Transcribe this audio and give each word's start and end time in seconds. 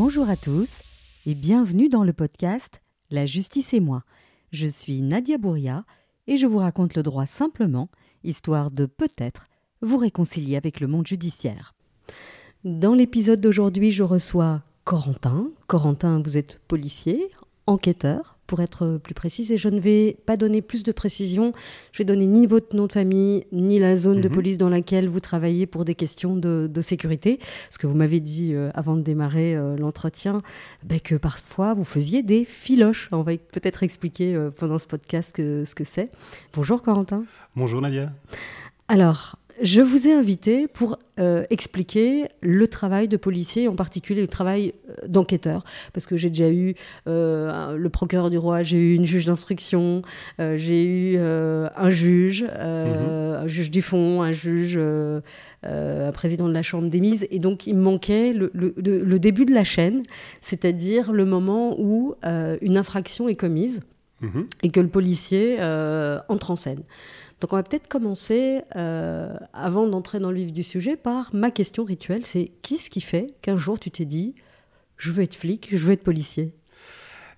Bonjour 0.00 0.30
à 0.30 0.36
tous 0.36 0.82
et 1.26 1.34
bienvenue 1.34 1.88
dans 1.88 2.04
le 2.04 2.12
podcast 2.12 2.82
La 3.10 3.26
justice 3.26 3.74
et 3.74 3.80
moi. 3.80 4.04
Je 4.52 4.68
suis 4.68 5.02
Nadia 5.02 5.38
Bouria 5.38 5.84
et 6.28 6.36
je 6.36 6.46
vous 6.46 6.58
raconte 6.58 6.94
le 6.94 7.02
droit 7.02 7.26
simplement, 7.26 7.88
histoire 8.22 8.70
de 8.70 8.86
peut-être 8.86 9.48
vous 9.82 9.96
réconcilier 9.96 10.56
avec 10.56 10.78
le 10.78 10.86
monde 10.86 11.08
judiciaire. 11.08 11.74
Dans 12.62 12.94
l'épisode 12.94 13.40
d'aujourd'hui, 13.40 13.90
je 13.90 14.04
reçois 14.04 14.62
Corentin. 14.84 15.50
Corentin, 15.66 16.22
vous 16.22 16.36
êtes 16.36 16.60
policier, 16.68 17.32
enquêteur, 17.66 18.37
pour 18.48 18.60
être 18.60 18.98
plus 19.04 19.14
précise, 19.14 19.52
et 19.52 19.56
je 19.56 19.68
ne 19.68 19.78
vais 19.78 20.16
pas 20.26 20.36
donner 20.36 20.62
plus 20.62 20.82
de 20.82 20.90
précision. 20.90 21.52
Je 21.92 21.98
vais 21.98 22.04
donner 22.04 22.26
ni 22.26 22.46
votre 22.46 22.74
nom 22.74 22.86
de 22.86 22.92
famille, 22.92 23.44
ni 23.52 23.78
la 23.78 23.96
zone 23.96 24.20
de 24.20 24.28
Mhm. 24.28 24.34
police 24.34 24.58
dans 24.58 24.70
laquelle 24.70 25.06
vous 25.08 25.20
travaillez 25.20 25.66
pour 25.66 25.84
des 25.84 25.94
questions 25.94 26.34
de, 26.34 26.68
de 26.72 26.80
sécurité. 26.80 27.36
Parce 27.36 27.78
que 27.78 27.86
vous 27.86 27.94
m'avez 27.94 28.20
dit 28.20 28.54
euh, 28.54 28.70
avant 28.74 28.96
de 28.96 29.02
démarrer 29.02 29.54
euh, 29.54 29.76
l'entretien 29.76 30.42
ben, 30.82 30.98
que 30.98 31.14
parfois 31.14 31.74
vous 31.74 31.84
faisiez 31.84 32.22
des 32.22 32.44
filoches. 32.44 33.08
On 33.12 33.22
va 33.22 33.32
peut-être 33.36 33.82
expliquer 33.82 34.34
euh, 34.34 34.50
pendant 34.50 34.78
ce 34.78 34.86
podcast 34.86 35.36
que- 35.36 35.64
ce 35.64 35.74
que 35.74 35.84
c'est. 35.84 36.10
Bonjour 36.54 36.82
Corentin. 36.82 37.24
Bonjour 37.54 37.82
Nadia. 37.82 38.10
Alors, 38.88 39.36
je 39.62 39.80
vous 39.80 40.06
ai 40.08 40.12
invité 40.12 40.68
pour 40.68 40.98
euh, 41.18 41.44
expliquer 41.50 42.26
le 42.40 42.68
travail 42.68 43.08
de 43.08 43.16
policier, 43.16 43.66
en 43.68 43.74
particulier 43.74 44.20
le 44.22 44.26
travail 44.28 44.72
euh, 44.90 44.94
d'enquêteur, 45.08 45.64
parce 45.92 46.06
que 46.06 46.16
j'ai 46.16 46.28
déjà 46.28 46.50
eu 46.50 46.74
euh, 47.06 47.76
le 47.76 47.88
procureur 47.88 48.30
du 48.30 48.38
roi, 48.38 48.62
j'ai 48.62 48.78
eu 48.78 48.94
une 48.94 49.06
juge 49.06 49.26
d'instruction, 49.26 50.02
euh, 50.40 50.56
j'ai 50.56 50.84
eu 50.84 51.18
un 51.18 51.90
juge, 51.90 52.46
euh, 52.50 53.42
un 53.42 53.46
juge 53.46 53.70
du 53.70 53.82
fond, 53.82 54.22
un 54.22 54.32
juge, 54.32 54.78
un 54.78 56.12
président 56.12 56.48
de 56.48 56.52
la 56.54 56.62
chambre 56.62 56.88
des 56.88 57.00
mises, 57.00 57.26
et 57.30 57.38
donc 57.38 57.66
il 57.66 57.76
me 57.76 57.82
manquait 57.82 58.32
le, 58.32 58.50
le- 58.54 58.74
le- 58.76 59.02
le 59.04 59.18
début 59.18 59.44
de 59.44 59.54
la 59.54 59.64
chaîne, 59.64 60.02
c'est-à-dire 60.40 61.12
le 61.12 61.24
moment 61.24 61.74
où 61.78 62.14
une 62.60 62.76
infraction 62.76 63.28
est 63.28 63.36
commise 63.36 63.80
Mhm. 64.20 64.46
et 64.64 64.70
que 64.70 64.80
le 64.80 64.88
policier 64.88 65.58
entre 66.28 66.50
en 66.50 66.56
scène. 66.56 66.82
Donc 67.40 67.52
on 67.52 67.56
va 67.56 67.62
peut-être 67.62 67.88
commencer, 67.88 68.62
euh, 68.74 69.32
avant 69.52 69.86
d'entrer 69.86 70.18
dans 70.18 70.30
le 70.30 70.38
vif 70.38 70.52
du 70.52 70.64
sujet, 70.64 70.96
par 70.96 71.32
ma 71.34 71.50
question 71.50 71.84
rituelle, 71.84 72.26
c'est 72.26 72.50
qu'est-ce 72.62 72.90
qui 72.90 73.00
fait 73.00 73.34
qu'un 73.42 73.56
jour 73.56 73.78
tu 73.78 73.90
t'es 73.90 74.04
dit, 74.04 74.34
je 74.96 75.12
veux 75.12 75.22
être 75.22 75.36
flic, 75.36 75.68
je 75.70 75.76
veux 75.76 75.92
être 75.92 76.02
policier? 76.02 76.52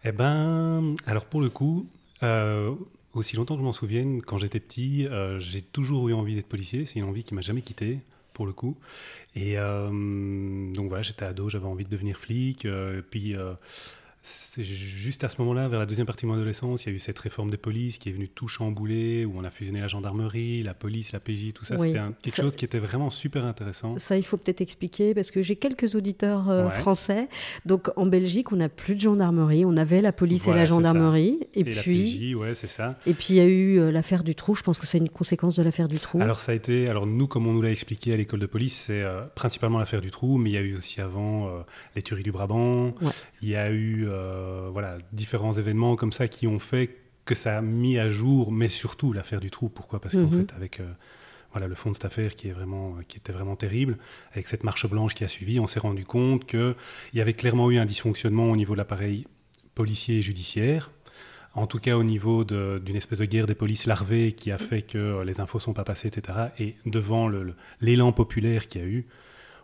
Eh 0.05 0.13
ben, 0.13 0.95
alors 1.05 1.27
pour 1.27 1.43
le 1.43 1.51
coup, 1.51 1.87
euh, 2.23 2.75
aussi 3.13 3.37
longtemps 3.37 3.55
que 3.55 3.61
je 3.61 3.67
m'en 3.67 3.75
souvienne, 3.75 4.23
quand 4.23 4.39
j'étais 4.39 4.61
petit, 4.61 5.07
euh, 5.07 5.39
j'ai 5.39 5.61
toujours 5.61 6.09
eu 6.09 6.15
envie 6.15 6.35
d'être 6.35 6.49
policier. 6.49 6.87
C'est 6.87 6.99
une 6.99 7.05
envie 7.05 7.25
qui 7.25 7.35
m'a 7.35 7.43
jamais 7.43 7.61
quitté, 7.61 7.99
pour 8.33 8.47
le 8.47 8.55
coup. 8.55 8.79
Et 9.35 9.57
donc 9.57 10.89
voilà, 10.89 11.03
j'étais 11.03 11.27
ado, 11.27 11.51
j'avais 11.51 11.67
envie 11.67 11.85
de 11.85 11.91
devenir 11.91 12.17
flic. 12.17 12.67
puis 13.11 13.35
c'est 14.23 14.65
juste 14.65 15.25
à 15.25 15.29
ce 15.29 15.37
moment-là, 15.39 15.69
vers 15.69 15.79
la 15.79 15.87
deuxième 15.87 16.07
partie 16.07 16.23
de 16.27 16.29
mon 16.29 16.35
adolescence, 16.37 16.85
il 16.85 16.91
y 16.91 16.93
a 16.93 16.95
eu 16.95 16.99
cette 16.99 17.19
réforme 17.19 17.51
des 17.51 17.57
polices 17.57 17.97
qui 17.99 18.11
est 18.11 18.13
venue 18.13 18.29
tout 18.29 18.49
chambouler, 18.49 19.25
où 19.25 19.33
on 19.39 19.45
a 19.45 19.51
fusionné 19.51 19.81
la 19.81 19.89
gendarmerie, 19.89 20.63
la 20.63 20.75
police, 20.75 21.13
la 21.13 21.21
PJ, 21.21 21.53
tout 21.55 21.65
ça. 21.65 21.77
Oui. 21.79 21.89
C'était 21.89 22.01
quelque 22.23 22.37
Ça- 22.37 22.43
chose 22.43 22.57
qui 22.57 22.65
était 22.65 22.79
vraiment 22.81 23.09
super 23.11 23.45
intéressant. 23.47 23.97
Ça, 23.99 24.19
il 24.19 24.23
faut 24.25 24.37
peut-être 24.37 24.61
expliquer, 24.61 25.15
parce 25.15 25.31
que 25.31 25.41
j'ai 25.41 25.57
quelques 25.57 25.95
auditeurs 25.95 26.51
euh, 26.51 26.65
Ouais. 26.65 26.71
français. 26.71 27.29
Donc 27.65 27.91
en 27.97 28.05
Belgique, 28.07 28.53
on 28.53 28.57
n'a 28.57 28.69
plus 28.69 28.95
de 28.95 29.01
gendarmerie, 29.01 29.65
on 29.65 29.77
avait 29.77 30.01
la 30.03 30.13
police 30.13 30.45
Voilà, 30.45 30.59
et 30.59 30.63
la 30.63 30.65
gendarmerie. 30.67 31.39
Et, 31.55 31.61
Et, 31.61 31.65
la 31.75 31.81
puis, 31.83 32.33
PJ, 32.33 32.35
ouais, 32.37 32.55
c'est 32.55 32.67
ça. 32.67 32.99
et 33.07 33.15
puis 33.15 33.29
il 33.31 33.37
y 33.37 33.41
a 33.41 33.47
eu 33.47 33.79
euh, 33.79 33.91
l'affaire 33.91 34.23
du 34.25 34.35
trou, 34.35 34.55
je 34.55 34.63
pense 34.63 34.79
que 34.79 34.87
c'est 34.87 34.99
une 34.99 35.09
conséquence 35.09 35.57
de 35.57 35.63
l'affaire 35.63 35.89
du 35.89 35.99
trou. 35.99 36.21
Alors 36.21 36.41
ça 36.41 36.53
a 36.53 36.55
été, 36.55 36.89
alors 36.89 37.07
nous 37.07 37.27
comme 37.27 37.47
on 37.47 37.53
nous 37.53 37.63
l'a 37.63 37.71
expliqué 37.71 38.13
à 38.13 38.17
l'école 38.17 38.41
de 38.41 38.47
police, 38.47 38.85
c'est 38.87 39.03
euh, 39.03 39.23
principalement 39.35 39.79
l'affaire 39.79 40.01
du 40.03 40.11
trou, 40.11 40.37
mais 40.37 40.51
il 40.51 40.55
y 40.55 40.59
a 40.59 40.63
eu 40.63 40.77
aussi 40.77 41.01
avant 41.01 41.49
les 41.97 42.03
tueries 42.03 42.23
du 42.23 42.33
Brabant, 42.33 42.87
Ouais. 43.01 43.13
il 43.43 43.49
y 43.49 43.57
a 43.57 43.71
eu 43.71 44.07
voilà 44.73 44.99
différents 45.13 45.53
événements 45.53 45.97
comme 45.97 46.13
ça 46.13 46.29
qui 46.29 46.47
ont 46.47 46.59
fait 46.59 46.97
que 47.25 47.35
ça 47.35 47.59
a 47.59 47.61
mis 47.61 47.99
à 47.99 48.11
jour, 48.11 48.51
mais 48.53 48.69
surtout 48.69 49.13
l'affaire 49.13 49.41
du 49.41 49.51
trou. 49.51 49.69
Pourquoi? 49.69 50.01
Parce 50.01 50.15
qu'en 50.17 50.23
Mhm. 50.23 50.47
fait 50.47 50.53
avec 50.55 50.81
euh, 50.81 50.91
voilà 51.53 51.67
le 51.69 51.75
fond 51.75 51.91
de 51.91 51.95
cette 51.97 52.05
affaire 52.05 52.35
qui 52.35 52.49
est 52.49 52.53
vraiment 52.53 52.97
euh, 52.99 53.03
qui 53.07 53.19
était 53.19 53.33
vraiment 53.33 53.57
terrible, 53.57 53.99
avec 54.33 54.49
cette 54.49 54.65
marche 54.65 54.89
blanche 54.89 55.15
qui 55.15 55.25
a 55.25 55.29
suivi, 55.29 55.61
on 55.61 55.67
s'est 55.67 55.81
rendu 55.81 56.05
compte 56.05 56.45
que 56.47 56.75
il 57.13 57.19
y 57.19 57.23
avait 57.23 57.35
clairement 57.35 57.71
eu 57.71 57.79
un 57.79 57.87
dysfonctionnement 57.87 58.51
au 58.51 58.57
niveau 58.57 58.73
de 58.75 58.79
l'appareil 58.79 59.27
policier 59.75 60.19
et 60.19 60.23
judiciaire. 60.23 60.91
En 61.55 61.67
tout 61.67 61.81
cas, 61.81 61.97
au 61.97 62.05
niveau 62.05 62.45
d'une 62.45 62.95
espèce 62.97 63.19
de 63.19 63.25
guerre 63.25 63.47
des 63.49 63.57
polices 63.57 63.87
larvées 63.87 64.33
qui 64.33 64.53
a 64.53 64.59
fait 64.59 64.83
que 64.83 64.99
euh, 64.99 65.25
les 65.25 65.41
infos 65.41 65.59
sont 65.59 65.73
pas 65.73 65.83
passées, 65.85 66.07
etc. 66.09 66.39
Et 66.61 66.77
devant 66.87 67.29
l'élan 67.81 68.13
populaire 68.13 68.69
qu'il 68.69 68.81
y 68.81 68.85
a 68.85 68.87
eu, 68.87 69.07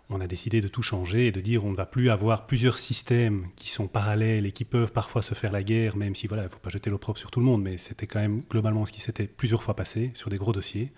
on 0.09 0.21
a 0.21 0.27
décidé 0.27 0.61
de 0.61 0.69
tout 0.69 0.83
changer 0.83 1.27
et 1.27 1.33
de 1.33 1.41
dire 1.41 1.65
on 1.65 1.73
ne 1.73 1.77
va 1.77 1.87
plus 1.87 2.11
avoir 2.11 2.47
plusieurs 2.47 2.79
systèmes 2.79 3.47
qui 3.57 3.69
sont 3.69 3.89
parallèles 3.89 4.47
et 4.47 4.53
qui 4.53 4.65
peuvent 4.65 4.93
parfois 4.93 5.23
se 5.23 5.35
faire 5.35 5.53
la 5.53 5.63
guerre, 5.63 5.97
même 5.97 6.15
si 6.15 6.27
voilà, 6.27 6.45
il 6.45 6.49
faut 6.49 6.59
pas 6.59 6.71
jeter 6.71 6.91
l'opprobre 6.91 7.19
sur 7.19 7.31
tout 7.31 7.41
le 7.41 7.47
monde, 7.47 7.63
mais 7.63 7.77
c'était 7.79 8.07
quand 8.07 8.21
même 8.21 8.43
globalement 8.49 8.87
ce 8.87 8.93
qui 8.93 9.01
s'était 9.01 9.27
plusieurs 9.27 9.63
fois 9.63 9.75
passé 9.75 10.13
sur 10.15 10.31
des 10.31 10.37
gros 10.37 10.53
dossiers. 10.53 10.93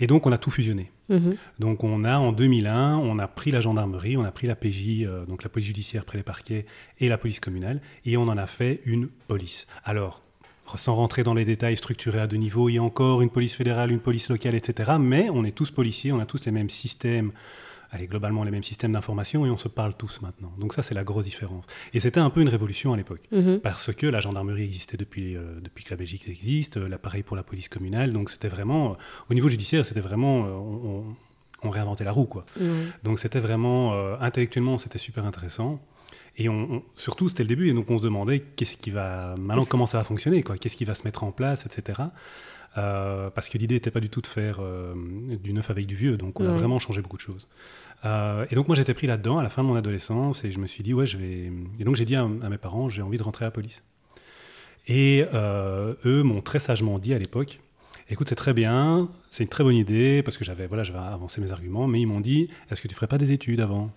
Et 0.00 0.06
donc 0.06 0.26
on 0.26 0.32
a 0.32 0.38
tout 0.38 0.50
fusionné. 0.50 0.90
Mhm. 1.08 1.36
Donc 1.58 1.84
on 1.84 2.04
a 2.04 2.18
en 2.18 2.32
2001, 2.32 2.96
on 2.98 3.18
a 3.18 3.28
pris 3.28 3.50
la 3.50 3.60
gendarmerie, 3.60 4.16
on 4.16 4.24
a 4.24 4.32
pris 4.32 4.46
la 4.46 4.56
PJ, 4.56 5.04
euh, 5.04 5.24
donc 5.24 5.42
la 5.42 5.48
police 5.48 5.68
judiciaire 5.68 6.04
près 6.04 6.18
les 6.18 6.24
parquets, 6.24 6.66
et 7.00 7.08
la 7.08 7.18
police 7.18 7.40
communale, 7.40 7.80
et 8.04 8.16
on 8.16 8.24
en 8.24 8.36
a 8.36 8.46
fait 8.46 8.80
une 8.84 9.08
police. 9.28 9.66
Alors, 9.84 10.22
sans 10.76 10.94
rentrer 10.94 11.22
dans 11.22 11.34
les 11.34 11.44
détails 11.44 11.76
structurés 11.76 12.20
à 12.20 12.26
deux 12.26 12.36
niveaux, 12.36 12.68
il 12.68 12.74
y 12.74 12.78
a 12.78 12.82
encore 12.82 13.22
une 13.22 13.30
police 13.30 13.54
fédérale, 13.54 13.90
une 13.90 14.00
police 14.00 14.28
locale, 14.28 14.54
etc. 14.54 14.92
Mais 14.98 15.28
on 15.30 15.44
est 15.44 15.52
tous 15.54 15.70
policiers, 15.70 16.10
on 16.12 16.20
a 16.20 16.26
tous 16.26 16.44
les 16.46 16.52
mêmes 16.52 16.70
systèmes, 16.70 17.32
allez, 17.94 18.08
globalement 18.08 18.42
les 18.42 18.50
mêmes 18.50 18.64
systèmes 18.64 18.92
d'information, 18.92 19.46
et 19.46 19.50
on 19.50 19.56
se 19.56 19.68
parle 19.68 19.94
tous 19.94 20.20
maintenant. 20.20 20.52
Donc 20.58 20.74
ça, 20.74 20.82
c'est 20.82 20.94
la 20.94 21.04
grosse 21.04 21.24
différence. 21.24 21.64
Et 21.92 22.00
c'était 22.00 22.20
un 22.20 22.28
peu 22.28 22.40
une 22.40 22.48
révolution 22.48 22.92
à 22.92 22.96
l'époque. 22.96 23.22
Mhm. 23.30 23.60
Parce 23.60 23.92
que 23.92 24.06
la 24.06 24.20
gendarmerie 24.20 24.64
existait 24.64 24.96
depuis, 24.96 25.36
euh, 25.36 25.60
depuis 25.62 25.84
que 25.84 25.90
la 25.90 25.96
Belgique 25.96 26.28
existe, 26.28 26.76
euh, 26.76 26.88
l'appareil 26.88 27.22
pour 27.22 27.36
la 27.36 27.44
police 27.44 27.68
communale, 27.68 28.12
donc 28.12 28.30
c'était 28.30 28.48
vraiment, 28.48 28.92
euh, 28.92 28.94
au 29.30 29.34
niveau 29.34 29.48
judiciaire, 29.48 29.86
c'était 29.86 30.00
vraiment, 30.00 30.40
on, 30.40 31.70
réinventait 31.70 32.04
la 32.04 32.12
roue, 32.12 32.26
quoi. 32.26 32.44
Ouais. 32.60 32.66
Donc 33.04 33.18
c'était 33.18 33.40
vraiment, 33.40 33.94
intellectuellement, 34.20 34.76
c'était 34.76 34.98
super 34.98 35.24
intéressant. 35.24 35.80
Et 36.36 36.50
on, 36.50 36.74
on- 36.74 36.82
surtout, 36.94 37.30
c'était 37.30 37.44
le 37.44 37.48
début, 37.48 37.70
et 37.70 37.72
donc 37.72 37.90
on 37.90 37.96
se 37.96 38.02
demandait 38.02 38.40
qu'est-ce 38.40 38.76
qui 38.76 38.90
va, 38.90 39.34
maintenant, 39.38 39.64
comment 39.64 39.86
ça 39.86 39.96
va 39.96 40.04
fonctionner, 40.04 40.42
quoi, 40.42 40.58
qu'est-ce 40.58 40.76
qui 40.76 40.84
va 40.84 40.94
se 40.94 41.04
mettre 41.04 41.24
en 41.24 41.32
place, 41.32 41.64
etc. 41.64 42.02
Euh, 42.76 43.30
parce 43.30 43.48
que 43.48 43.56
l'idée 43.56 43.76
n'était 43.76 43.92
pas 43.92 44.00
du 44.00 44.10
tout 44.10 44.20
de 44.20 44.26
faire 44.26 44.58
euh, 44.60 44.94
du 45.42 45.52
neuf 45.52 45.70
avec 45.70 45.86
du 45.86 45.94
vieux, 45.94 46.16
donc 46.16 46.40
on 46.40 46.48
a 46.48 46.52
vraiment 46.52 46.80
changé 46.80 47.02
beaucoup 47.02 47.16
de 47.16 47.22
choses. 47.22 47.48
Euh, 48.04 48.46
et 48.50 48.56
donc 48.56 48.66
moi 48.66 48.76
j'étais 48.76 48.94
pris 48.94 49.06
là-dedans 49.06 49.38
à 49.38 49.44
la 49.44 49.50
fin 49.50 49.62
de 49.62 49.68
mon 49.68 49.76
adolescence, 49.76 50.44
et 50.44 50.50
je 50.50 50.58
me 50.58 50.66
suis 50.66 50.82
dit, 50.82 50.92
ouais, 50.92 51.06
je 51.06 51.16
vais... 51.16 51.52
Et 51.78 51.84
donc 51.84 51.94
j'ai 51.94 52.04
dit 52.04 52.16
à, 52.16 52.22
à 52.22 52.48
mes 52.48 52.58
parents, 52.58 52.88
j'ai 52.88 53.02
envie 53.02 53.18
de 53.18 53.22
rentrer 53.22 53.44
à 53.44 53.48
la 53.48 53.52
police. 53.52 53.84
Et 54.88 55.24
eux 55.32 56.22
m'ont 56.24 56.40
très 56.40 56.58
sagement 56.58 56.98
dit 56.98 57.14
à 57.14 57.18
l'époque, 57.18 57.60
écoute, 58.10 58.28
c'est 58.28 58.34
très 58.34 58.52
bien, 58.52 59.08
c'est 59.30 59.44
une 59.44 59.48
très 59.48 59.64
bonne 59.64 59.76
idée, 59.76 60.22
parce 60.22 60.36
que 60.36 60.44
j'avais 60.44 60.66
voilà, 60.66 60.82
j'avais 60.82 60.98
avancé 60.98 61.40
mes 61.40 61.52
arguments, 61.52 61.86
mais 61.86 62.00
ils 62.00 62.06
m'ont 62.06 62.20
dit, 62.20 62.50
est-ce 62.70 62.82
que 62.82 62.88
tu 62.88 62.94
ferais 62.94 63.06
pas 63.06 63.18
des 63.18 63.32
études 63.32 63.60
avant? 63.60 63.90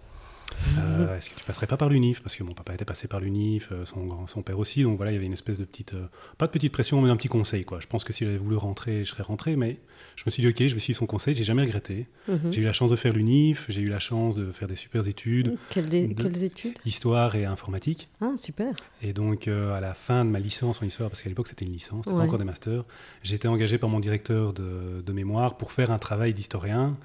Euh, 0.79 1.17
Est-ce 1.17 1.29
que 1.29 1.35
tu 1.35 1.43
passerais 1.45 1.67
pas 1.67 1.77
par 1.77 1.89
l'UNIF? 1.89 2.21
Parce 2.21 2.35
que 2.35 2.43
mon 2.43 2.53
papa 2.53 2.73
était 2.73 2.85
passé 2.85 3.07
par 3.07 3.19
l'UNIF, 3.19 3.69
euh, 3.71 3.85
son, 3.85 4.41
père 4.41 4.59
aussi, 4.59 4.83
donc 4.83 4.97
voilà, 4.97 5.11
il 5.11 5.15
y 5.15 5.17
avait 5.17 5.25
une 5.25 5.33
espèce 5.33 5.57
de 5.57 5.65
petite, 5.65 5.93
euh, 5.93 6.07
pas 6.37 6.47
de 6.47 6.51
petite 6.51 6.71
pression, 6.71 7.01
mais 7.01 7.09
un 7.09 7.15
petit 7.17 7.27
conseil, 7.27 7.63
quoi. 7.65 7.79
Je 7.79 7.87
pense 7.87 8.03
que 8.03 8.13
si 8.13 8.25
j'avais 8.25 8.37
voulu 8.37 8.55
rentrer, 8.57 9.03
je 9.05 9.09
serais 9.11 9.23
rentré, 9.23 9.55
mais 9.55 9.77
je 10.15 10.23
me 10.25 10.31
suis 10.31 10.41
dit, 10.41 10.47
ok, 10.49 10.67
je 10.67 10.73
vais 10.73 10.79
suivre 10.79 10.99
son 10.99 11.05
conseil, 11.05 11.33
j'ai 11.33 11.43
jamais 11.43 11.63
regretté. 11.63 12.07
Mhm. 12.27 12.51
J'ai 12.51 12.61
eu 12.61 12.65
la 12.65 12.73
chance 12.73 12.91
de 12.91 12.95
faire 12.95 13.13
l'UNIF, 13.13 13.65
j'ai 13.69 13.81
eu 13.81 13.89
la 13.89 13.99
chance 13.99 14.35
de 14.35 14.51
faire 14.51 14.67
des 14.67 14.75
super 14.75 15.07
études, 15.07 15.51
de- 15.51 15.57
quelles 15.69 16.43
études? 16.43 16.77
histoire 16.85 17.35
et 17.35 17.45
informatique. 17.45 18.09
Ah, 18.21 18.33
super. 18.35 18.73
Et 19.01 19.13
donc, 19.13 19.47
euh, 19.47 19.73
à 19.73 19.79
la 19.81 19.93
fin 19.93 20.25
de 20.25 20.29
ma 20.29 20.39
licence 20.39 20.81
en 20.81 20.85
histoire, 20.85 21.09
parce 21.09 21.21
qu'à 21.21 21.29
l'époque 21.29 21.47
c'était 21.47 21.65
une 21.65 21.73
licence, 21.73 22.05
c'était 22.05 22.15
Ouais. 22.15 22.21
pas 22.21 22.27
encore 22.27 22.39
des 22.39 22.45
masters, 22.45 22.83
j'ai 23.23 23.35
été 23.35 23.47
engagé 23.47 23.77
par 23.77 23.89
mon 23.89 23.99
directeur 23.99 24.53
de, 24.53 25.01
de 25.05 25.13
mémoire 25.13 25.57
pour 25.57 25.71
faire 25.71 25.91
un 25.91 25.99
travail 25.99 26.33
d'historien, 26.33 26.97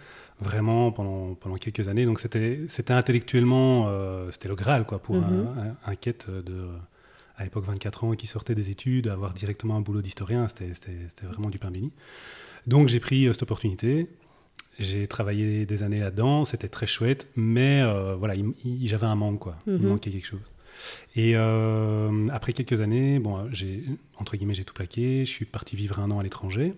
vraiment 0.43 0.93
pendant, 0.93 1.35
pendant 1.35 1.57
quelques 1.57 1.89
années. 1.89 2.05
Donc, 2.05 2.21
c'était 2.21 2.59
intellectuellement, 2.89 3.87
euh, 3.89 4.31
c'était 4.31 4.49
le 4.49 4.55
Graal, 4.55 4.85
quoi, 4.85 4.99
pour 5.01 5.17
Mhm. 5.17 5.25
un, 5.25 5.63
un- 5.71 5.77
un 5.87 5.95
quête 5.95 6.29
de, 6.31 6.67
à 7.37 7.45
l'époque, 7.45 7.65
24 7.65 8.05
ans, 8.05 8.13
qui 8.15 8.27
sortait 8.27 8.55
des 8.55 8.71
études, 8.71 9.09
avoir 9.09 9.33
directement 9.35 9.77
un 9.77 9.81
boulot 9.81 10.03
d'historien, 10.03 10.49
c'était 10.49 10.73
vraiment 11.23 11.49
du 11.49 11.59
pain 11.59 11.71
béni. 11.71 11.91
Donc, 12.67 12.89
j'ai 12.89 13.01
pris 13.01 13.27
euh, 13.27 13.33
cette 13.33 13.43
opportunité. 13.43 14.09
J'ai 14.79 15.07
travaillé 15.07 15.67
des 15.67 15.83
années 15.83 16.01
là-dedans, 16.01 16.45
c'était 16.45 16.69
très 16.69 16.87
chouette, 16.87 17.29
mais 17.37 17.83
euh, 17.83 18.15
voilà, 18.17 18.35
il- 18.35 18.53
il- 18.65 18.87
j'avais 18.89 19.07
un 19.07 19.15
manque, 19.17 19.39
quoi. 19.41 19.57
Il 19.67 19.75
Mhm. 19.75 19.89
manquait 19.89 20.11
quelque 20.11 20.27
chose. 20.27 20.41
Et 21.15 21.37
après 21.37 22.53
quelques 22.55 22.81
années, 22.81 23.19
bon, 23.21 23.47
j'ai 23.53 23.85
entre 24.19 24.37
guillemets 24.37 24.55
j'ai 24.55 24.65
tout 24.65 24.75
plaqué. 24.75 25.25
Je 25.25 25.31
suis 25.31 25.45
parti 25.45 25.77
vivre 25.77 26.01
un 26.01 26.11
an 26.11 26.19
à 26.19 26.23
l'étranger. 26.23 26.75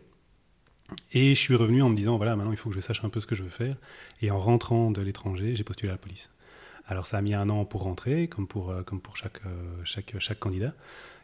Et 1.13 1.35
je 1.35 1.41
suis 1.41 1.55
revenu 1.55 1.83
en 1.83 1.89
me 1.89 1.97
disant 1.97 2.17
voilà 2.17 2.37
maintenant 2.37 2.53
il 2.53 2.57
faut 2.57 2.71
que 2.71 2.75
je 2.75 2.81
sache 2.81 3.05
un 3.05 3.09
peu 3.09 3.21
ce 3.21 3.27
que 3.27 3.35
je 3.35 3.43
veux 3.43 3.51
faire. 3.51 3.77
Et 4.21 4.31
en 4.31 4.39
rentrant 4.39 4.91
de 4.91 5.01
l'étranger, 5.01 5.55
j'ai 5.55 5.65
postulé 5.65 5.91
à 5.91 5.93
la 5.93 5.99
police. 5.99 6.31
Alors 6.87 7.07
ça 7.07 7.19
a 7.19 7.23
mis 7.23 7.35
un 7.35 7.49
an 7.49 7.65
pour 7.65 7.83
rentrer, 7.83 8.29
comme 8.29 8.47
pour, 8.47 8.71
euh, 8.71 8.83
comme 8.83 9.01
pour 9.01 9.17
chaque, 9.17 9.41
euh, 9.47 9.51
chaque, 9.85 10.15
chaque 10.19 10.39
candidat. 10.39 10.75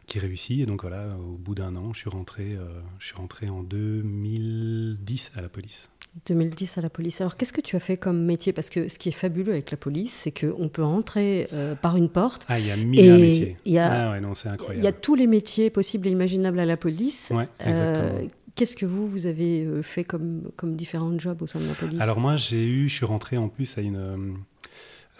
qui 0.07 0.19
réussit. 0.19 0.59
Et 0.59 0.65
donc 0.65 0.81
voilà, 0.81 1.15
au 1.15 1.37
bout 1.37 1.55
d'un 1.55 1.75
an, 1.75 1.93
je 1.93 1.99
suis 1.99 2.09
rentré, 2.09 2.57
je 2.99 3.05
suis 3.05 3.15
rentré 3.15 3.47
en 3.49 3.63
2010 3.63 5.31
à 5.35 5.41
la 5.41 5.47
police. 5.47 5.89
2010 6.25 6.79
à 6.79 6.81
la 6.81 6.89
police. 6.89 7.21
Alors 7.21 7.37
qu'est-ce 7.37 7.53
que 7.53 7.61
tu 7.61 7.77
as 7.77 7.79
fait 7.79 7.95
comme 7.95 8.25
métier? 8.25 8.51
Parce 8.51 8.69
que 8.69 8.89
ce 8.89 8.97
qui 8.97 9.07
est 9.09 9.13
fabuleux 9.13 9.53
avec 9.53 9.71
la 9.71 9.77
police, 9.77 10.11
c'est 10.11 10.31
qu'on 10.31 10.67
peut 10.67 10.83
rentrer 10.83 11.47
par 11.81 11.95
une 11.95 12.09
porte. 12.09 12.45
Ah, 12.49 12.59
il 12.59 12.67
y 12.67 12.71
a 12.71 12.75
mille 12.75 12.99
et 12.99 13.11
métiers. 13.13 13.57
Il 13.63 13.73
y 13.73 13.77
a, 13.77 14.09
ah 14.09 14.11
ouais, 14.11 14.19
non, 14.19 14.33
c'est 14.33 14.49
incroyable. 14.49 14.81
Il 14.81 14.83
y 14.83 14.87
a 14.89 14.91
tous 14.91 15.15
les 15.15 15.27
métiers 15.27 15.69
possibles 15.69 16.07
et 16.07 16.11
imaginables 16.11 16.59
à 16.59 16.65
la 16.65 16.77
police. 16.77 17.31
Ouais, 17.33 17.47
exactement. 17.59 18.27
Qu'est-ce 18.55 18.75
que 18.75 18.85
vous, 18.85 19.07
vous 19.07 19.25
avez 19.25 19.63
euh, 19.63 19.81
fait 19.81 20.03
comme, 20.03 20.51
comme 20.55 20.75
différents 20.75 21.17
jobs 21.17 21.41
au 21.41 21.47
sein 21.47 21.59
de 21.59 21.67
la 21.67 21.73
police? 21.73 22.01
Alors 22.01 22.19
moi, 22.19 22.37
j'ai 22.37 22.65
eu, 22.65 22.89
je 22.89 22.95
suis 22.95 23.05
rentré 23.05 23.37
en 23.37 23.49
plus 23.49 23.77
à 23.77 23.81
une... 23.81 23.95
Euh, 23.95 24.33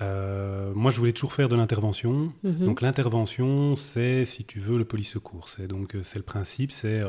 euh, 0.01 0.71
moi, 0.73 0.89
je 0.89 0.97
voulais 0.97 1.11
toujours 1.11 1.33
faire 1.33 1.47
de 1.47 1.55
l'intervention. 1.55 2.33
Mhm. 2.43 2.65
Donc 2.65 2.81
l'intervention, 2.81 3.75
c'est, 3.75 4.25
si 4.25 4.43
tu 4.43 4.59
veux, 4.59 4.77
le 4.77 4.85
police 4.85 5.09
secours. 5.09 5.47
C'est 5.47 5.67
donc 5.67 5.95
c'est 6.01 6.17
le 6.17 6.23
principe, 6.23 6.71
c'est 6.71 7.01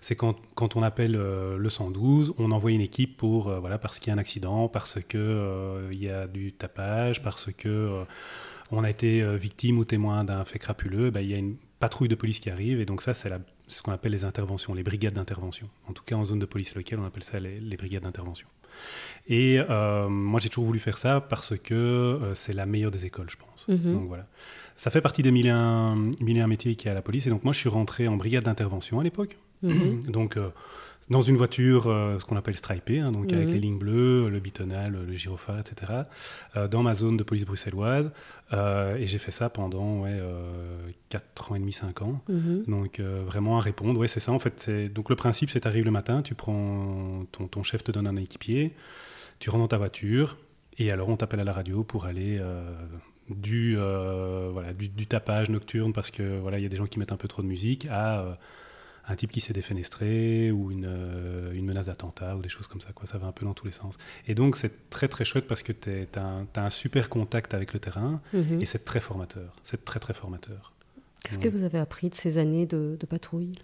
c'est 0.00 0.16
quand, 0.16 0.34
quand 0.56 0.74
on 0.74 0.82
appelle 0.82 1.12
le 1.12 1.70
112, 1.70 2.34
on 2.38 2.50
envoie 2.50 2.72
une 2.72 2.80
équipe 2.80 3.16
pour 3.16 3.52
voilà 3.60 3.78
parce 3.78 4.00
qu'il 4.00 4.08
y 4.08 4.10
a 4.10 4.14
un 4.14 4.18
accident, 4.18 4.68
parce 4.68 4.98
que 5.08 5.88
il 5.92 6.02
y 6.02 6.08
a 6.08 6.26
du 6.26 6.52
tapage, 6.52 7.22
parce 7.22 7.50
que 7.56 8.02
on 8.72 8.82
a 8.82 8.90
été 8.90 9.24
victime 9.36 9.78
ou 9.78 9.84
témoin 9.84 10.24
d'un 10.24 10.44
fait 10.44 10.58
crapuleux. 10.58 11.12
Ben, 11.12 11.20
il 11.20 11.30
y 11.30 11.34
a 11.34 11.38
une 11.38 11.54
patrouille 11.78 12.08
de 12.08 12.16
police 12.16 12.40
qui 12.40 12.50
arrive 12.50 12.80
et 12.80 12.84
donc 12.84 13.00
ça 13.00 13.14
c'est 13.14 13.30
la 13.30 13.38
ce 13.70 13.82
qu'on 13.82 13.92
appelle 13.92 14.12
les 14.12 14.24
interventions, 14.24 14.74
les 14.74 14.82
brigades 14.82 15.14
d'intervention. 15.14 15.68
En 15.88 15.92
tout 15.92 16.02
cas, 16.04 16.16
en 16.16 16.24
zone 16.24 16.40
de 16.40 16.46
police 16.46 16.74
locale, 16.74 16.98
on 16.98 17.04
appelle 17.04 17.22
ça 17.22 17.38
les, 17.38 17.76
brigades 17.76 18.02
d'intervention. 18.02 18.48
Et 19.28 19.60
euh, 19.70 20.08
moi, 20.08 20.40
j'ai 20.40 20.48
toujours 20.48 20.64
voulu 20.64 20.80
faire 20.80 20.98
ça 20.98 21.20
parce 21.20 21.56
que 21.56 21.74
euh, 21.74 22.34
c'est 22.34 22.52
la 22.52 22.66
meilleure 22.66 22.90
des 22.90 23.06
écoles, 23.06 23.30
je 23.30 23.36
pense. 23.36 23.68
Mhm. 23.68 23.94
Donc 23.94 24.08
voilà. 24.08 24.26
Ça 24.76 24.90
fait 24.90 25.00
partie 25.00 25.22
des 25.22 25.30
mille 25.30 25.46
et, 25.46 25.50
un, 25.50 25.96
métiers 26.46 26.74
qu'il 26.74 26.86
y 26.86 26.88
a 26.88 26.92
à 26.92 26.94
la 26.94 27.02
police. 27.02 27.26
Et 27.26 27.30
donc 27.30 27.44
moi, 27.44 27.52
je 27.52 27.58
suis 27.58 27.68
rentré 27.68 28.08
en 28.08 28.16
brigade 28.16 28.44
d'intervention 28.44 28.98
à 28.98 29.04
l'époque. 29.04 29.36
Mhm. 29.62 30.10
Donc 30.10 30.36
euh, 30.36 30.50
dans 31.10 31.22
une 31.22 31.36
voiture, 31.36 31.88
euh, 31.88 32.20
ce 32.20 32.24
qu'on 32.24 32.36
appelle 32.36 32.56
stripée, 32.56 33.00
hein, 33.00 33.10
donc 33.10 33.32
avec 33.32 33.48
mhm. 33.48 33.54
les 33.54 33.60
lignes 33.60 33.78
bleues, 33.78 34.30
le 34.30 34.38
bitonal, 34.38 34.96
le 35.06 35.16
gyrophare, 35.16 35.58
etc., 35.58 35.92
euh, 36.56 36.68
dans 36.68 36.84
ma 36.84 36.94
zone 36.94 37.16
de 37.16 37.24
police 37.24 37.44
bruxelloise. 37.44 38.12
Euh, 38.52 38.96
et 38.96 39.08
j'ai 39.08 39.18
fait 39.18 39.32
ça 39.32 39.50
pendant 39.50 40.02
ouais, 40.02 40.20
4 41.08 41.52
ans 41.52 41.54
et 41.56 41.58
demi, 41.58 41.72
5 41.72 42.02
ans. 42.02 42.20
Mhm. 42.28 42.64
Donc 42.68 43.00
vraiment 43.00 43.58
à 43.58 43.60
répondre. 43.60 43.98
Ouais, 43.98 44.08
c'est 44.08 44.20
ça 44.20 44.30
en 44.32 44.38
fait. 44.38 44.70
Donc 44.92 45.10
le 45.10 45.16
principe, 45.16 45.50
c'est 45.50 45.66
arrives 45.66 45.84
le 45.84 45.90
matin, 45.90 46.22
tu 46.22 46.34
prends 46.34 47.24
ton, 47.32 47.48
ton, 47.48 47.62
chef 47.64 47.82
te 47.82 47.90
donne 47.90 48.06
un 48.06 48.16
équipier, 48.16 48.72
tu 49.40 49.50
rentres 49.50 49.64
dans 49.64 49.68
ta 49.68 49.78
voiture, 49.78 50.38
et 50.78 50.92
alors 50.92 51.08
on 51.08 51.16
t'appelle 51.16 51.40
à 51.40 51.44
la 51.44 51.52
radio 51.52 51.82
pour 51.82 52.06
aller 52.06 52.40
du, 53.28 53.76
voilà, 53.76 54.72
du, 54.74 54.88
du, 54.88 55.06
tapage 55.08 55.50
nocturne 55.50 55.92
parce 55.92 56.12
que 56.12 56.38
voilà, 56.38 56.58
il 56.58 56.62
y 56.62 56.66
a 56.66 56.68
des 56.68 56.76
gens 56.76 56.86
qui 56.86 57.00
mettent 57.00 57.12
un 57.12 57.16
peu 57.16 57.28
trop 57.28 57.42
de 57.42 57.48
musique 57.48 57.88
à 57.90 58.38
un 59.10 59.16
type 59.16 59.32
qui 59.32 59.40
s'est 59.40 59.52
défenestré 59.52 60.52
ou 60.52 60.70
une, 60.70 60.86
euh, 60.86 61.52
une 61.52 61.66
menace 61.66 61.86
d'attentat 61.86 62.36
ou 62.36 62.42
des 62.42 62.48
choses 62.48 62.68
comme 62.68 62.80
ça. 62.80 62.90
Quoi. 62.94 63.06
Ça 63.06 63.18
va 63.18 63.26
un 63.26 63.32
peu 63.32 63.44
dans 63.44 63.54
tous 63.54 63.66
les 63.66 63.72
sens. 63.72 63.98
Et 64.28 64.34
donc, 64.34 64.56
c'est 64.56 64.88
très 64.88 65.08
très 65.08 65.24
chouette 65.24 65.46
parce 65.46 65.62
que 65.62 65.72
tu 65.72 65.90
as, 66.16 66.60
un 66.60 66.70
super 66.70 67.08
contact 67.08 67.52
avec 67.52 67.72
le 67.72 67.80
terrain 67.80 68.22
mhm. 68.32 68.60
et 68.60 68.66
c'est 68.66 68.84
très 68.84 69.00
formateur. 69.00 69.56
C'est 69.64 69.84
très 69.84 69.98
très 69.98 70.14
formateur. 70.14 70.72
Qu'est-ce 71.24 71.38
que 71.38 71.48
vous 71.48 71.64
avez 71.64 71.78
appris 71.78 72.08
de 72.08 72.14
ces 72.14 72.38
années 72.38 72.66
de, 72.66 72.96
patrouille? 73.08 73.58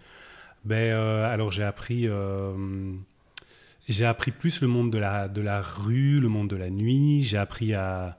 Ben, 0.65 0.93
euh, 0.93 1.33
Alors, 1.33 1.53
j'ai 1.53 1.63
appris. 1.63 2.07
Euh, 2.09 2.93
j'ai 3.89 4.05
appris 4.05 4.33
plus 4.33 4.61
le 4.61 4.67
monde 4.67 4.93
de 4.93 4.99
la, 4.99 5.29
de 5.29 5.41
la 5.41 5.63
rue, 5.63 6.19
le 6.19 6.29
monde 6.29 6.51
de 6.51 6.57
la 6.57 6.71
nuit. 6.71 7.23
J'ai 7.23 7.39
appris 7.39 7.73
à, 7.73 8.19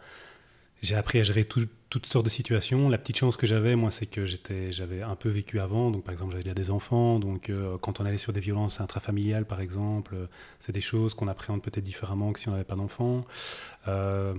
j'ai 0.82 0.96
appris 0.96 1.20
à 1.20 1.24
gérer 1.24 1.44
tout, 1.44 1.68
toutes 1.90 2.06
sortes 2.06 2.26
de 2.26 2.30
situations. 2.30 2.90
La 2.90 2.98
petite 2.98 3.18
chance 3.18 3.38
que 3.38 3.48
j'avais, 3.48 3.76
moi, 3.76 3.92
c'est 3.92 4.06
que 4.06 4.26
j'étais, 4.26 4.72
j'avais 4.72 5.02
un 5.02 5.16
peu 5.16 5.30
vécu 5.30 5.60
avant. 5.60 5.90
Donc, 5.90 6.04
par 6.04 6.12
exemple, 6.12 6.32
j'avais 6.32 6.44
déjà 6.44 6.54
des 6.54 6.70
enfants. 6.70 7.20
Donc, 7.20 7.50
euh, 7.50 7.78
quand 7.78 8.00
on 8.02 8.06
allait 8.06 8.18
sur 8.18 8.34
des 8.34 8.40
violences 8.40 8.82
intrafamiliales, 8.82 9.46
par 9.46 9.62
exemple, 9.62 10.16
euh, 10.16 10.28
c'est 10.60 10.74
des 10.74 10.82
choses 10.82 11.14
qu'on 11.14 11.28
appréhende 11.28 11.62
peut-être 11.62 11.84
différemment 11.84 12.34
que 12.34 12.40
si 12.40 12.50
on 12.50 12.52
n'avait 12.52 12.66
pas 12.66 12.76
d'enfants. 12.76 13.26
Euh, 13.88 14.34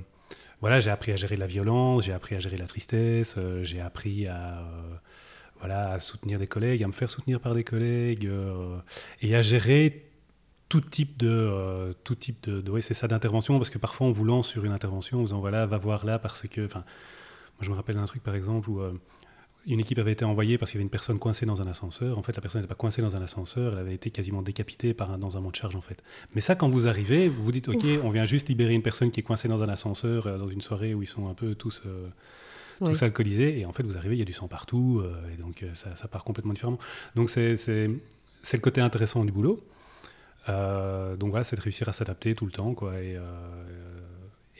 voilà, 0.60 0.80
j'ai 0.80 0.90
appris 0.90 1.12
à 1.12 1.16
gérer 1.16 1.36
la 1.36 1.46
violence, 1.46 2.04
j'ai 2.04 2.12
appris 2.12 2.34
à 2.34 2.40
gérer 2.40 2.58
la 2.58 2.66
tristesse, 2.66 3.36
j'ai 3.62 3.80
appris 3.80 4.26
à, 4.26 4.66
voilà, 5.60 5.92
à 5.92 6.00
soutenir 6.00 6.40
des 6.40 6.48
collègues, 6.48 6.82
à 6.82 6.88
me 6.88 6.92
faire 6.92 7.08
soutenir 7.08 7.38
par 7.38 7.54
des 7.54 7.62
collègues 7.62 8.28
et 9.22 9.36
à 9.36 9.40
gérer 9.42 10.10
tout 10.68 10.80
type 10.80 11.16
de 11.16 11.94
tout 12.02 12.16
type 12.16 12.50
de, 12.50 12.70
ouais, 12.72 12.82
c'est 12.82 12.92
ça 12.92 13.06
d'intervention 13.06 13.56
parce 13.56 13.70
que 13.70 13.78
parfois 13.78 14.08
on 14.08 14.10
vous 14.10 14.24
lance 14.24 14.48
sur 14.48 14.64
une 14.64 14.72
intervention 14.72 15.20
en 15.20 15.22
disant 15.22 15.38
voilà 15.38 15.64
va 15.64 15.78
voir 15.78 16.04
là 16.04 16.18
parce 16.18 16.42
que 16.48 16.68
moi 17.58 17.64
je 17.64 17.70
me 17.70 17.74
rappelle 17.74 17.96
d'un 17.96 18.06
truc 18.06 18.22
par 18.22 18.34
exemple 18.34 18.70
où 18.70 18.80
euh, 18.80 18.92
une 19.66 19.80
équipe 19.80 19.98
avait 19.98 20.12
été 20.12 20.24
envoyée 20.24 20.58
parce 20.58 20.70
qu'il 20.70 20.78
y 20.78 20.80
avait 20.80 20.84
une 20.84 20.90
personne 20.90 21.18
coincée 21.18 21.44
dans 21.44 21.60
un 21.60 21.66
ascenseur. 21.66 22.16
En 22.16 22.22
fait, 22.22 22.34
la 22.34 22.40
personne 22.40 22.60
n'était 22.62 22.68
pas 22.72 22.78
coincée 22.78 23.02
dans 23.02 23.16
un 23.16 23.22
ascenseur, 23.22 23.74
elle 23.74 23.80
avait 23.80 23.94
été 23.94 24.10
quasiment 24.10 24.40
décapitée 24.40 24.94
par 24.94 25.18
dans 25.18 25.36
un 25.36 25.40
mont 25.40 25.50
de 25.50 25.56
charge 25.56 25.76
en 25.76 25.80
fait. 25.80 26.02
Mais 26.34 26.40
ça, 26.40 26.54
quand 26.54 26.70
vous 26.70 26.88
arrivez, 26.88 27.28
vous 27.28 27.44
vous 27.44 27.52
dites 27.52 27.68
ok, 27.68 27.84
on 28.04 28.10
vient 28.10 28.24
juste 28.24 28.48
libérer 28.48 28.74
une 28.74 28.82
personne 28.82 29.10
qui 29.10 29.20
est 29.20 29.24
coincée 29.24 29.48
dans 29.48 29.62
un 29.62 29.68
ascenseur 29.68 30.26
euh, 30.26 30.38
dans 30.38 30.48
une 30.48 30.60
soirée 30.60 30.94
où 30.94 31.02
ils 31.02 31.08
sont 31.08 31.28
un 31.28 31.34
peu 31.34 31.54
tous 31.54 31.82
tous 32.78 33.02
alcoolisés 33.02 33.58
et 33.58 33.66
en 33.66 33.72
fait 33.72 33.82
vous 33.82 33.96
arrivez, 33.96 34.14
il 34.14 34.20
y 34.20 34.22
a 34.22 34.24
du 34.24 34.32
sang 34.32 34.46
partout 34.46 35.02
et 35.32 35.36
donc 35.36 35.64
ça, 35.74 35.96
ça, 35.96 36.06
part 36.06 36.22
complètement 36.22 36.52
différemment. 36.52 36.78
Donc 37.16 37.28
c'est 37.28 37.56
le 37.66 38.60
côté 38.60 38.80
intéressant 38.80 39.24
du 39.24 39.32
boulot. 39.32 39.60
Euh, 40.48 41.16
donc 41.16 41.30
voilà, 41.30 41.44
c'est 41.44 41.56
de 41.56 41.60
réussir 41.60 41.88
à 41.88 41.92
s'adapter 41.92 42.34
tout 42.34 42.46
le 42.46 42.52
temps, 42.52 42.74
quoi. 42.74 43.00
Et, 43.00 43.16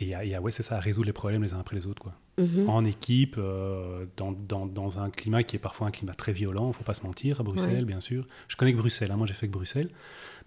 euh, 0.02 0.38
ouais, 0.38 0.52
c'est 0.52 0.62
ça, 0.62 0.76
à 0.76 0.80
résoudre 0.80 1.06
les 1.06 1.12
problèmes 1.12 1.42
les 1.42 1.54
uns 1.54 1.60
après 1.60 1.76
les 1.76 1.86
autres, 1.86 2.02
quoi. 2.02 2.14
Mhm. 2.38 2.68
En 2.68 2.84
équipe, 2.84 3.34
euh, 3.36 4.06
dans, 4.16 4.30
dans, 4.30 4.66
dans, 4.66 5.00
un 5.00 5.10
climat 5.10 5.42
qui 5.42 5.56
est 5.56 5.58
parfois 5.58 5.88
un 5.88 5.90
climat 5.90 6.14
très 6.14 6.32
violent, 6.32 6.66
il 6.66 6.68
ne 6.68 6.72
faut 6.72 6.84
pas 6.84 6.94
se 6.94 7.04
mentir, 7.04 7.40
à 7.40 7.42
Bruxelles, 7.42 7.84
bien 7.84 8.00
sûr. 8.00 8.28
Je 8.46 8.54
connais 8.54 8.72
que 8.72 8.78
Bruxelles, 8.78 9.10
hein, 9.10 9.16
moi 9.16 9.26
j'ai 9.26 9.34
fait 9.34 9.48
que 9.48 9.52
Bruxelles. 9.52 9.90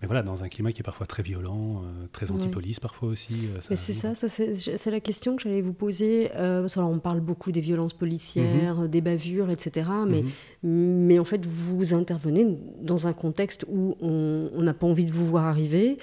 Mais 0.01 0.07
voilà, 0.07 0.23
dans 0.23 0.41
un 0.41 0.49
climat 0.49 0.71
qui 0.71 0.79
est 0.79 0.83
parfois 0.83 1.05
très 1.05 1.21
violent, 1.21 1.83
très 2.11 2.31
anti-police 2.31 2.79
parfois 2.79 3.09
aussi. 3.09 3.49
c'est 3.59 3.75
ça, 3.75 4.15
ça 4.15 4.27
c'est 4.29 4.89
la 4.89 4.99
question 5.01 5.35
que 5.35 5.43
j'allais 5.43 5.61
vous 5.61 5.73
poser. 5.73 6.29
parce 6.33 6.77
on 6.77 6.99
parle 6.99 7.19
beaucoup 7.19 7.51
des 7.51 7.61
violences 7.61 7.93
policières, 7.93 8.77
mhm. 8.77 8.87
des 8.87 9.01
bavures, 9.01 9.51
etc. 9.51 9.89
Mais, 10.07 10.23
mhm. 10.63 11.05
mais 11.05 11.19
en 11.19 11.25
fait, 11.25 11.45
vous 11.45 11.93
intervenez 11.93 12.57
dans 12.81 13.07
un 13.07 13.13
contexte 13.13 13.65
où 13.67 13.97
on 13.99 14.61
n'a 14.61 14.73
pas 14.73 14.87
envie 14.87 15.05
de 15.05 15.11
vous 15.11 15.25
voir 15.25 15.45
arriver, 15.45 15.97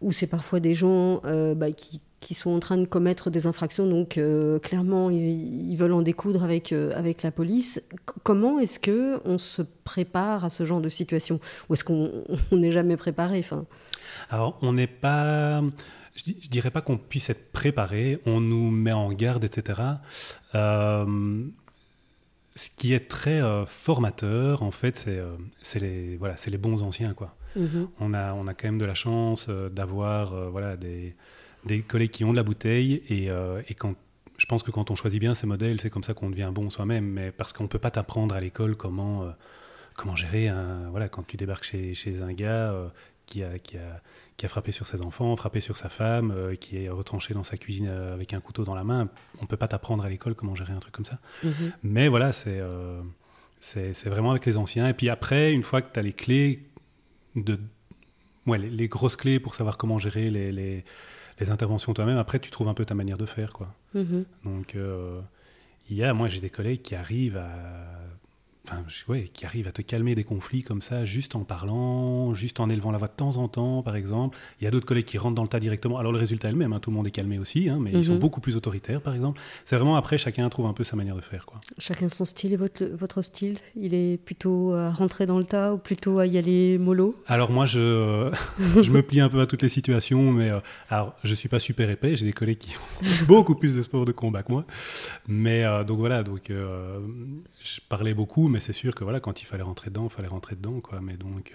où 0.00 0.12
c'est 0.12 0.28
parfois 0.28 0.60
des 0.60 0.72
gens 0.72 1.20
bah, 1.56 1.72
qui 1.72 2.00
qui 2.22 2.34
sont 2.34 2.50
en 2.50 2.60
train 2.60 2.78
de 2.78 2.86
commettre 2.86 3.30
des 3.30 3.46
infractions, 3.46 3.86
donc 3.86 4.16
euh, 4.16 4.60
clairement 4.60 5.10
ils, 5.10 5.74
veulent 5.76 5.92
en 5.92 6.02
découdre 6.02 6.44
avec, 6.44 6.72
euh, 6.72 6.92
avec 6.94 7.22
la 7.22 7.32
police. 7.32 7.82
comment 8.22 8.60
est-ce 8.60 8.78
que 8.78 9.20
on 9.24 9.38
se 9.38 9.60
prépare 9.84 10.44
à 10.44 10.50
ce 10.50 10.62
genre 10.64 10.80
de 10.80 10.88
situation? 10.88 11.40
Ou 11.68 11.74
est-ce 11.74 11.84
qu'on 11.84 12.24
n'est 12.52 12.70
jamais 12.70 12.96
préparé 12.96 13.40
enfin... 13.40 13.66
Alors 14.30 14.56
on 14.62 14.72
n'est 14.72 14.86
pas... 14.86 15.62
Je, 16.14 16.30
ne 16.30 16.48
dirais 16.48 16.70
pas 16.70 16.80
qu'on 16.80 16.96
puisse 16.96 17.28
être 17.28 17.50
préparé, 17.50 18.20
on 18.24 18.40
nous 18.40 18.70
met 18.70 18.92
en 18.92 19.12
garde, 19.12 19.44
etc. 19.44 19.80
Euh, 20.54 21.44
ce 22.54 22.68
qui 22.76 22.92
est 22.92 23.08
très 23.08 23.40
formateur, 23.66 24.62
en 24.62 24.70
fait, 24.70 25.08
c'est 25.62 25.80
les, 25.80 26.16
voilà, 26.18 26.36
les 26.46 26.58
bons 26.58 26.82
anciens. 26.82 27.14
Quoi. 27.14 27.34
Mm-hmm. 27.58 27.88
on, 27.98 28.14
a, 28.14 28.34
on 28.34 28.46
a 28.46 28.52
quand 28.52 28.68
même 28.68 28.78
de 28.78 28.84
la 28.84 28.94
chance 28.94 29.48
d'avoir 29.48 30.50
voilà, 30.50 30.76
des, 30.76 31.14
des 31.64 31.82
collègues 31.82 32.10
qui 32.10 32.24
ont 32.24 32.32
de 32.32 32.36
la 32.36 32.42
bouteille 32.42 33.02
et, 33.08 33.30
euh, 33.30 33.62
et 33.68 33.74
quand 33.74 33.94
je 34.38 34.46
pense 34.46 34.62
que 34.62 34.70
quand 34.70 34.90
on 34.90 34.96
choisit 34.96 35.20
bien 35.20 35.34
ces 35.34 35.46
modèles, 35.46 35.80
c'est 35.80 35.90
comme 35.90 36.02
ça 36.02 36.14
qu'on 36.14 36.30
devient 36.30 36.50
bon 36.52 36.68
soi-même, 36.68 37.04
mais 37.04 37.30
parce 37.30 37.52
qu'on 37.52 37.64
ne 37.64 37.68
peut 37.68 37.78
pas 37.78 37.92
t'apprendre 37.92 38.34
à 38.34 38.40
l'école 38.40 38.76
comment, 38.76 39.22
euh, 39.22 39.30
comment 39.94 40.16
gérer 40.16 40.48
un. 40.48 40.90
Voilà, 40.90 41.08
quand 41.08 41.24
tu 41.26 41.36
débarques 41.36 41.64
chez, 41.64 41.94
chez 41.94 42.20
un 42.22 42.32
gars 42.32 42.72
euh, 42.72 42.88
qui, 43.26 43.44
a, 43.44 43.58
qui, 43.60 43.76
a, 43.76 44.02
qui 44.36 44.46
a 44.46 44.48
frappé 44.48 44.72
sur 44.72 44.86
ses 44.86 45.00
enfants, 45.02 45.36
frappé 45.36 45.60
sur 45.60 45.76
sa 45.76 45.88
femme, 45.88 46.56
qui 46.60 46.82
est 46.82 46.88
retranché 46.88 47.34
dans 47.34 47.44
sa 47.44 47.56
cuisine 47.56 47.86
avec 47.86 48.32
un 48.32 48.40
couteau 48.40 48.64
dans 48.64 48.74
la 48.74 48.82
main, 48.82 49.08
on 49.38 49.42
ne 49.42 49.46
peut 49.46 49.56
pas 49.56 49.68
t'apprendre 49.68 50.04
à 50.04 50.08
l'école 50.08 50.34
comment 50.34 50.56
gérer 50.56 50.72
un 50.72 50.80
truc 50.80 50.94
comme 50.94 51.06
ça. 51.06 51.18
Mm-hmm. 51.44 51.72
Mais 51.84 52.08
voilà, 52.08 52.32
c'est 52.32 52.60
c'est 53.60 54.06
vraiment 54.06 54.32
avec 54.32 54.44
les 54.44 54.56
anciens. 54.56 54.88
Et 54.88 54.94
puis 54.94 55.08
après, 55.08 55.52
une 55.52 55.62
fois 55.62 55.82
que 55.82 55.92
tu 55.92 55.98
as 56.00 56.02
les 56.02 56.12
clés, 56.12 56.64
de, 57.36 57.60
ouais, 58.46 58.58
les, 58.58 58.70
les, 58.70 58.88
grosses 58.88 59.16
clés 59.16 59.38
pour 59.38 59.54
savoir 59.54 59.78
comment 59.78 59.98
gérer 60.00 60.30
les, 60.30 60.50
les 60.50 60.84
les 61.40 61.50
interventions 61.50 61.94
toi-même, 61.94 62.18
après, 62.18 62.38
tu 62.38 62.50
trouves 62.50 62.68
un 62.68 62.74
peu 62.74 62.84
ta 62.84 62.94
manière 62.94 63.18
de 63.18 63.26
faire. 63.26 63.52
Quoi. 63.52 63.74
Mm-hmm. 63.94 64.24
Donc, 64.44 64.74
euh, 64.74 65.20
il 65.90 65.96
y 65.96 66.04
a, 66.04 66.14
moi, 66.14 66.28
j'ai 66.28 66.40
des 66.40 66.50
collègues 66.50 66.82
qui 66.82 66.94
arrivent 66.94 67.38
à 67.38 67.50
enfin, 68.68 68.84
ouais, 69.08 69.30
qui 69.32 69.44
arrive 69.46 69.68
à 69.68 69.72
te 69.72 69.82
calmer 69.82 70.14
des 70.14 70.24
conflits 70.24 70.62
comme 70.62 70.82
ça, 70.82 71.04
juste 71.04 71.36
en 71.36 71.44
parlant, 71.44 72.34
juste 72.34 72.60
en 72.60 72.68
élevant 72.68 72.90
la 72.90 72.98
voix 72.98 73.08
de 73.08 73.12
temps 73.12 73.36
en 73.36 73.48
temps, 73.48 73.82
par 73.82 73.96
exemple. 73.96 74.38
Il 74.60 74.64
y 74.64 74.66
a 74.66 74.70
d'autres 74.70 74.86
collègues 74.86 75.06
qui 75.06 75.18
rentrent 75.18 75.34
dans 75.34 75.42
le 75.42 75.48
tas 75.48 75.60
directement. 75.60 75.98
Alors 75.98 76.12
le 76.12 76.18
résultat 76.18 76.48
est 76.48 76.52
le 76.52 76.58
même, 76.58 76.72
hein, 76.72 76.80
tout 76.80 76.90
le 76.90 76.96
monde 76.96 77.06
est 77.06 77.12
calmé 77.12 77.38
aussi, 77.38 77.68
hein, 77.68 77.78
mais 77.80 77.92
ils 77.92 78.04
sont 78.04 78.14
mhm. 78.14 78.18
beaucoup 78.18 78.40
plus 78.40 78.56
autoritaires, 78.56 79.00
par 79.00 79.14
exemple. 79.14 79.40
C'est 79.64 79.76
vraiment 79.76 79.96
après, 79.96 80.18
chacun 80.18 80.48
trouve 80.48 80.66
un 80.66 80.72
peu 80.72 80.84
sa 80.84 80.96
manière 80.96 81.16
de 81.16 81.20
faire. 81.20 81.46
Quoi. 81.46 81.60
Chacun 81.78 82.08
son 82.08 82.24
style. 82.24 82.52
Et 82.52 82.56
votre, 82.56 82.84
votre 82.84 83.22
style, 83.22 83.58
il 83.76 83.94
est 83.94 84.18
plutôt 84.18 84.72
à 84.74 84.90
rentrer 84.90 85.26
dans 85.26 85.38
le 85.38 85.44
tas 85.44 85.74
ou 85.74 85.78
plutôt 85.78 86.18
à 86.18 86.26
y 86.26 86.38
aller 86.38 86.78
mollo? 86.78 87.14
Alors 87.26 87.50
moi, 87.50 87.66
je, 87.66 88.30
je 88.82 88.90
me 88.90 89.02
plie 89.02 89.20
un 89.20 89.28
peu 89.28 89.40
à 89.40 89.46
toutes 89.46 89.62
les 89.62 89.68
situations, 89.68 90.32
mais 90.32 90.50
euh, 90.50 90.60
alors, 90.88 91.14
je 91.24 91.34
suis 91.34 91.48
pas 91.48 91.58
super 91.58 91.88
épais. 91.90 92.16
J'ai 92.16 92.26
des 92.26 92.32
collègues 92.32 92.58
qui 92.58 92.76
ont 92.76 93.06
beaucoup 93.26 93.54
plus 93.54 93.76
de 93.76 93.82
sport 93.82 94.04
de 94.04 94.12
combat 94.12 94.42
que 94.42 94.52
moi. 94.52 94.64
Mais 95.26 95.64
euh, 95.64 95.84
donc 95.84 95.98
voilà, 95.98 96.22
donc, 96.22 96.50
euh, 96.50 97.00
je 97.62 97.80
parlais 97.88 98.14
beaucoup, 98.14 98.48
mais 98.52 98.60
c'est 98.60 98.72
sûr 98.72 98.94
que 98.94 99.04
voilà, 99.04 99.20
quand 99.20 99.42
il 99.42 99.46
fallait 99.46 99.62
rentrer 99.62 99.90
dedans, 99.90 100.08
il 100.10 100.14
fallait 100.14 100.28
rentrer 100.28 100.56
dedans, 100.56 100.80
quoi. 100.80 101.00
Mais 101.00 101.16
donc, 101.16 101.54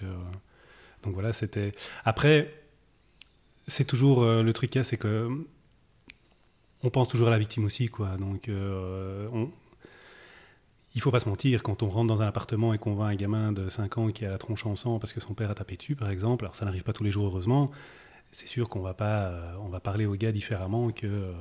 donc 1.02 1.14
voilà, 1.14 1.32
c'était. 1.32 1.72
Après, 2.04 2.50
c'est 3.66 3.84
toujours 3.84 4.24
le 4.24 4.52
truc, 4.52 4.78
c'est 4.82 4.96
que 4.96 5.28
on 6.84 6.90
pense 6.90 7.08
toujours 7.08 7.28
à 7.28 7.30
la 7.30 7.38
victime 7.38 7.64
aussi, 7.64 7.88
quoi. 7.88 8.16
Donc, 8.16 8.48
on, 8.50 9.50
il 10.94 11.00
faut 11.00 11.10
pas 11.10 11.20
se 11.20 11.28
mentir, 11.28 11.62
quand 11.62 11.82
on 11.82 11.88
rentre 11.88 12.08
dans 12.08 12.22
un 12.22 12.26
appartement 12.26 12.74
et 12.74 12.78
qu'on 12.78 12.94
voit 12.94 13.06
un 13.06 13.14
gamin 13.14 13.52
de 13.52 13.68
5 13.68 13.98
ans 13.98 14.08
qui 14.10 14.24
a 14.24 14.30
la 14.30 14.38
tronche 14.38 14.66
en 14.66 14.74
sang 14.74 14.98
parce 14.98 15.12
que 15.12 15.20
son 15.20 15.34
père 15.34 15.50
a 15.50 15.54
tapé 15.54 15.76
dessus, 15.76 15.94
par 15.94 16.10
exemple, 16.10 16.44
alors 16.44 16.54
ça 16.56 16.64
n'arrive 16.64 16.82
pas 16.82 16.92
tous 16.92 17.04
les 17.04 17.10
jours, 17.12 17.26
heureusement, 17.26 17.70
c'est 18.32 18.48
sûr 18.48 18.68
qu'on 18.68 18.80
va 18.80 18.94
pas, 18.94 19.28
euh, 19.28 19.54
on 19.60 19.68
va 19.68 19.80
parler 19.80 20.06
au 20.06 20.14
gars 20.14 20.32
différemment 20.32 20.90
que, 20.90 21.06
euh, 21.06 21.32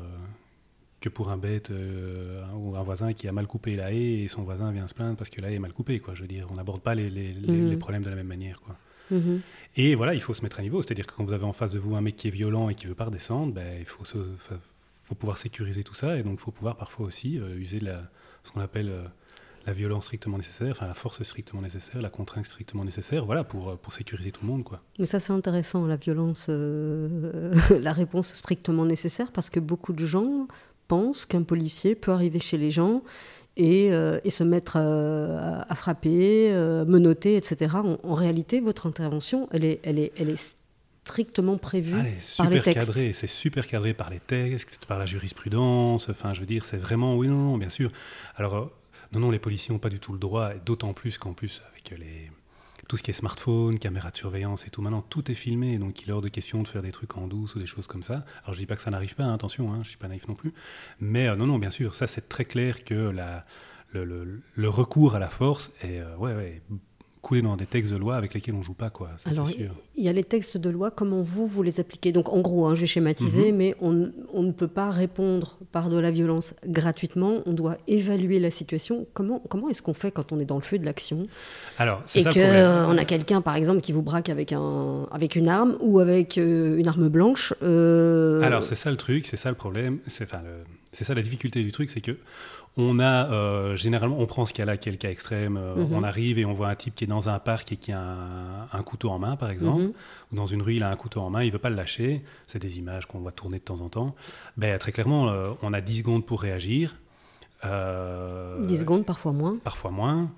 que 1.00 1.10
pour 1.10 1.30
un 1.30 1.38
bête 1.38 1.70
euh, 1.70 2.44
ou 2.56 2.76
un 2.76 2.84
voisin 2.84 3.14
qui 3.14 3.28
a 3.28 3.32
mal 3.32 3.48
coupé 3.48 3.76
la 3.76 3.92
haie 3.92 4.24
et 4.24 4.28
son 4.28 4.44
voisin 4.44 4.72
vient 4.72 4.88
se 4.88 4.94
plaindre 4.94 5.16
parce 5.16 5.30
que 5.30 5.42
la 5.42 5.52
haie 5.52 5.56
est 5.56 5.60
mal 5.60 5.74
coupée, 5.74 6.00
quoi. 6.00 6.16
Je 6.16 6.22
veux 6.22 6.28
dire, 6.28 6.48
on 6.52 6.56
n'aborde 6.56 6.82
pas 6.82 6.96
les, 6.96 7.10
les, 7.10 7.34
mhm. 7.34 7.78
problèmes 7.78 8.04
de 8.04 8.10
la 8.10 8.16
même 8.16 8.28
manière, 8.28 8.62
quoi. 8.62 8.76
Mhm. 9.12 9.42
Et 9.76 9.96
voilà, 9.96 10.16
il 10.16 10.22
faut 10.22 10.34
se 10.34 10.42
mettre 10.42 10.60
à 10.60 10.64
niveau, 10.64 10.82
c'est-à-dire 10.82 11.08
que 11.08 11.14
quand 11.14 11.24
vous 11.24 11.34
avez 11.34 11.46
en 11.46 11.54
face 11.54 11.72
de 11.72 11.80
vous 11.80 11.96
un 11.96 12.02
mec 12.02 12.16
qui 12.16 12.28
est 12.28 12.32
violent 12.32 12.70
et 12.70 12.76
qui 12.76 12.88
veut 12.88 12.96
pas 12.96 13.06
redescendre, 13.06 13.54
ben, 13.54 13.78
il 13.80 13.86
faut, 13.86 14.04
faut 14.04 15.16
pouvoir 15.16 15.38
sécuriser 15.38 15.84
tout 15.84 15.94
ça 15.94 16.18
et 16.18 16.24
donc 16.24 16.40
il 16.40 16.44
faut 16.44 16.52
pouvoir 16.52 16.76
parfois 16.76 17.06
aussi 17.06 17.36
user 17.36 17.80
de 17.80 17.86
la, 17.86 18.02
ce 18.44 18.52
qu'on 18.52 18.60
appelle 18.60 18.92
la 19.68 19.74
violence 19.74 20.06
strictement 20.06 20.38
nécessaire, 20.38 20.72
enfin 20.72 20.88
la 20.88 20.94
force 20.94 21.22
strictement 21.24 21.62
nécessaire, 21.62 22.02
la 22.02 22.10
contrainte 22.10 22.46
strictement 22.46 22.86
nécessaire, 22.86 23.26
voilà, 23.26 23.44
pour, 23.44 23.70
euh, 23.70 23.76
pour 23.76 23.92
sécuriser 23.92 24.32
tout 24.32 24.46
le 24.46 24.48
monde. 24.48 24.64
Quoi. 24.64 24.82
Mais 24.98 25.06
ça 25.06 25.20
c'est 25.20 25.34
intéressant, 25.34 25.86
la 25.86 25.98
violence, 25.98 26.48
euh, 26.50 27.54
la 27.82 27.92
réponse 27.92 28.34
strictement 28.34 28.86
nécessaire, 28.86 29.32
parce 29.32 29.50
que 29.50 29.60
beaucoup 29.60 29.92
de 29.92 30.06
gens 30.06 30.48
pensent 30.88 31.26
qu'un 31.26 31.44
policier 31.44 31.96
peut 31.96 32.12
arriver 32.12 32.40
chez 32.40 32.58
les 32.58 32.72
gens 32.72 33.04
et, 33.56 33.92
euh, 33.92 34.20
et 34.24 34.30
se 34.30 34.44
mettre 34.44 34.78
à, 34.78 35.76
frapper, 35.76 36.52
menotter, 36.88 37.36
etc. 37.36 37.78
En, 38.04 38.14
réalité, 38.14 38.60
votre 38.60 38.88
intervention, 38.88 39.48
elle 39.52 39.66
est, 39.66 39.80
elle 39.84 40.00
est, 40.00 40.12
elle 40.18 40.30
est 40.30 40.58
strictement 41.04 41.58
prévue 41.58 42.04
par 42.38 42.50
les 42.50 42.60
textes. 42.60 42.88
cadré, 42.88 43.14
c'est 43.14 43.28
super 43.28 43.66
cadré 43.66 43.94
par 43.94 44.10
les 44.10 44.20
textes, 44.20 44.86
par 44.86 45.00
la 45.00 45.06
jurisprudence. 45.06 46.10
Enfin, 46.10 46.34
je 46.34 46.42
veux 46.42 46.46
dire, 46.46 46.66
c'est 46.66 46.78
vraiment 46.78 47.16
oui, 47.16 47.28
non, 47.28 47.38
non, 47.38 47.58
bien 47.58 47.70
sûr. 47.70 47.92
Alors 48.36 48.70
non, 49.12 49.20
non, 49.22 49.32
les 49.32 49.40
policiers 49.40 49.74
n'ont 49.74 49.80
pas 49.80 49.90
du 49.90 50.00
tout 50.00 50.12
le 50.12 50.20
droit, 50.20 50.54
d'autant 50.66 50.94
plus 50.94 51.18
qu'en 51.18 51.34
plus, 51.34 51.62
avec 51.72 51.98
les, 51.98 52.32
tout 52.88 52.98
ce 52.98 53.04
qui 53.04 53.12
est 53.12 53.14
smartphone, 53.14 53.80
caméra 53.80 54.12
de 54.12 54.18
surveillance 54.18 54.66
et 54.66 54.70
tout, 54.70 54.82
maintenant 54.82 55.02
tout 55.02 55.30
est 55.32 55.36
filmé, 55.36 55.78
donc 55.78 56.02
il 56.02 56.10
est 56.10 56.12
hors 56.12 56.22
de 56.22 56.30
question 56.30 56.64
de 56.64 56.68
faire 56.68 56.82
des 56.82 56.92
trucs 56.92 57.18
en 57.18 57.28
douce 57.28 57.56
ou 57.56 57.60
des 57.60 57.66
choses 57.66 57.88
comme 57.88 58.04
ça. 58.04 58.26
Alors 58.44 58.54
je 58.54 58.60
dis 58.60 58.66
pas 58.66 58.76
que 58.76 58.82
ça 58.82 58.92
n'arrive 58.92 59.16
pas, 59.16 59.24
hein, 59.24 59.34
attention, 59.34 59.74
hein, 59.74 59.80
je 59.84 59.90
suis 59.90 59.98
pas 59.98 60.08
naïf 60.08 60.28
non 60.28 60.36
plus, 60.36 60.54
mais 61.00 61.28
euh, 61.28 61.36
non, 61.36 61.48
non, 61.48 61.60
bien 61.60 61.72
sûr, 61.72 61.96
ça 61.96 62.08
c'est 62.08 62.30
très 62.30 62.46
clair 62.46 62.84
que 62.84 63.14
le, 63.94 64.70
recours 64.70 65.16
à 65.16 65.20
la 65.20 65.30
force 65.30 65.72
est 65.82 66.00
euh, 66.00 66.16
ouais, 66.18 66.62
couler 67.28 67.42
dans 67.42 67.58
des 67.58 67.66
textes 67.66 67.92
de 67.92 67.98
loi 67.98 68.16
avec 68.16 68.34
lesquels 68.34 68.56
on 68.56 68.62
joue 68.62 68.74
pas, 68.74 68.90
quoi. 68.90 69.10
Alors, 69.26 69.50
il 69.50 70.04
y 70.04 70.08
a 70.08 70.14
les 70.14 70.24
textes 70.24 70.56
de 70.58 70.70
loi, 70.70 70.92
comment 70.92 71.22
vous, 71.22 71.46
vous 71.46 71.62
les 71.62 71.82
appliquez? 71.82 72.14
Donc, 72.14 72.30
en 72.30 72.40
gros, 72.40 72.66
hein, 72.66 72.74
je 72.74 72.82
vais 72.82 72.88
schématiser, 72.88 73.52
mhm. 73.52 73.58
mais 73.58 73.76
on, 73.82 74.12
on, 74.34 74.44
ne 74.44 74.54
peut 74.54 74.70
pas 74.70 74.90
répondre 74.90 75.58
par 75.74 75.90
de 75.90 76.00
la 76.00 76.10
violence 76.10 76.54
gratuitement. 76.66 77.42
On 77.46 77.52
doit 77.52 77.78
évaluer 77.88 78.40
la 78.40 78.50
situation. 78.50 79.06
Comment, 79.14 79.42
comment 79.50 79.68
est-ce 79.68 79.82
qu'on 79.82 79.94
fait 79.94 80.10
quand 80.10 80.32
on 80.32 80.40
est 80.40 80.46
dans 80.46 80.56
le 80.56 80.62
feu 80.62 80.80
de 80.80 80.86
l'action? 80.86 81.28
Alors, 81.78 82.02
Et 82.16 82.24
qu'on 82.24 82.32
euh, 82.38 82.96
a 82.96 83.06
quelqu'un, 83.06 83.42
par 83.42 83.58
exemple, 83.58 83.82
qui 83.82 83.92
vous 83.92 84.04
braque 84.04 84.30
avec, 84.30 84.54
un, 84.54 85.06
avec 85.12 85.36
une 85.36 85.50
arme 85.50 85.76
ou 85.82 86.00
avec 86.00 86.38
euh, 86.38 86.78
une 86.78 86.88
arme 86.88 87.10
blanche 87.10 87.54
euh, 87.62 88.40
Alors, 88.42 88.66
c'est 88.66 88.76
ça 88.76 88.90
le 88.90 88.98
truc, 88.98 89.28
c'est 89.28 89.38
ça 89.38 89.50
le 89.50 89.58
problème. 89.58 90.00
C'est 90.08 90.24
enfin, 90.24 90.44
c'est 90.98 91.04
ça 91.04 91.14
la 91.14 91.22
difficulté 91.22 91.62
du 91.62 91.72
truc, 91.72 91.92
c'est 91.92 92.02
que 92.02 92.18
on 92.76 92.98
a 92.98 93.32
euh, 93.32 93.76
généralement, 93.76 94.20
on 94.20 94.26
prend 94.26 94.48
ce 94.48 94.54
cas-là, 94.54 94.78
qui 94.78 94.90
est 94.90 94.92
le 94.92 94.98
cas 94.98 95.12
extrême. 95.12 95.56
Euh, 95.56 95.76
mhm. 95.76 95.94
On 95.94 96.02
arrive 96.02 96.40
et 96.40 96.46
on 96.46 96.54
voit 96.54 96.70
un 96.70 96.76
type 96.76 96.96
qui 96.96 97.04
est 97.04 97.08
dans 97.08 97.30
un 97.30 97.38
parc 97.38 97.72
et 97.72 97.76
qui 97.76 97.92
a 97.92 98.02
un, 98.72 98.84
couteau 98.84 99.12
en 99.12 99.20
main, 99.20 99.36
par 99.36 99.52
exemple, 99.52 99.84
mhm. 99.84 99.94
ou 100.32 100.36
dans 100.36 100.48
une 100.48 100.64
rue, 100.64 100.76
il 100.78 100.84
a 100.84 100.90
un 100.90 100.96
couteau 100.96 101.22
en 101.22 101.30
main, 101.30 101.44
il 101.44 101.52
veut 101.52 101.60
pas 101.60 101.70
le 101.70 101.76
lâcher. 101.76 102.24
C'est 102.48 102.58
des 102.58 102.80
images 102.80 103.06
qu'on 103.06 103.20
voit 103.20 103.32
tourner 103.32 103.60
de 103.60 103.64
temps 103.64 103.82
en 103.82 103.90
temps. 103.90 104.16
Ben, 104.58 104.80
très 104.80 104.92
clairement, 104.92 105.30
euh, 105.30 105.52
on 105.62 105.72
a 105.72 105.82
10 105.82 106.00
secondes 106.00 106.26
pour 106.26 106.42
réagir. 106.42 106.96
10 107.64 107.70
secondes, 108.80 109.06
parfois 109.06 109.34
moins. 109.34 109.58
Parfois 109.64 109.92
moins. 109.92 110.32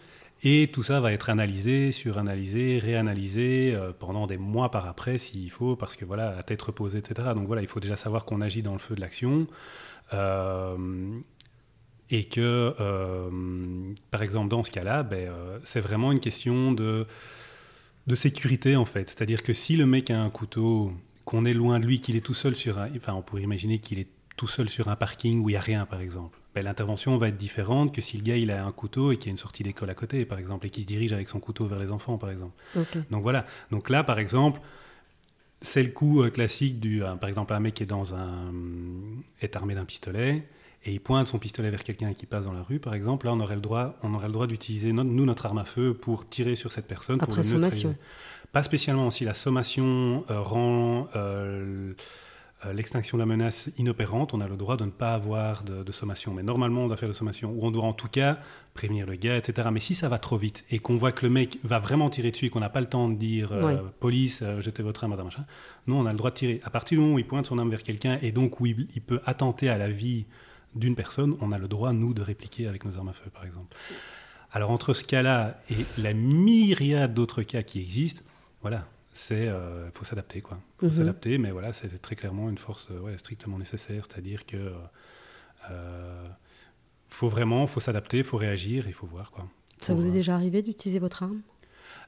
Et 0.43 0.69
tout 0.73 0.83
ça 0.83 0.99
va 0.99 1.13
être 1.13 1.29
analysé, 1.29 1.93
suranalysé, 1.93 2.79
réanalysé 2.79 3.77
pendant 3.99 4.27
des 4.27 4.37
mois 4.37 4.71
par 4.71 4.87
après 4.87 5.17
s'il 5.17 5.51
faut, 5.51 5.75
parce 5.75 5.97
que 5.97 6.05
voilà, 6.05 6.37
à 6.37 6.43
tête 6.43 6.61
reposée, 6.61 6.99
etc. 6.99 7.29
Donc 7.35 7.47
voilà, 7.47 7.61
il 7.61 7.67
faut 7.67 7.81
déjà 7.81 7.97
savoir 7.97 8.23
qu'on 8.23 8.39
agit 8.39 8.61
dans 8.61 8.73
le 8.73 8.79
feu 8.79 8.95
de 8.95 9.01
l'action. 9.01 9.47
Euh, 10.13 11.19
et 12.09 12.23
que, 12.23 12.73
euh, 12.79 13.29
par 14.09 14.23
exemple, 14.23 14.49
dans 14.49 14.63
ce 14.63 14.71
cas-là, 14.71 15.03
ben, 15.03 15.29
euh, 15.29 15.59
c'est 15.63 15.81
vraiment 15.81 16.11
une 16.11 16.19
question 16.19 16.71
de, 16.71 17.05
de 18.07 18.15
sécurité, 18.15 18.75
en 18.75 18.85
fait. 18.85 19.09
C'est-à-dire 19.09 19.43
que 19.43 19.53
si 19.53 19.75
le 19.75 19.85
mec 19.85 20.09
a 20.09 20.19
un 20.19 20.29
couteau, 20.29 20.91
qu'on 21.25 21.45
est 21.45 21.53
loin 21.53 21.79
de 21.79 21.85
lui, 21.85 22.01
qu'il 22.01 22.15
est 22.15 22.21
tout 22.21 22.33
seul 22.33 22.55
sur 22.55 22.79
un... 22.79 22.89
Enfin, 22.95 23.13
on 23.13 23.21
pourrait 23.21 23.43
imaginer 23.43 23.77
qu'il 23.77 23.99
est 23.99 24.07
tout 24.35 24.47
seul 24.47 24.69
sur 24.69 24.87
un 24.87 24.95
parking 24.95 25.43
où 25.43 25.49
il 25.49 25.53
n'y 25.53 25.57
a 25.57 25.61
rien, 25.61 25.85
par 25.85 26.01
exemple. 26.01 26.39
Ben, 26.55 26.63
l'intervention 26.63 27.15
va 27.19 27.27
être 27.27 27.37
différente 27.37 27.93
que 27.93 28.01
si 28.01 28.17
le 28.17 28.23
gars 28.23 28.37
il 28.37 28.49
a 28.49 28.65
un 28.65 28.71
couteau 28.71 29.11
et 29.11 29.17
qu'il 29.17 29.27
y 29.27 29.29
a 29.29 29.31
une 29.33 29.37
sortie 29.37 29.61
d'école 29.61 29.91
à 29.91 29.93
côté, 29.93 30.25
par 30.25 30.39
exemple, 30.39 30.65
et 30.65 30.71
qu'il 30.71 30.81
se 30.83 30.87
dirige 30.87 31.13
avec 31.13 31.29
son 31.29 31.39
couteau 31.39 31.67
vers 31.67 31.77
les 31.77 31.91
enfants, 31.91 32.17
par 32.17 32.31
exemple. 32.31 32.53
Donc 33.11 33.21
voilà. 33.21 33.45
Donc 33.69 33.91
là, 33.91 34.03
par 34.03 34.17
exemple, 34.17 34.59
c'est 35.61 35.83
le 35.83 35.89
coup 35.89 36.21
euh, 36.21 36.29
classique 36.29 36.79
du, 36.79 37.01
par 37.19 37.29
exemple, 37.29 37.53
un 37.53 37.59
mec 37.59 37.73
qui 37.73 37.83
est 37.83 37.87
dans 37.87 38.15
un 38.15 38.51
est 39.41 39.55
armé 39.55 39.75
d'un 39.75 39.85
pistolet 39.85 40.47
et 40.85 40.93
il 40.93 41.01
pointe 41.01 41.27
son 41.27 41.39
pistolet 41.39 41.69
vers 41.69 41.83
quelqu'un 41.83 42.13
qui 42.13 42.25
passe 42.25 42.45
dans 42.45 42.53
la 42.53 42.63
rue, 42.63 42.79
par 42.79 42.93
exemple, 42.93 43.25
là, 43.25 43.33
on 43.33 43.39
aurait 43.41 43.55
le 43.55 43.61
droit, 43.61 43.95
on 44.01 44.13
aurait 44.13 44.27
le 44.27 44.33
droit 44.33 44.47
d'utiliser 44.47 44.93
nous 44.93 45.25
notre 45.25 45.45
arme 45.45 45.57
à 45.57 45.65
feu 45.65 45.93
pour 45.93 46.29
tirer 46.29 46.55
sur 46.55 46.71
cette 46.71 46.87
personne. 46.87 47.19
Après 47.21 47.41
pour 47.41 47.43
sommation. 47.43 47.95
Pas 48.51 48.63
spécialement. 48.63 49.11
Si 49.11 49.25
la 49.25 49.33
sommation 49.33 50.23
euh, 50.29 50.41
rend 50.41 51.07
euh, 51.15 51.17
euh, 51.17 51.93
l'extinction 52.73 53.17
de 53.17 53.21
la 53.21 53.25
menace 53.25 53.69
inopérante, 53.77 54.33
on 54.33 54.41
a 54.41 54.47
le 54.47 54.57
droit 54.57 54.75
de 54.75 54.85
ne 54.85 54.89
pas 54.89 55.13
avoir 55.13 55.63
de, 55.63 55.91
sommation. 55.91 56.33
Mais 56.33 56.43
normalement, 56.43 56.83
on 56.83 56.87
doit 56.87 56.97
faire 56.97 57.09
de 57.09 57.13
sommation, 57.13 57.51
ou 57.51 57.65
on 57.65 57.71
doit 57.71 57.85
en 57.85 57.93
tout 57.93 58.09
cas 58.09 58.39
prévenir 58.73 59.07
le 59.07 59.15
gars, 59.15 59.37
etc. 59.37 59.69
Mais 59.71 59.79
si 59.79 59.95
ça 59.95 60.09
va 60.09 60.19
trop 60.19 60.37
vite 60.37 60.65
et 60.69 60.79
qu'on 60.79 60.97
voit 60.97 61.11
que 61.11 61.25
le 61.25 61.31
mec 61.31 61.59
va 61.63 61.79
vraiment 61.79 62.09
tirer 62.09 62.31
dessus 62.31 62.47
et 62.47 62.49
qu'on 62.49 62.59
n'a 62.59 62.69
pas 62.69 62.81
le 62.81 62.87
temps 62.87 63.09
de 63.09 63.15
dire 63.15 63.53
police, 63.99 64.43
jetez 64.59 64.83
votre 64.83 65.03
arme, 65.03 65.15
machin, 65.15 65.45
non, 65.87 65.99
on 65.99 66.05
a 66.05 66.11
le 66.11 66.17
droit 66.17 66.31
de 66.31 66.35
tirer. 66.35 66.61
À 66.63 66.69
partir 66.69 66.97
du 66.97 67.01
moment 67.01 67.15
où 67.15 67.19
il 67.19 67.27
pointe 67.27 67.45
son 67.45 67.57
arme 67.57 67.69
vers 67.69 67.83
quelqu'un 67.83 68.19
et 68.21 68.31
donc 68.31 68.59
où 68.59 68.65
il, 68.65 68.87
il 68.93 69.01
peut 69.01 69.21
attenter 69.25 69.69
à 69.69 69.77
la 69.77 69.89
vie 69.89 70.25
d'une 70.75 70.95
personne, 70.95 71.35
on 71.41 71.51
a 71.51 71.57
le 71.57 71.67
droit, 71.67 71.93
nous, 71.93 72.13
de 72.13 72.21
répliquer 72.21 72.67
avec 72.67 72.85
nos 72.85 72.97
armes 72.97 73.09
à 73.09 73.13
feu, 73.13 73.29
par 73.33 73.45
exemple. 73.45 73.75
Alors, 74.51 74.71
entre 74.71 74.93
ce 74.93 75.03
cas-là 75.03 75.59
et 75.69 76.01
la 76.01 76.13
myriade 76.13 77.13
d'autres 77.13 77.43
cas 77.43 77.61
qui 77.61 77.79
existent, 77.79 78.23
voilà, 78.61 78.87
c'est 79.13 79.47
euh, 79.47 79.89
faut 79.91 80.05
s'adapter, 80.05 80.41
quoi. 80.41 80.59
faut 80.79 80.87
mhm. 80.87 80.91
s'adapter, 80.91 81.37
mais 81.37 81.51
voilà, 81.51 81.73
c'est 81.73 82.01
très 82.01 82.15
clairement 82.15 82.49
une 82.49 82.57
force 82.57 82.89
euh, 82.91 83.17
strictement 83.17 83.57
nécessaire, 83.57 84.03
c'est-à-dire 84.07 84.45
que 84.45 84.73
euh, 85.71 86.27
faut 87.07 87.29
vraiment, 87.29 87.67
faut 87.67 87.79
s'adapter, 87.79 88.23
faut 88.23 88.37
réagir, 88.37 88.87
il 88.87 88.93
faut 88.93 89.07
voir, 89.07 89.31
quoi. 89.31 89.47
Ça 89.81 89.93
vous 89.93 90.05
est 90.05 90.11
déjà 90.11 90.35
arrivé 90.35 90.61
d'utiliser 90.61 90.99
votre 90.99 91.23
arme? 91.23 91.41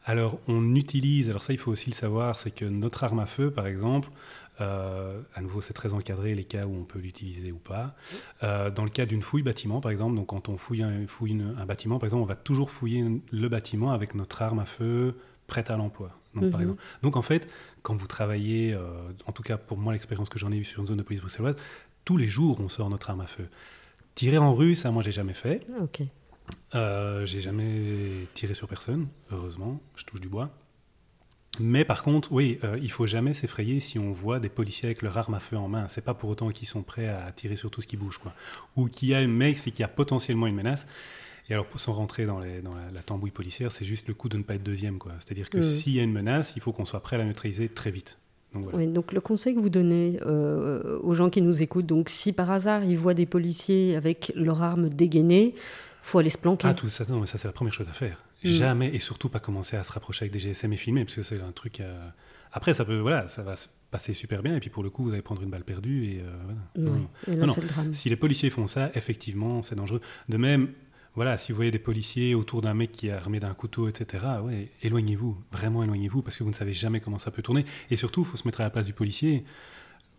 Alors, 0.03 0.39
on 0.47 0.75
utilise, 0.75 1.29
alors 1.29 1.43
ça, 1.43 1.53
il 1.53 1.59
faut 1.59 1.71
aussi 1.71 1.89
le 1.89 1.95
savoir, 1.95 2.37
c'est 2.37 2.51
que 2.51 2.65
notre 2.65 3.03
arme 3.03 3.19
à 3.19 3.25
feu, 3.25 3.51
par 3.51 3.67
exemple, 3.67 4.09
euh, 4.59 5.21
à 5.35 5.41
nouveau, 5.41 5.61
c'est 5.61 5.73
très 5.73 5.93
encadré 5.93 6.35
les 6.35 6.43
cas 6.43 6.65
où 6.65 6.75
on 6.75 6.83
peut 6.83 6.99
l'utiliser 6.99 7.51
ou 7.51 7.57
pas. 7.57 7.95
Euh, 8.43 8.69
dans 8.69 8.83
le 8.83 8.89
cas 8.89 9.05
d'une 9.05 9.21
fouille 9.21 9.43
bâtiment, 9.43 9.79
par 9.79 9.91
exemple, 9.91 10.15
donc 10.15 10.27
quand 10.27 10.49
on 10.49 10.57
fouille, 10.57 10.83
un, 10.83 11.07
fouille 11.07 11.41
un 11.57 11.65
bâtiment, 11.65 11.99
par 11.99 12.07
exemple, 12.07 12.23
on 12.23 12.27
va 12.27 12.35
toujours 12.35 12.71
fouiller 12.71 13.21
le 13.31 13.49
bâtiment 13.49 13.91
avec 13.91 14.15
notre 14.15 14.41
arme 14.41 14.59
à 14.59 14.65
feu 14.65 15.17
prête 15.47 15.69
à 15.69 15.77
l'emploi. 15.77 16.11
Donc, 16.35 16.53
mhm. 16.53 16.75
donc, 17.01 17.15
en 17.17 17.21
fait, 17.21 17.47
quand 17.81 17.95
vous 17.95 18.07
travaillez, 18.07 18.73
euh, 18.73 19.11
en 19.25 19.31
tout 19.31 19.43
cas 19.43 19.57
pour 19.57 19.77
moi, 19.77 19.93
l'expérience 19.93 20.29
que 20.29 20.39
j'en 20.39 20.51
ai 20.51 20.57
eue 20.57 20.63
sur 20.63 20.81
une 20.81 20.87
zone 20.87 20.97
de 20.97 21.03
police 21.03 21.21
bruxelloise, 21.21 21.55
tous 22.05 22.17
les 22.17 22.27
jours, 22.27 22.59
on 22.59 22.69
sort 22.69 22.89
notre 22.89 23.09
arme 23.09 23.21
à 23.21 23.27
feu. 23.27 23.47
Tirer 24.15 24.37
en 24.37 24.53
rue, 24.55 24.75
ça, 24.75 24.91
moi, 24.91 25.03
j'ai 25.03 25.11
jamais 25.11 25.33
fait. 25.33 25.65
Ok. 25.81 26.01
j'ai 26.73 27.41
jamais 27.41 28.27
tiré 28.33 28.53
sur 28.53 28.67
personne, 28.67 29.07
heureusement, 29.31 29.79
je 29.95 30.05
touche 30.05 30.21
du 30.21 30.27
bois. 30.27 30.51
Mais 31.59 31.83
par 31.83 32.03
contre, 32.03 32.31
oui, 32.31 32.59
euh, 32.63 32.79
il 32.81 32.91
faut 32.91 33.05
jamais 33.05 33.33
s'effrayer 33.33 33.79
si 33.81 33.99
on 33.99 34.11
voit 34.11 34.39
des 34.39 34.49
policiers 34.49 34.85
avec 34.87 35.01
leur 35.01 35.17
arme 35.17 35.33
à 35.33 35.39
feu 35.39 35.57
en 35.57 35.67
main. 35.67 35.87
C'est 35.89 36.03
pas 36.03 36.13
pour 36.13 36.29
autant 36.29 36.49
qu'ils 36.49 36.67
sont 36.67 36.81
prêts 36.81 37.09
à 37.09 37.29
tirer 37.33 37.57
sur 37.57 37.69
tout 37.69 37.81
ce 37.81 37.87
qui 37.87 37.97
bouge, 37.97 38.19
quoi. 38.19 38.33
Ou 38.77 38.87
qu'il 38.87 39.09
y 39.09 39.13
a 39.13 39.17
un 39.17 39.27
mec, 39.27 39.57
c'est 39.57 39.71
qu'il 39.71 39.81
y 39.81 39.83
a 39.83 39.89
potentiellement 39.89 40.47
une 40.47 40.55
menace. 40.55 40.87
Et 41.49 41.53
alors, 41.53 41.65
sans 41.75 41.93
rentrer 41.93 42.25
dans, 42.25 42.39
la, 42.39 43.01
tambouille 43.05 43.31
policière, 43.31 43.71
c'est 43.71 43.85
juste 43.85 44.07
le 44.07 44.13
coup 44.13 44.29
de 44.29 44.37
ne 44.37 44.43
pas 44.43 44.55
être 44.55 44.63
deuxième, 44.63 44.99
quoi. 44.99 45.13
C'est-à-dire 45.19 45.49
que 45.49 45.57
mm. 45.57 45.63
s'il 45.63 45.93
y 45.93 45.99
a 45.99 46.03
une 46.03 46.13
menace, 46.13 46.53
il 46.55 46.61
faut 46.61 46.71
qu'on 46.71 46.85
soit 46.85 47.01
prêt 47.01 47.15
à 47.17 47.19
la 47.19 47.25
neutraliser 47.25 47.69
très 47.69 47.91
vite. 47.91 48.17
Donc, 48.53 48.65
oui, 48.73 48.87
donc 48.87 49.13
le 49.13 49.21
conseil 49.21 49.55
que 49.55 49.61
vous 49.61 49.69
donnez 49.69 50.19
euh, 50.23 50.99
aux 50.99 51.13
gens 51.13 51.29
qui 51.29 51.41
nous 51.41 51.61
écoutent, 51.61 51.85
donc 51.85 52.09
si 52.09 52.33
par 52.33 52.51
hasard 52.51 52.83
ils 52.83 52.97
voient 52.97 53.13
des 53.13 53.25
policiers 53.25 53.95
avec 53.95 54.33
leur 54.35 54.61
arme 54.61 54.89
dégainée, 54.89 55.55
faut 56.01 56.19
aller 56.19 56.29
se 56.29 56.37
planquer. 56.37 56.67
Ah 56.67 56.73
tout 56.73 56.89
ça, 56.89 57.05
non, 57.07 57.21
mais 57.21 57.27
ça 57.27 57.37
c'est 57.37 57.47
la 57.47 57.53
première 57.53 57.73
chose 57.73 57.87
à 57.87 57.93
faire. 57.93 58.21
Mm. 58.43 58.47
Jamais, 58.49 58.87
et 58.93 58.99
surtout 58.99 59.29
pas 59.29 59.39
commencer 59.39 59.77
à 59.77 59.83
se 59.83 59.91
rapprocher 59.93 60.23
avec 60.23 60.33
des 60.33 60.39
GSM 60.39 60.73
et 60.73 60.77
filmer, 60.77 61.05
parce 61.05 61.15
que 61.15 61.23
c'est 61.23 61.39
un 61.39 61.51
truc. 61.51 61.79
Euh, 61.79 62.09
après, 62.51 62.73
ça 62.73 62.83
peut, 62.83 62.99
voilà, 62.99 63.29
ça 63.29 63.43
va 63.43 63.55
se 63.55 63.67
passer 63.91 64.13
super 64.13 64.41
bien, 64.41 64.55
et 64.55 64.59
puis 64.59 64.69
pour 64.69 64.83
le 64.83 64.89
coup, 64.89 65.03
vous 65.03 65.13
allez 65.13 65.21
prendre 65.21 65.43
une 65.43 65.49
balle 65.49 65.63
perdue, 65.63 66.05
et, 66.05 66.21
euh, 66.21 66.53
voilà. 66.75 66.97
non, 67.37 67.45
non. 67.45 67.93
Si 67.93 68.09
les 68.09 68.15
policiers 68.15 68.49
font 68.49 68.67
ça, 68.67 68.91
effectivement, 68.95 69.63
c'est 69.63 69.75
dangereux. 69.75 70.01
De 70.27 70.37
même, 70.37 70.69
voilà, 71.15 71.37
si 71.37 71.51
vous 71.51 71.57
voyez 71.57 71.71
des 71.71 71.79
policiers 71.79 72.35
autour 72.35 72.61
d'un 72.61 72.73
mec 72.73 72.91
qui 72.91 73.07
est 73.07 73.11
armé 73.11 73.39
d'un 73.39 73.53
couteau, 73.53 73.89
etc., 73.89 74.23
ouais, 74.43 74.69
éloignez-vous, 74.81 75.37
vraiment 75.51 75.83
éloignez-vous, 75.83 76.21
parce 76.21 76.37
que 76.37 76.43
vous 76.43 76.49
ne 76.49 76.55
savez 76.55 76.73
jamais 76.73 77.01
comment 77.01 77.19
ça 77.19 77.31
peut 77.31 77.41
tourner. 77.41 77.65
Et 77.89 77.97
surtout, 77.97 78.21
il 78.21 78.27
faut 78.27 78.37
se 78.37 78.47
mettre 78.47 78.61
à 78.61 78.63
la 78.63 78.69
place 78.69 78.85
du 78.85 78.93
policier. 78.93 79.43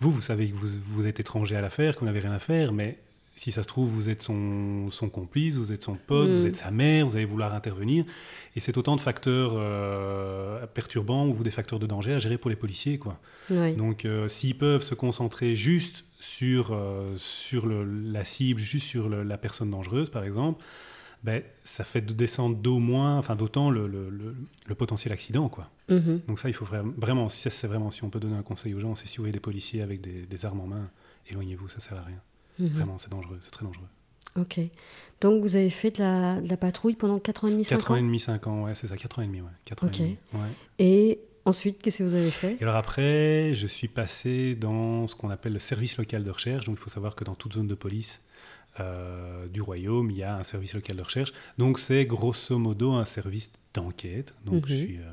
Vous, 0.00 0.10
vous 0.10 0.20
savez 0.20 0.50
que 0.50 0.54
vous, 0.54 0.68
vous 0.88 1.06
êtes 1.06 1.18
étranger 1.18 1.56
à 1.56 1.62
l'affaire, 1.62 1.94
que 1.94 2.00
vous 2.00 2.06
n'avez 2.06 2.20
rien 2.20 2.32
à 2.32 2.38
faire, 2.38 2.72
mais 2.72 2.98
si 3.36 3.50
ça 3.50 3.62
se 3.62 3.68
trouve, 3.68 3.88
vous 3.88 4.08
êtes 4.08 4.22
son, 4.22 4.90
son 4.90 5.08
complice, 5.08 5.56
vous 5.56 5.72
êtes 5.72 5.82
son 5.82 5.96
pote, 5.96 6.28
vous 6.28 6.42
Mm. 6.44 6.46
êtes 6.46 6.56
sa 6.56 6.70
mère, 6.70 7.06
vous 7.06 7.16
allez 7.16 7.24
vouloir 7.24 7.54
intervenir. 7.54 8.04
Et 8.54 8.60
c'est 8.60 8.76
autant 8.78 8.94
de 8.96 9.00
facteurs 9.00 9.54
euh, 9.56 10.64
perturbants 10.66 11.26
ou 11.28 11.42
des 11.42 11.50
facteurs 11.50 11.78
de 11.78 11.86
danger 11.86 12.12
à 12.12 12.18
gérer 12.18 12.38
pour 12.38 12.50
les 12.50 12.56
policiers. 12.56 12.98
Quoi. 12.98 13.18
Oui. 13.50 13.74
Donc, 13.74 14.04
euh, 14.04 14.28
s'ils 14.28 14.56
peuvent 14.56 14.82
se 14.82 14.94
concentrer 14.94 15.56
juste 15.56 16.04
sur, 16.20 16.70
euh, 16.72 17.14
sur 17.16 17.66
le- 17.66 17.84
la 17.84 18.24
cible, 18.24 18.60
juste 18.60 18.86
sur 18.86 19.08
le- 19.08 19.22
la 19.24 19.38
personne 19.38 19.70
dangereuse, 19.70 20.08
par 20.10 20.24
exemple, 20.24 20.62
ben, 21.24 21.42
ça 21.64 21.84
fait 21.84 22.00
de 22.00 22.12
descendre 22.12 22.56
d'au 22.56 22.78
moins, 22.80 23.16
enfin 23.18 23.36
d'autant 23.36 23.70
le, 23.70 23.88
potentiel 24.76 25.12
accident. 25.12 25.48
Quoi. 25.48 25.68
Mhm. 25.88 26.20
Donc 26.28 26.38
ça, 26.38 26.48
il 26.48 26.52
faut 26.52 26.64
vraiment, 26.96 27.28
si 27.28 27.48
c'est 27.50 27.66
vraiment, 27.66 27.90
si 27.90 28.02
on 28.04 28.10
peut 28.10 28.18
donner 28.20 28.36
un 28.36 28.42
conseil 28.42 28.74
aux 28.74 28.78
gens, 28.80 28.94
c'est 28.94 29.06
si 29.06 29.16
vous 29.18 29.22
voyez 29.24 29.32
des 29.32 29.38
policiers 29.40 29.82
avec 29.82 30.00
des, 30.00 30.22
des 30.26 30.44
armes 30.44 30.60
en 30.60 30.66
main, 30.66 30.90
éloignez-vous, 31.30 31.68
ça 31.68 31.78
sert 31.80 31.96
à 31.98 32.02
rien. 32.02 32.20
Mhm. 32.58 32.68
Vraiment, 32.68 32.98
c'est 32.98 33.10
dangereux, 33.10 33.38
c'est 33.40 33.50
très 33.50 33.64
dangereux. 33.64 33.86
Ok. 34.36 34.60
Donc 35.20 35.42
vous 35.42 35.56
avez 35.56 35.68
fait 35.70 35.90
de 35.90 35.98
la, 36.02 36.40
de 36.40 36.48
la 36.48 36.56
patrouille 36.56 36.94
pendant 36.94 37.18
4 37.18 37.44
ans 37.44 37.48
et 37.48 37.52
demi, 37.52 37.64
5 37.64 37.76
4 37.76 37.90
ans 37.90 37.96
et 37.96 37.98
ans 37.98 38.02
demi, 38.02 38.18
5 38.20 38.46
ans, 38.46 38.62
ouais, 38.64 38.74
c'est 38.74 38.86
ça, 38.86 38.96
4 38.96 39.18
ans 39.18 39.22
et 39.22 39.26
demi, 39.26 39.40
ouais. 39.40 39.50
4 39.66 39.84
ans 39.84 39.86
Ok. 39.88 40.00
et 40.00 40.02
demi, 40.02 40.16
ouais. 40.34 40.48
Et 40.78 41.20
ensuite, 41.44 41.82
qu'est-ce 41.82 41.98
que 41.98 42.02
vous 42.04 42.14
avez 42.14 42.30
fait? 42.30 42.56
Et 42.58 42.62
alors 42.62 42.76
après, 42.76 43.54
je 43.54 43.66
suis 43.66 43.88
passé 43.88 44.54
dans 44.54 45.06
ce 45.06 45.14
qu'on 45.14 45.28
appelle 45.30 45.52
le 45.52 45.58
service 45.58 45.98
local 45.98 46.24
de 46.24 46.30
recherche. 46.30 46.64
Donc 46.64 46.76
il 46.78 46.80
faut 46.82 46.90
savoir 46.90 47.14
que 47.14 47.24
dans 47.24 47.34
toute 47.34 47.52
zone 47.54 47.66
de 47.68 47.74
police 47.74 48.22
euh, 48.80 49.46
du 49.48 49.60
royaume, 49.60 50.10
il 50.10 50.16
y 50.16 50.22
a 50.22 50.36
un 50.36 50.44
service 50.44 50.72
local 50.74 50.96
de 50.96 51.02
recherche. 51.02 51.32
Donc 51.58 51.78
c'est 51.78 52.06
grosso 52.06 52.58
modo 52.58 52.92
un 52.92 53.04
service 53.04 53.50
d'enquête. 53.74 54.34
Donc 54.46 54.66
je 54.66 54.72
Mhm. 54.74 54.78
suis, 54.80 54.96
euh, 54.98 55.10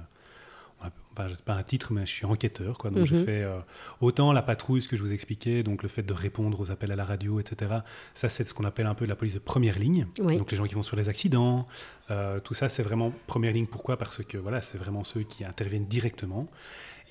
pas 1.45 1.53
un 1.53 1.63
titre, 1.63 1.91
mais 1.91 2.05
je 2.05 2.12
suis 2.12 2.25
enquêteur. 2.25 2.77
Quoi. 2.77 2.91
Donc 2.91 3.05
je 3.05 3.15
Mhm. 3.15 3.25
fais 3.25 3.43
euh, 3.43 3.59
autant 4.00 4.31
la 4.31 4.41
patrouille, 4.41 4.81
ce 4.81 4.88
que 4.88 4.95
je 4.95 5.03
vous 5.03 5.12
expliquais, 5.12 5.63
donc 5.63 5.83
le 5.83 5.89
fait 5.89 6.03
de 6.03 6.13
répondre 6.13 6.59
aux 6.62 6.71
appels 6.71 6.91
à 6.91 6.95
la 6.95 7.03
radio, 7.05 7.39
etc. 7.39 7.71
Ça 8.13 8.29
c'est 8.29 8.48
ce 8.48 8.53
qu'on 8.53 8.63
appelle 8.63 8.86
un 8.86 8.95
peu 8.95 9.05
la 9.05 9.15
police 9.15 9.33
de 9.33 9.39
première 9.39 9.77
ligne. 9.77 10.07
Oui. 10.19 10.38
Donc 10.38 10.50
les 10.51 10.57
gens 10.57 10.65
qui 10.65 10.75
vont 10.75 10.83
sur 10.83 10.95
les 10.95 11.09
accidents, 11.09 11.67
euh, 12.12 12.39
tout 12.39 12.53
ça 12.53 12.69
c'est 12.69 12.83
vraiment 12.83 13.13
première 13.27 13.51
ligne. 13.53 13.67
Pourquoi? 13.67 13.98
Parce 13.98 14.24
que 14.24 14.38
voilà, 14.38 14.62
c'est 14.62 14.77
vraiment 14.77 15.03
ceux 15.03 15.24
qui 15.24 15.43
interviennent 15.43 15.88
directement. 15.88 16.48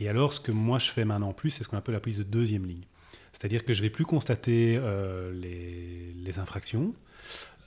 Et 0.01 0.09
alors, 0.09 0.33
ce 0.33 0.41
que 0.41 0.53
moi 0.53 0.79
je 0.79 0.91
fais 0.91 1.05
maintenant 1.05 1.29
en 1.31 1.33
plus, 1.35 1.51
c'est 1.51 1.65
ce 1.65 1.69
qu'on 1.69 1.77
appelle 1.77 1.95
la 1.95 2.01
police 2.01 2.19
de 2.19 2.23
deuxième 2.23 2.65
ligne. 2.67 2.85
C'est-à-dire 3.33 3.65
que 3.65 3.73
je 3.75 3.83
vais 3.83 3.91
plus 3.91 4.05
constater 4.07 4.79
euh, 4.81 5.33
les, 5.33 6.13
les 6.17 6.39
infractions. 6.39 6.93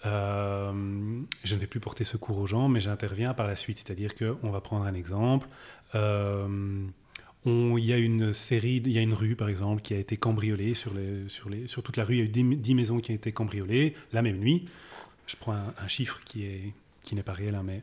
Euh, 0.05 1.21
je 1.43 1.55
ne 1.55 1.59
vais 1.59 1.67
plus 1.67 1.79
porter 1.79 2.03
secours 2.03 2.39
aux 2.39 2.47
gens, 2.47 2.69
mais 2.69 2.79
j'interviens 2.79 3.33
par 3.33 3.47
la 3.47 3.55
suite. 3.55 3.79
C'est-à-dire 3.79 4.15
qu'on 4.15 4.49
va 4.49 4.61
prendre 4.61 4.85
un 4.85 4.93
exemple. 4.93 5.47
Euh, 5.95 6.87
Il 7.45 7.85
y 7.85 7.93
a 7.93 7.97
une 7.97 8.33
série, 8.33 8.81
il 8.85 8.91
y 8.91 8.99
a 8.99 9.01
une 9.01 9.13
rue 9.13 9.35
par 9.35 9.49
exemple 9.49 9.81
qui 9.81 9.95
a 9.95 9.97
été 9.97 10.15
cambriolée 10.15 10.75
sur, 10.75 10.91
sur, 11.27 11.83
toute 11.83 11.97
la 11.97 12.03
rue. 12.03 12.15
Il 12.15 12.19
y 12.19 12.21
a 12.21 12.25
eu 12.25 12.29
10, 12.29 12.57
10 12.57 12.75
maisons 12.75 12.99
qui 12.99 13.11
ont 13.11 13.15
été 13.15 13.31
cambriolées 13.31 13.95
la 14.13 14.21
même 14.21 14.37
nuit. 14.37 14.65
Je 15.27 15.35
prends 15.35 15.53
un, 15.53 15.87
chiffre 15.87 16.19
qui 16.25 16.45
est 16.45 16.73
qui 17.03 17.15
n'est 17.15 17.23
pas 17.23 17.33
réel, 17.33 17.55
hein, 17.55 17.63
mais 17.65 17.81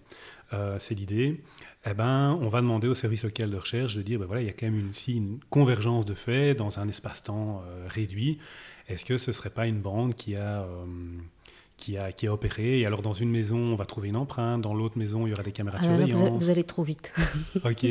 euh, 0.53 0.79
c'est 0.79 0.95
l'idée. 0.95 1.41
Eh 1.85 1.93
ben, 1.93 2.39
on 2.41 2.49
va 2.49 2.61
demander 2.61 2.87
au 2.87 2.95
service 2.95 3.25
local 3.25 3.51
de 3.51 3.57
recherche 3.57 3.97
de 3.97 4.03
dire, 4.03 4.21
ben 4.21 4.27
voilà, 4.27 4.43
il 4.43 4.47
y 4.47 4.51
a 4.51 4.53
quand 4.53 4.67
même 4.67 4.79
une, 4.79 4.93
une 5.09 5.41
convergence 5.51 6.07
de 6.07 6.15
faits 6.15 6.57
dans 6.57 6.79
un 6.79 6.89
espace-temps 6.89 7.65
réduit. 7.89 8.39
Est-ce 8.89 9.05
que 9.05 9.19
ce 9.19 9.33
serait 9.33 9.51
pas 9.51 9.67
une 9.67 9.81
bande 9.81 10.15
qui 10.15 10.37
a 10.37 10.67
qui 11.79 11.97
a, 11.97 12.13
qui 12.13 12.27
a 12.27 12.33
opéré. 12.35 12.81
Et 12.81 12.87
alors, 12.87 13.01
dans 13.01 13.13
une 13.15 13.31
maison, 13.31 13.57
on 13.57 13.75
va 13.77 13.87
trouver 13.87 14.09
une 14.09 14.17
empreinte. 14.17 14.61
Dans 14.61 14.75
l'autre 14.75 14.99
maison, 14.99 15.27
il 15.27 15.31
y 15.31 15.33
aura 15.33 15.43
des 15.45 15.53
caméras 15.53 15.79
de 15.79 15.85
Ah 15.87 15.93
là 15.93 15.99
là, 15.99 16.05
vous, 16.05 16.11
a- 16.11 16.15
surveillance. 16.17 16.43
vous 16.43 16.51
allez 16.51 16.65
trop 16.65 16.83
vite. 16.83 17.13
Ok. 17.65 17.87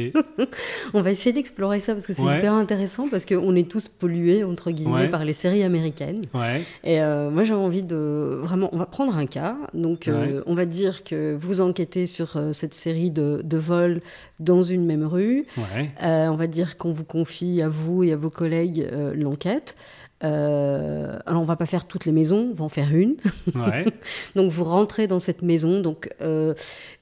On 0.94 1.02
va 1.02 1.12
essayer 1.12 1.34
d'explorer 1.34 1.80
ça 1.80 1.94
parce 1.94 2.06
que 2.06 2.14
c'est 2.14 2.22
Ouais. 2.22 2.38
hyper 2.40 2.54
intéressant 2.54 3.08
parce 3.10 3.26
qu'on 3.26 3.56
est 3.56 3.68
tous 3.70 3.88
pollués, 3.88 4.44
entre 4.44 4.72
guillemets, 4.72 4.94
Ouais. 4.94 5.10
par 5.10 5.24
les 5.26 5.34
séries 5.34 5.64
américaines. 5.64 6.26
Ouais. 6.34 6.62
Et 6.84 7.02
euh, 7.02 7.30
moi, 7.32 7.44
j'ai 7.44 7.54
envie 7.54 7.84
de 7.84 8.40
vraiment. 8.44 8.70
On 8.74 8.78
va 8.78 8.86
prendre 8.86 9.18
un 9.18 9.26
cas. 9.26 9.56
Donc, 9.74 10.08
euh, 10.08 10.42
on 10.46 10.54
va 10.54 10.66
dire 10.66 11.04
que 11.04 11.36
vous 11.40 11.62
enquêtez 11.62 12.06
sur 12.08 12.36
euh, 12.38 12.54
cette 12.54 12.74
série 12.74 13.12
de, 13.12 13.42
de 13.44 13.58
vols 13.58 14.02
dans 14.40 14.62
une 14.64 14.86
même 14.86 15.06
rue. 15.06 15.46
Ouais. 15.58 15.92
On 16.02 16.36
va 16.36 16.48
dire 16.48 16.78
qu'on 16.78 16.92
vous 16.92 17.04
confie 17.06 17.62
à 17.62 17.70
vous 17.70 18.04
et 18.04 18.12
à 18.14 18.16
vos 18.16 18.30
collègues 18.30 18.88
l'enquête. 19.16 19.76
Euh, 20.24 21.18
alors, 21.26 21.42
on 21.42 21.46
va 21.46 21.56
pas 21.56 21.66
faire 21.68 21.86
toutes 21.86 22.06
les 22.06 22.12
maisons, 22.12 22.48
on 22.52 22.54
va 22.54 22.66
en 22.66 22.70
faire 22.70 22.94
une. 22.96 23.16
Ouais. 23.56 23.86
Donc, 24.36 24.52
vous 24.52 24.64
rentrez 24.64 25.06
dans 25.08 25.20
cette 25.20 25.42
maison. 25.44 25.80
Donc, 25.80 26.10
euh, 26.22 26.54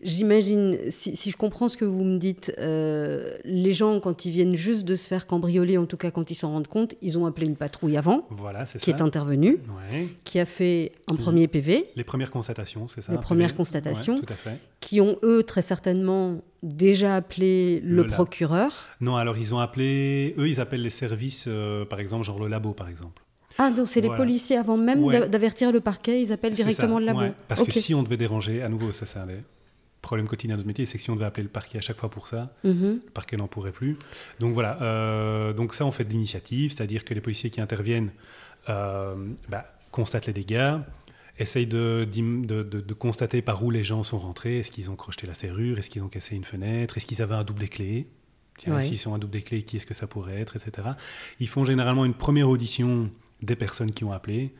j'imagine, 0.03 0.77
si, 0.89 1.15
si 1.15 1.31
je 1.31 1.37
comprends 1.37 1.69
ce 1.69 1.77
que 1.77 1.85
vous 1.85 2.03
me 2.03 2.17
dites, 2.17 2.53
euh, 2.59 3.35
les 3.43 3.71
gens, 3.71 3.99
quand 3.99 4.25
ils 4.25 4.31
viennent 4.31 4.55
juste 4.55 4.83
de 4.85 4.95
se 4.95 5.07
faire 5.07 5.27
cambrioler, 5.27 5.77
en 5.77 5.85
tout 5.85 5.97
cas 5.97 6.11
quand 6.11 6.29
ils 6.31 6.35
s'en 6.35 6.51
rendent 6.51 6.67
compte, 6.67 6.95
ils 7.01 7.17
ont 7.17 7.25
appelé 7.25 7.47
une 7.47 7.55
patrouille 7.55 7.97
avant, 7.97 8.25
Voilà, 8.31 8.65
qui 8.65 8.91
ça. 8.91 8.97
est 8.97 9.01
intervenue, 9.01 9.59
Ouais. 9.91 10.07
qui 10.23 10.39
a 10.39 10.45
fait 10.45 10.91
un 11.07 11.15
premier 11.15 11.47
PV, 11.47 11.87
Les 11.95 12.03
premières 12.03 12.31
constatations, 12.31 12.87
c'est 12.87 13.01
ça 13.01 13.11
Les 13.13 13.17
premières 13.17 13.55
constatations. 13.55 14.15
Ouais, 14.15 14.21
tout 14.21 14.33
à 14.33 14.35
fait. 14.35 14.57
qui 14.81 15.01
ont, 15.01 15.17
eux, 15.23 15.43
très 15.43 15.61
certainement 15.61 16.41
déjà 16.65 17.15
appelé 17.15 17.79
le, 17.83 18.05
procureur. 18.07 18.87
Non, 19.01 19.15
alors 19.15 19.37
ils 19.37 19.53
ont 19.53 19.59
appelé, 19.59 20.33
eux, 20.37 20.47
ils 20.49 20.59
appellent 20.59 20.81
les 20.81 20.89
services, 20.89 21.45
euh, 21.47 21.85
par 21.85 21.99
exemple, 21.99 22.23
genre 22.25 22.39
le 22.39 22.47
labo, 22.47 22.73
par 22.73 22.89
exemple. 22.89 23.21
Ah, 23.57 23.71
donc 23.71 23.87
c'est 23.87 24.01
les 24.01 24.09
policiers, 24.09 24.57
avant 24.57 24.75
même 24.75 25.01
Ouais. 25.03 25.29
d'avertir 25.29 25.71
le 25.71 25.79
parquet, 25.79 26.21
ils 26.21 26.33
appellent 26.33 26.53
directement 26.53 26.95
ça, 26.95 26.99
le 26.99 27.05
labo. 27.05 27.19
ouais. 27.19 27.33
Parce 27.47 27.63
que 27.63 27.71
si 27.71 27.93
on 27.95 28.03
devait 28.03 28.17
déranger, 28.17 28.61
à 28.61 28.67
nouveau, 28.69 28.91
ça 28.91 29.05
c'est 29.05 29.19
un 29.19 29.27
des 29.27 29.37
problèmes 30.01 30.27
quotidiens 30.27 30.55
de 30.55 30.59
notre 30.59 30.67
métier, 30.67 30.85
c'est 30.85 30.97
que 30.97 31.03
si 31.03 31.09
on 31.09 31.15
devait 31.15 31.25
appeler 31.25 31.43
le 31.43 31.49
parquet 31.49 31.77
à 31.77 31.81
chaque 31.81 31.97
fois 31.97 32.09
pour 32.09 32.27
ça, 32.27 32.51
Mhm. 32.63 32.99
le 33.05 33.11
parquet 33.13 33.37
n'en 33.37 33.47
pourrait 33.47 33.71
plus. 33.71 33.97
Donc 34.39 34.53
voilà, 34.53 34.77
euh, 34.81 35.53
donc 35.53 35.73
ça 35.73 35.85
on 35.85 35.91
fait 35.91 36.03
de 36.03 36.09
l'initiative, 36.11 36.73
c'est-à-dire 36.75 37.05
que 37.05 37.13
les 37.13 37.21
policiers 37.21 37.49
qui 37.49 37.61
interviennent 37.61 38.11
euh, 38.69 39.15
bah, 39.49 39.65
constatent 39.91 40.27
les 40.27 40.33
dégâts, 40.33 40.75
essayent 41.37 41.67
de, 41.67 42.07
d'im- 42.09 42.45
de- 42.45 42.63
de- 42.63 42.81
de 42.81 42.93
constater 42.93 43.41
par 43.41 43.63
où 43.63 43.71
les 43.71 43.83
gens 43.83 44.03
sont 44.03 44.19
rentrés, 44.19 44.59
est-ce 44.59 44.71
qu'ils 44.71 44.89
ont 44.89 44.95
crocheté 44.95 45.27
la 45.27 45.33
serrure, 45.33 45.77
est-ce 45.77 45.89
qu'ils 45.89 46.01
ont 46.03 46.07
cassé 46.09 46.35
une 46.35 46.43
fenêtre, 46.45 46.97
est-ce 46.97 47.05
qu'ils 47.05 47.21
avaient 47.21 47.35
un 47.35 47.43
double 47.43 47.67
clés 47.67 48.07
Tiens, 48.57 48.75
Ouais. 48.75 48.83
s'ils 48.83 49.07
ont 49.09 49.13
un 49.15 49.19
double 49.19 49.41
clés, 49.41 49.63
qui 49.63 49.75
est-ce 49.77 49.85
que 49.85 49.93
ça 49.93 50.07
pourrait 50.07 50.39
être, 50.39 50.55
etc. 50.55 50.87
Ils 51.41 51.49
font 51.49 51.65
généralement 51.65 52.05
une 52.05 52.13
première 52.13 52.47
audition 52.49 53.09
des 53.41 53.57
personnes 53.57 53.91
qui 53.91 54.05
ont 54.05 54.13
appelé. 54.13 54.53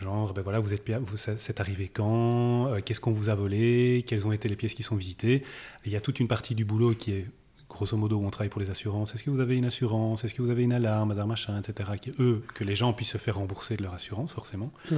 Genre, 0.00 0.32
ben 0.32 0.40
voilà, 0.42 0.60
vous 0.60 0.72
êtes, 0.72 0.90
vous, 0.90 1.16
c'est 1.16 1.60
arrivé 1.60 1.88
quand? 1.88 2.68
Euh, 2.72 2.80
Qu'est-ce 2.80 3.00
qu'on 3.00 3.12
vous 3.12 3.28
a 3.28 3.34
volé? 3.34 4.02
Quelles 4.06 4.26
ont 4.26 4.32
été 4.32 4.48
les 4.48 4.56
pièces 4.56 4.72
qui 4.74 4.82
sont 4.82 4.96
visitées? 4.96 5.44
Il 5.84 5.92
y 5.92 5.96
a 5.96 6.00
toute 6.00 6.18
une 6.20 6.26
partie 6.26 6.54
du 6.54 6.64
boulot 6.64 6.94
qui 6.94 7.12
est, 7.12 7.26
grosso 7.68 7.96
modo, 7.96 8.16
où 8.16 8.24
on 8.26 8.30
travaille 8.30 8.48
pour 8.48 8.60
les 8.62 8.70
assurances. 8.70 9.14
Est-ce 9.14 9.22
que 9.22 9.30
vous 9.30 9.40
avez 9.40 9.56
une 9.56 9.66
assurance? 9.66 10.24
Est-ce 10.24 10.32
que 10.34 10.42
vous 10.42 10.50
avez 10.50 10.62
une 10.64 10.72
alarme, 10.72 11.10
hasard, 11.12 11.26
machin, 11.28 11.60
etc. 11.60 11.90
Qui, 12.00 12.12
eux, 12.18 12.42
que 12.54 12.64
les 12.64 12.74
gens 12.74 12.92
puissent 12.94 13.10
se 13.10 13.18
faire 13.18 13.36
rembourser 13.36 13.76
de 13.76 13.82
leur 13.82 13.92
assurance, 13.94 14.32
forcément. 14.32 14.72
Ouais. 14.90 14.96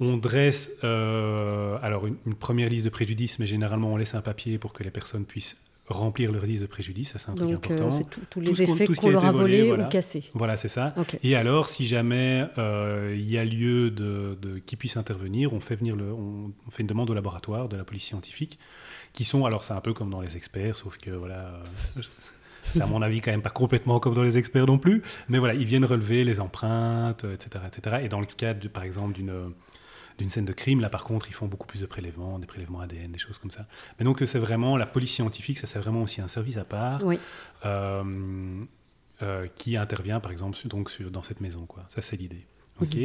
On 0.00 0.16
dresse 0.16 0.70
euh, 0.82 1.78
alors 1.82 2.06
une, 2.06 2.16
une 2.26 2.34
première 2.34 2.68
liste 2.68 2.84
de 2.84 2.90
préjudices, 2.90 3.38
mais 3.38 3.46
généralement 3.46 3.92
on 3.92 3.96
laisse 3.96 4.14
un 4.14 4.22
papier 4.22 4.58
pour 4.58 4.72
que 4.72 4.82
les 4.82 4.90
personnes 4.90 5.24
puissent 5.24 5.56
remplir 5.92 6.32
leur 6.32 6.44
liste 6.44 6.62
de 6.62 6.66
préjudices. 6.66 7.12
Ça, 7.12 7.18
c'est 7.18 7.30
un 7.30 7.34
truc 7.34 7.50
Donc, 7.50 7.70
euh, 7.70 7.74
important. 7.74 7.90
c'est 7.90 8.28
tous 8.30 8.40
les 8.40 8.62
effets 8.62 8.86
qui 8.86 8.94
qu'on 8.94 9.08
a 9.08 9.12
leur 9.12 9.24
a 9.24 9.32
volé, 9.32 9.58
volés 9.58 9.68
voilà. 9.68 9.86
ou 9.86 9.88
cassés. 9.88 10.24
Voilà, 10.34 10.56
c'est 10.56 10.68
ça. 10.68 10.94
Et 11.22 11.36
alors, 11.36 11.68
si 11.68 11.86
jamais 11.86 12.46
euh, 12.58 13.14
il 13.16 13.28
y 13.28 13.38
a 13.38 13.44
lieu 13.44 13.90
de, 13.90 14.38
de 14.40 14.58
qu'ils 14.58 14.78
puissent 14.78 14.96
intervenir, 14.96 15.52
on 15.52 15.60
fait 15.60 15.76
venir 15.76 15.96
le, 15.96 16.12
on, 16.12 16.52
on 16.66 16.70
fait 16.70 16.82
une 16.82 16.86
demande 16.86 17.10
au 17.10 17.14
laboratoire 17.14 17.68
de 17.68 17.76
la 17.76 17.84
police 17.84 18.04
scientifique, 18.04 18.58
qui 19.12 19.24
sont, 19.24 19.44
alors 19.44 19.64
c'est 19.64 19.74
un 19.74 19.80
peu 19.80 19.92
comme 19.92 20.10
dans 20.10 20.20
les 20.20 20.36
experts, 20.36 20.76
sauf 20.76 20.96
que 20.96 21.10
voilà, 21.10 21.60
c'est 22.62 22.80
à 22.80 22.86
mon 22.86 23.02
avis 23.02 23.20
quand 23.20 23.32
même 23.32 23.42
pas 23.42 23.50
complètement 23.50 23.98
comme 23.98 24.14
dans 24.14 24.22
les 24.22 24.38
experts 24.38 24.66
non 24.66 24.78
plus, 24.78 25.02
mais 25.28 25.38
voilà, 25.38 25.54
ils 25.54 25.66
viennent 25.66 25.84
relever 25.84 26.24
les 26.24 26.40
empreintes, 26.40 27.24
etc., 27.24 27.64
etc. 27.66 27.96
Et 28.04 28.08
dans 28.08 28.20
le 28.20 28.26
cadre, 28.26 28.68
par 28.68 28.84
exemple, 28.84 29.14
d'une 29.14 29.32
d'une 30.20 30.30
scène 30.30 30.44
de 30.44 30.52
crime, 30.52 30.80
là 30.80 30.88
par 30.88 31.04
contre, 31.04 31.28
ils 31.28 31.32
font 31.34 31.46
beaucoup 31.46 31.66
plus 31.66 31.80
de 31.80 31.86
prélèvements, 31.86 32.38
des 32.38 32.46
prélèvements 32.46 32.80
ADN, 32.80 33.10
des 33.12 33.18
choses 33.18 33.38
comme 33.38 33.50
ça. 33.50 33.66
Mais 33.98 34.04
donc 34.04 34.22
c'est 34.26 34.38
vraiment 34.38 34.76
la 34.76 34.86
police 34.86 35.12
scientifique, 35.12 35.58
ça 35.58 35.66
c'est 35.66 35.78
vraiment 35.78 36.02
aussi 36.02 36.20
un 36.20 36.28
service 36.28 36.56
à 36.56 36.64
part 36.64 37.02
Oui. 37.04 37.18
euh, 37.66 38.64
euh, 39.22 39.46
qui 39.56 39.76
intervient 39.76 40.20
par 40.20 40.32
exemple 40.32 40.56
donc 40.68 40.90
sur- 40.90 41.10
dans 41.10 41.22
cette 41.22 41.40
maison. 41.40 41.66
Quoi. 41.66 41.84
Ça, 41.88 42.00
c'est 42.02 42.16
l'idée. 42.16 42.44
Ok. 42.80 42.96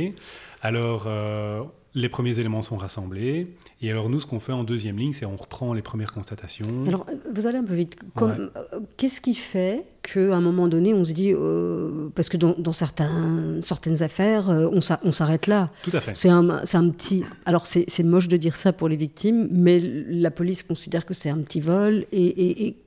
Alors, 0.61 1.03
euh, 1.07 1.63
les 1.95 2.09
premiers 2.09 2.37
éléments 2.39 2.61
sont 2.61 2.77
rassemblés. 2.77 3.47
Et 3.81 3.89
alors, 3.89 4.09
nous, 4.09 4.19
ce 4.19 4.25
qu'on 4.25 4.39
fait 4.39 4.51
en 4.51 4.63
deuxième 4.63 4.97
ligne, 4.97 5.13
c'est 5.13 5.25
on 5.25 5.35
reprend 5.37 5.73
les 5.73 5.81
premières 5.81 6.11
constatations. 6.13 6.65
Alors, 6.87 7.05
euh, 7.09 7.15
vous 7.33 7.47
allez 7.47 7.57
un 7.57 7.63
peu 7.63 7.73
vite. 7.73 7.97
Ouais. 8.21 8.27
euh, 8.37 8.49
Qu'est-ce 8.97 9.21
qui 9.21 9.33
fait 9.35 9.85
qu'à 10.01 10.35
un 10.35 10.41
moment 10.41 10.67
donné, 10.67 10.93
on 10.93 11.03
se 11.03 11.13
dit, 11.13 11.31
euh, 11.33 12.09
parce 12.13 12.29
que 12.29 12.37
dans, 12.37 12.53
dans 12.59 12.71
certains, 12.73 13.59
certaines 13.61 14.03
affaires, 14.03 14.49
on 14.49 14.79
s'a- 14.81 14.99
on 15.03 15.11
s'arrête 15.11 15.47
là. 15.47 15.71
Tout 15.83 15.91
à 15.93 15.99
fait. 16.01 16.15
C'est 16.15 16.29
un, 16.29 16.43
petit. 16.89 17.23
Alors, 17.45 17.65
c'est 17.65 18.03
moche 18.03 18.27
de 18.27 18.37
dire 18.37 18.55
ça 18.55 18.71
pour 18.71 18.87
les 18.87 18.97
victimes, 18.97 19.47
mais 19.51 19.79
la 19.79 20.29
police 20.31 20.61
considère 20.63 21.05
que 21.05 21.13
c'est 21.15 21.29
un 21.29 21.39
petit 21.39 21.59
vol 21.59 22.05
et, 22.11 22.25
et- 22.25 22.67
et 22.67 22.77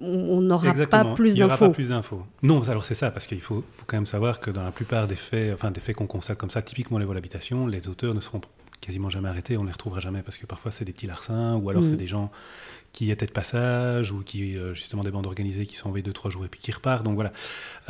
on- 0.00 0.40
n'aura 0.40 0.72
pas 0.86 1.04
plus 1.14 1.30
Il 1.34 1.38
n'y 1.38 1.42
aura 1.42 1.56
pas 1.56 1.64
d'infos. 1.66 1.74
plus 1.74 1.88
d'infos. 1.88 2.22
Non, 2.42 2.62
alors 2.68 2.84
c'est 2.84 2.94
ça, 2.94 3.10
parce 3.10 3.26
qu'il 3.26 3.40
faut, 3.40 3.64
faut 3.76 3.84
quand 3.86 3.96
même 3.96 4.06
savoir 4.06 4.38
que 4.40 4.50
dans 4.50 4.62
la 4.62 4.70
plupart 4.72 5.08
des 5.08 5.16
faits, 5.16 5.52
enfin 5.54 5.70
des 5.72 5.80
faits 5.80 5.96
qu'on 5.96 6.06
constate 6.06 6.38
comme 6.38 6.50
ça, 6.50 6.62
typiquement 6.62 6.98
les 6.98 7.04
vols 7.04 7.16
d'habitation, 7.16 7.66
les 7.66 7.88
auteurs 7.88 8.14
ne 8.14 8.20
seront 8.20 8.40
quasiment 8.88 9.10
jamais 9.10 9.28
arrêtés, 9.28 9.58
on 9.58 9.62
ne 9.62 9.66
les 9.66 9.72
retrouvera 9.72 10.00
jamais 10.00 10.22
parce 10.22 10.38
que 10.38 10.46
parfois 10.46 10.70
c'est 10.70 10.86
des 10.86 10.92
petits 10.92 11.06
larcins 11.06 11.56
ou 11.56 11.68
alors 11.68 11.84
c'est 11.84 11.96
des 11.96 12.06
gens 12.06 12.30
qui 12.94 13.10
étaient 13.10 13.26
de 13.26 13.32
passage 13.32 14.12
ou 14.12 14.22
qui, 14.22 14.56
euh, 14.56 14.72
justement, 14.72 15.04
des 15.04 15.10
bandes 15.10 15.26
organisées 15.26 15.66
qui 15.66 15.76
sont 15.76 15.88
envoyées 15.88 16.02
deux, 16.02 16.14
trois 16.14 16.30
jours 16.30 16.46
et 16.46 16.48
puis 16.48 16.58
qui 16.58 16.72
repartent. 16.72 17.04
Donc 17.04 17.16
voilà. 17.16 17.32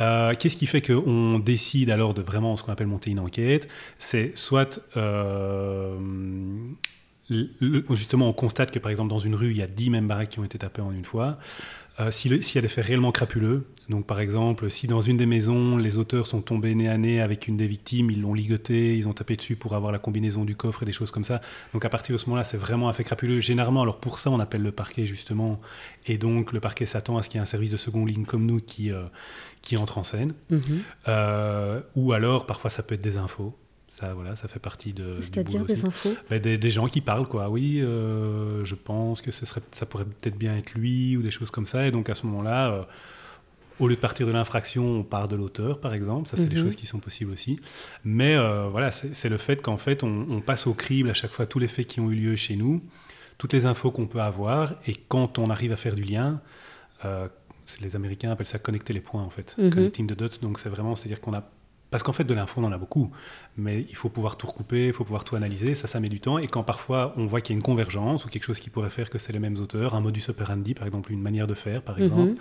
Euh, 0.01 0.35
Qu'est-ce 0.37 0.57
qui 0.57 0.67
fait 0.67 0.81
qu'on 0.81 1.39
décide 1.39 1.89
alors 1.89 2.13
de 2.13 2.21
vraiment 2.21 2.57
ce 2.57 2.63
qu'on 2.63 2.73
appelle 2.73 2.87
monter 2.87 3.09
une 3.11 3.21
enquête? 3.21 3.69
C'est 3.97 4.37
soit. 4.37 4.81
euh, 4.97 5.97
le- 7.29 7.83
justement, 7.91 8.27
on 8.29 8.33
constate 8.33 8.71
que 8.71 8.79
par 8.79 8.91
exemple 8.91 9.09
dans 9.09 9.19
une 9.19 9.35
rue, 9.35 9.51
il 9.51 9.57
y 9.57 9.61
a 9.61 9.67
10 9.67 9.89
mêmes 9.89 10.07
baraques 10.07 10.29
qui 10.29 10.39
ont 10.39 10.43
été 10.43 10.57
tapées 10.57 10.81
en 10.81 10.91
une 10.91 11.05
fois. 11.05 11.37
Euh, 11.99 12.11
si 12.11 12.29
S'il 12.43 12.55
y 12.55 12.57
a 12.59 12.61
des 12.61 12.69
faits 12.69 12.85
réellement 12.85 13.11
crapuleux, 13.11 13.67
donc 13.89 14.05
par 14.05 14.21
exemple, 14.21 14.69
si 14.71 14.87
dans 14.87 15.01
une 15.01 15.17
des 15.17 15.25
maisons, 15.25 15.75
les 15.75 15.97
auteurs 15.97 16.27
sont 16.27 16.41
tombés 16.41 16.73
nez 16.73 16.87
à 16.87 16.97
nez 16.97 17.19
avec 17.19 17.47
une 17.49 17.57
des 17.57 17.67
victimes, 17.67 18.09
ils 18.09 18.21
l'ont 18.21 18.33
ligoté, 18.33 18.95
ils 18.97 19.05
ont 19.07 19.13
tapé 19.13 19.35
dessus 19.35 19.57
pour 19.57 19.75
avoir 19.75 19.91
la 19.91 19.99
combinaison 19.99 20.45
du 20.45 20.55
coffre 20.55 20.83
et 20.83 20.85
des 20.85 20.93
choses 20.93 21.11
comme 21.11 21.25
ça. 21.25 21.41
Donc 21.73 21.83
à 21.83 21.89
partir 21.89 22.13
de 22.13 22.17
ce 22.17 22.25
moment-là, 22.27 22.45
c'est 22.45 22.55
vraiment 22.57 22.87
un 22.87 22.93
fait 22.93 23.03
crapuleux. 23.03 23.41
Généralement, 23.41 23.81
alors 23.81 23.99
pour 23.99 24.17
ça, 24.19 24.29
on 24.31 24.39
appelle 24.39 24.61
le 24.61 24.71
parquet 24.71 25.05
justement, 25.05 25.59
et 26.07 26.17
donc 26.17 26.53
le 26.53 26.61
parquet 26.61 26.85
s'attend 26.85 27.17
à 27.17 27.23
ce 27.23 27.27
qu'il 27.29 27.37
y 27.37 27.39
ait 27.39 27.43
un 27.43 27.45
service 27.45 27.71
de 27.71 27.77
seconde 27.77 28.07
ligne 28.07 28.23
comme 28.25 28.45
nous 28.45 28.61
qui, 28.61 28.91
euh, 28.93 29.03
qui 29.61 29.75
entre 29.75 29.97
en 29.97 30.03
scène. 30.03 30.33
Mhm. 30.51 30.61
Euh, 31.09 31.81
ou 31.95 32.13
alors, 32.13 32.45
parfois, 32.45 32.69
ça 32.69 32.81
peut 32.81 32.95
être 32.95 33.01
des 33.01 33.17
infos. 33.17 33.57
Ça, 33.99 34.13
voilà, 34.13 34.35
ça 34.35 34.47
fait 34.47 34.59
partie 34.59 34.93
de. 34.93 35.15
C'est-à-dire 35.19 35.65
des 35.65 35.73
aussi. 35.73 35.85
infos 35.87 36.15
Ben, 36.29 36.39
des, 36.41 36.57
des 36.57 36.71
gens 36.71 36.87
qui 36.87 37.01
parlent, 37.01 37.27
quoi. 37.27 37.49
Oui, 37.49 37.81
euh, 37.81 38.63
je 38.63 38.75
pense 38.75 39.21
que 39.21 39.31
ce 39.31 39.45
serait, 39.45 39.61
ça 39.71 39.85
pourrait 39.85 40.05
peut-être 40.05 40.37
bien 40.37 40.55
être 40.57 40.73
lui 40.73 41.17
ou 41.17 41.21
des 41.21 41.31
choses 41.31 41.51
comme 41.51 41.65
ça. 41.65 41.85
Et 41.87 41.91
donc 41.91 42.09
à 42.09 42.15
ce 42.15 42.25
moment-là, 42.27 42.71
euh, 42.71 42.81
au 43.79 43.87
lieu 43.87 43.95
de 43.95 43.99
partir 43.99 44.25
de 44.27 44.31
l'infraction, 44.31 44.85
on 44.99 45.03
part 45.03 45.27
de 45.27 45.35
l'auteur, 45.35 45.79
par 45.81 45.93
exemple. 45.93 46.29
Ça, 46.29 46.37
c'est 46.37 46.45
des 46.47 46.55
Mhm. 46.57 46.63
choses 46.63 46.75
qui 46.75 46.85
sont 46.85 46.99
possibles 46.99 47.31
aussi. 47.31 47.59
Mais 48.03 48.35
euh, 48.35 48.67
voilà, 48.69 48.91
c'est 48.91 49.29
le 49.29 49.37
fait 49.37 49.61
qu'en 49.61 49.77
fait, 49.77 50.03
on, 50.03 50.27
on 50.29 50.41
passe 50.41 50.67
au 50.67 50.73
crible 50.73 51.09
à 51.09 51.13
chaque 51.13 51.31
fois 51.31 51.45
tous 51.45 51.59
les 51.59 51.67
faits 51.67 51.87
qui 51.87 51.99
ont 51.99 52.09
eu 52.11 52.15
lieu 52.15 52.35
chez 52.35 52.55
nous, 52.55 52.81
toutes 53.37 53.53
les 53.53 53.65
infos 53.65 53.91
qu'on 53.91 54.07
peut 54.07 54.21
avoir. 54.21 54.73
Et 54.87 54.95
quand 55.07 55.39
on 55.39 55.49
arrive 55.49 55.71
à 55.71 55.77
faire 55.77 55.95
du 55.95 56.03
lien, 56.03 56.41
les 57.81 57.95
Américains 57.95 58.31
appellent 58.31 58.47
ça 58.47 58.59
connecter 58.59 58.93
les 58.93 58.99
points, 59.01 59.23
en 59.23 59.29
fait. 59.29 59.55
Mhm. 59.57 59.69
Connecting 59.71 60.07
the 60.07 60.13
dots. 60.17 60.39
Donc 60.41 60.59
c'est 60.59 60.69
vraiment, 60.69 60.95
c'est-à-dire 60.95 61.21
qu'on 61.21 61.33
a 61.33 61.43
parce 61.91 62.03
qu'en 62.03 62.13
fait, 62.13 62.23
de 62.23 62.33
l'info, 62.33 62.61
on 62.61 62.65
en 62.65 62.71
a 62.71 62.77
beaucoup, 62.77 63.09
mais 63.57 63.85
il 63.89 63.95
faut 63.95 64.09
pouvoir 64.09 64.37
tout 64.37 64.45
recouper, 64.47 64.87
il 64.87 64.93
faut 64.93 65.03
pouvoir 65.03 65.23
tout 65.23 65.35
analyser, 65.35 65.73
ça, 65.75 65.87
ça 65.87 65.99
met 65.99 66.09
du 66.09 66.19
temps. 66.19 66.37
Et 66.37 66.47
quand 66.47 66.63
parfois 66.63 67.13
on 67.17 67.25
voit 67.25 67.41
qu'il 67.41 67.53
y 67.53 67.55
a 67.55 67.57
une 67.57 67.63
convergence 67.63 68.25
ou 68.25 68.29
quelque 68.29 68.43
chose 68.43 68.59
qui 68.59 68.69
pourrait 68.69 68.89
faire 68.91 69.09
que 69.09 69.17
c'est 69.17 69.33
les 69.33 69.39
mêmes 69.39 69.57
auteurs, 69.59 69.95
un 69.95 70.01
modus 70.01 70.23
operandi, 70.29 70.73
par 70.75 70.85
exemple, 70.85 71.11
une 71.11 71.21
manière 71.21 71.47
de 71.47 71.53
faire, 71.55 71.81
par 71.81 71.97
exemple. 71.99 72.31
Mhm. 72.31 72.35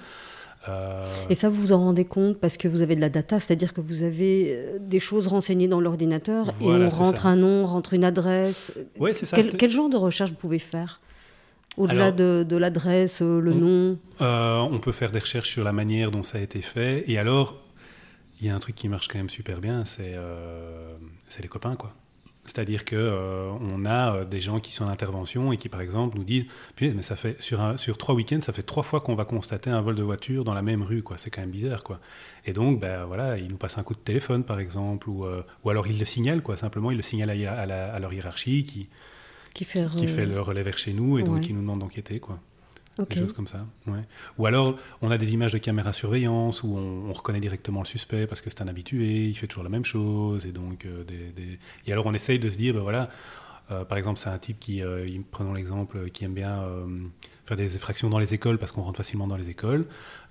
euh, 0.68 1.10
Et 1.30 1.34
ça, 1.34 1.48
vous 1.48 1.60
vous 1.60 1.72
en 1.72 1.78
rendez 1.78 2.04
compte 2.04 2.38
parce 2.38 2.56
que 2.56 2.68
vous 2.68 2.82
avez 2.82 2.94
de 2.96 3.00
la 3.00 3.08
data, 3.08 3.40
c'est-à-dire 3.40 3.72
que 3.72 3.80
vous 3.80 4.02
avez 4.02 4.54
euh, 4.56 4.78
des 4.80 4.98
choses 5.00 5.26
renseignées 5.28 5.68
dans 5.68 5.80
l'ordinateur 5.80 6.52
Voilà, 6.60 6.84
et 6.84 6.86
on 6.88 6.90
rentre 6.90 7.22
ça. 7.22 7.28
un 7.28 7.36
nom, 7.36 7.64
rentre 7.64 7.94
une 7.94 8.04
adresse. 8.04 8.72
Ouais, 8.98 9.14
c'est 9.14 9.24
ça. 9.26 9.36
Quel, 9.42 9.70
genre 9.70 9.88
de 9.88 9.96
recherche 9.96 10.30
vous 10.30 10.36
pouvez 10.36 10.58
faire 10.58 11.00
Au-delà 11.76 12.10
de, 12.12 12.44
de 12.46 12.56
l'adresse, 12.56 13.22
euh, 13.22 13.40
le 13.40 13.52
On- 13.52 13.54
nom? 13.54 13.98
Euh, 14.20 14.58
on 14.58 14.78
peut 14.78 14.92
faire 14.92 15.10
des 15.12 15.20
recherches 15.20 15.48
sur 15.50 15.64
la 15.64 15.72
manière 15.72 16.10
dont 16.10 16.22
ça 16.24 16.38
a 16.38 16.40
été 16.40 16.60
fait. 16.60 17.04
Et 17.06 17.18
alors, 17.18 17.56
il 18.40 18.46
y 18.46 18.50
a 18.50 18.54
un 18.54 18.58
truc 18.60 18.74
qui 18.76 18.88
marche 18.88 19.08
quand 19.08 19.18
même 19.18 19.30
super 19.30 19.60
bien, 19.60 19.84
c'est 19.84 20.12
euh, 20.14 20.96
les 21.40 21.48
copains, 21.48 21.76
quoi. 21.76 21.92
C'est-à-dire 22.46 22.86
que 22.86 22.96
euh, 22.96 23.50
on 23.60 23.84
a 23.84 24.14
euh, 24.14 24.24
des 24.24 24.40
gens 24.40 24.58
qui 24.58 24.72
sont 24.72 24.84
en 24.84 24.88
intervention 24.88 25.52
et 25.52 25.58
qui, 25.58 25.68
par 25.68 25.82
exemple, 25.82 26.16
nous 26.16 26.24
disent 26.24 26.46
mais 26.80 27.02
ça 27.02 27.14
fait 27.14 27.38
sur, 27.42 27.60
un- 27.60 27.76
sur 27.76 27.98
trois 27.98 28.14
week-ends, 28.14 28.40
ça 28.40 28.54
fait 28.54 28.62
trois 28.62 28.82
fois 28.82 29.02
qu'on 29.02 29.14
va 29.14 29.26
constater 29.26 29.68
un 29.68 29.82
vol 29.82 29.96
de 29.96 30.02
voiture 30.02 30.44
dans 30.44 30.54
la 30.54 30.62
même 30.62 30.82
rue, 30.82 31.02
quoi. 31.02 31.18
C'est 31.18 31.28
quand 31.28 31.42
même 31.42 31.50
bizarre, 31.50 31.82
quoi. 31.82 32.00
Et 32.46 32.54
donc, 32.54 32.80
ben 32.80 33.04
voilà, 33.04 33.36
ils 33.36 33.48
nous 33.48 33.58
passent 33.58 33.76
un 33.76 33.82
coup 33.82 33.92
de 33.94 33.98
téléphone, 34.00 34.44
par 34.44 34.60
exemple, 34.60 35.10
ou, 35.10 35.26
euh, 35.26 35.42
ou 35.64 35.68
alors 35.70 35.86
ils 35.88 35.98
le 35.98 36.04
signalent, 36.06 36.40
quoi. 36.42 36.56
Simplement, 36.56 36.90
ils 36.90 36.96
le 36.96 37.02
signalent 37.02 37.30
à, 37.46 37.52
à 37.52 37.66
la- 37.66 37.92
à 37.92 37.98
leur 37.98 38.14
hiérarchie, 38.14 38.64
qui, 38.64 38.88
qui 39.52 39.66
fait. 39.66 39.84
qui 39.94 40.06
fait 40.06 40.24
le 40.24 40.40
relais 40.40 40.62
vers 40.62 40.78
chez 40.78 40.94
nous 40.94 41.18
et 41.18 41.24
donc 41.24 41.34
ouais. 41.36 41.40
qui 41.42 41.52
nous 41.52 41.60
demande 41.60 41.80
d'enquêter, 41.80 42.18
quoi 42.18 42.38
des 43.06 43.16
choses 43.22 43.32
comme 43.32 43.46
ça. 43.46 43.66
ouais. 43.86 44.00
Ou 44.38 44.46
alors, 44.46 44.76
on 45.02 45.10
a 45.10 45.18
des 45.18 45.32
images 45.32 45.52
de 45.52 45.58
caméra 45.58 45.92
surveillance 45.92 46.62
où 46.62 46.76
on, 46.76 47.08
on 47.10 47.12
reconnaît 47.12 47.40
directement 47.40 47.80
le 47.80 47.86
suspect 47.86 48.26
parce 48.26 48.40
que 48.40 48.50
c'est 48.50 48.62
un 48.62 48.68
habitué, 48.68 49.26
il 49.26 49.34
fait 49.34 49.46
toujours 49.46 49.64
la 49.64 49.70
même 49.70 49.84
chose. 49.84 50.46
Et 50.46 50.52
donc, 50.52 50.84
euh, 50.84 51.04
des, 51.04 51.30
des- 51.40 51.58
et 51.86 51.92
alors 51.92 52.06
on 52.06 52.14
essaye 52.14 52.38
de 52.38 52.48
se 52.50 52.56
dire, 52.56 52.74
ben 52.74 52.80
voilà, 52.80 53.10
euh, 53.70 53.84
par 53.84 53.98
exemple, 53.98 54.18
c'est 54.18 54.30
un 54.30 54.38
type 54.38 54.58
qui, 54.58 54.82
euh, 54.82 55.06
prenons 55.30 55.54
l'exemple, 55.54 56.10
qui 56.10 56.24
aime 56.24 56.34
bien 56.34 56.62
faire 57.46 57.56
des 57.56 57.76
effractions 57.76 58.10
dans 58.10 58.18
les 58.18 58.34
écoles 58.34 58.58
parce 58.58 58.72
qu'on 58.72 58.82
rentre 58.82 58.98
facilement 58.98 59.26
dans 59.26 59.36
les 59.36 59.50
écoles. 59.50 59.86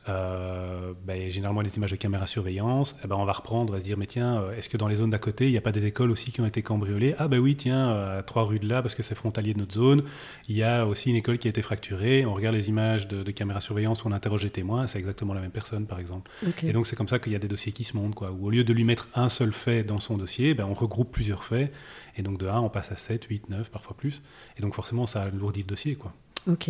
Euh, 0.09 0.93
ben, 1.05 1.29
généralement, 1.29 1.61
les 1.61 1.75
images 1.75 1.91
de 1.91 1.95
caméra 1.95 2.27
surveillance, 2.27 2.95
eh 3.03 3.07
ben, 3.07 3.15
on 3.15 3.25
va 3.25 3.33
reprendre, 3.33 3.71
on 3.71 3.73
va 3.73 3.79
se 3.79 3.83
dire, 3.83 3.97
mais 3.97 4.05
tiens, 4.05 4.41
euh, 4.41 4.57
est-ce 4.57 4.69
que 4.69 4.77
dans 4.77 4.87
les 4.87 4.97
zones 4.97 5.09
d'à 5.09 5.17
côté, 5.17 5.47
il 5.47 5.51
n'y 5.51 5.57
a 5.57 5.61
pas 5.61 5.71
des 5.71 5.85
écoles 5.85 6.11
aussi 6.11 6.31
qui 6.31 6.39
ont 6.41 6.45
été 6.45 6.61
cambriolées? 6.61 7.15
Ah 7.17 7.27
ben 7.27 7.39
oui, 7.39 7.55
tiens, 7.55 7.91
euh, 7.91 8.19
à 8.19 8.23
trois 8.23 8.43
rues 8.43 8.59
de 8.59 8.67
là, 8.67 8.81
parce 8.81 8.95
que 8.95 9.03
c'est 9.03 9.15
frontalier 9.15 9.53
de 9.53 9.59
notre 9.59 9.73
zone, 9.73 10.03
il 10.47 10.55
y 10.55 10.63
a 10.63 10.85
aussi 10.85 11.09
une 11.09 11.15
école 11.15 11.37
qui 11.37 11.47
a 11.47 11.49
été 11.49 11.61
fracturée. 11.61 12.25
On 12.25 12.33
regarde 12.33 12.55
les 12.55 12.69
images 12.69 13.07
de, 13.07 13.23
de 13.23 13.31
caméra 13.31 13.59
surveillance 13.59 14.03
où 14.03 14.07
on 14.07 14.11
interroge 14.11 14.43
les 14.43 14.49
témoins, 14.49 14.87
c'est 14.87 14.99
exactement 14.99 15.33
la 15.33 15.41
même 15.41 15.51
personne, 15.51 15.85
par 15.85 15.99
exemple. 15.99 16.31
Et 16.63 16.73
donc 16.73 16.87
c'est 16.87 16.95
comme 16.95 17.07
ça 17.07 17.19
qu'il 17.19 17.33
y 17.33 17.35
a 17.35 17.39
des 17.39 17.47
dossiers 17.47 17.71
qui 17.71 17.83
se 17.83 17.97
montent, 17.97 18.15
quoi. 18.15 18.31
Où 18.31 18.47
au 18.47 18.49
lieu 18.49 18.63
de 18.63 18.73
lui 18.73 18.83
mettre 18.83 19.09
un 19.15 19.29
seul 19.29 19.51
fait 19.51 19.83
dans 19.83 19.99
son 19.99 20.17
dossier, 20.17 20.53
ben, 20.53 20.65
on 20.65 20.73
regroupe 20.73 21.11
plusieurs 21.11 21.43
faits. 21.43 21.71
Et 22.17 22.23
donc 22.23 22.39
de 22.39 22.47
1, 22.47 22.59
on 22.59 22.69
passe 22.69 22.91
à 22.91 22.95
7, 22.95 23.25
8, 23.25 23.49
9, 23.49 23.69
parfois 23.69 23.95
plus. 23.95 24.21
Et 24.57 24.61
donc 24.61 24.73
forcément, 24.73 25.05
ça 25.05 25.23
alourdit 25.23 25.61
le 25.61 25.67
dossier, 25.67 25.95
quoi. 25.95 26.13
Ok. 26.47 26.69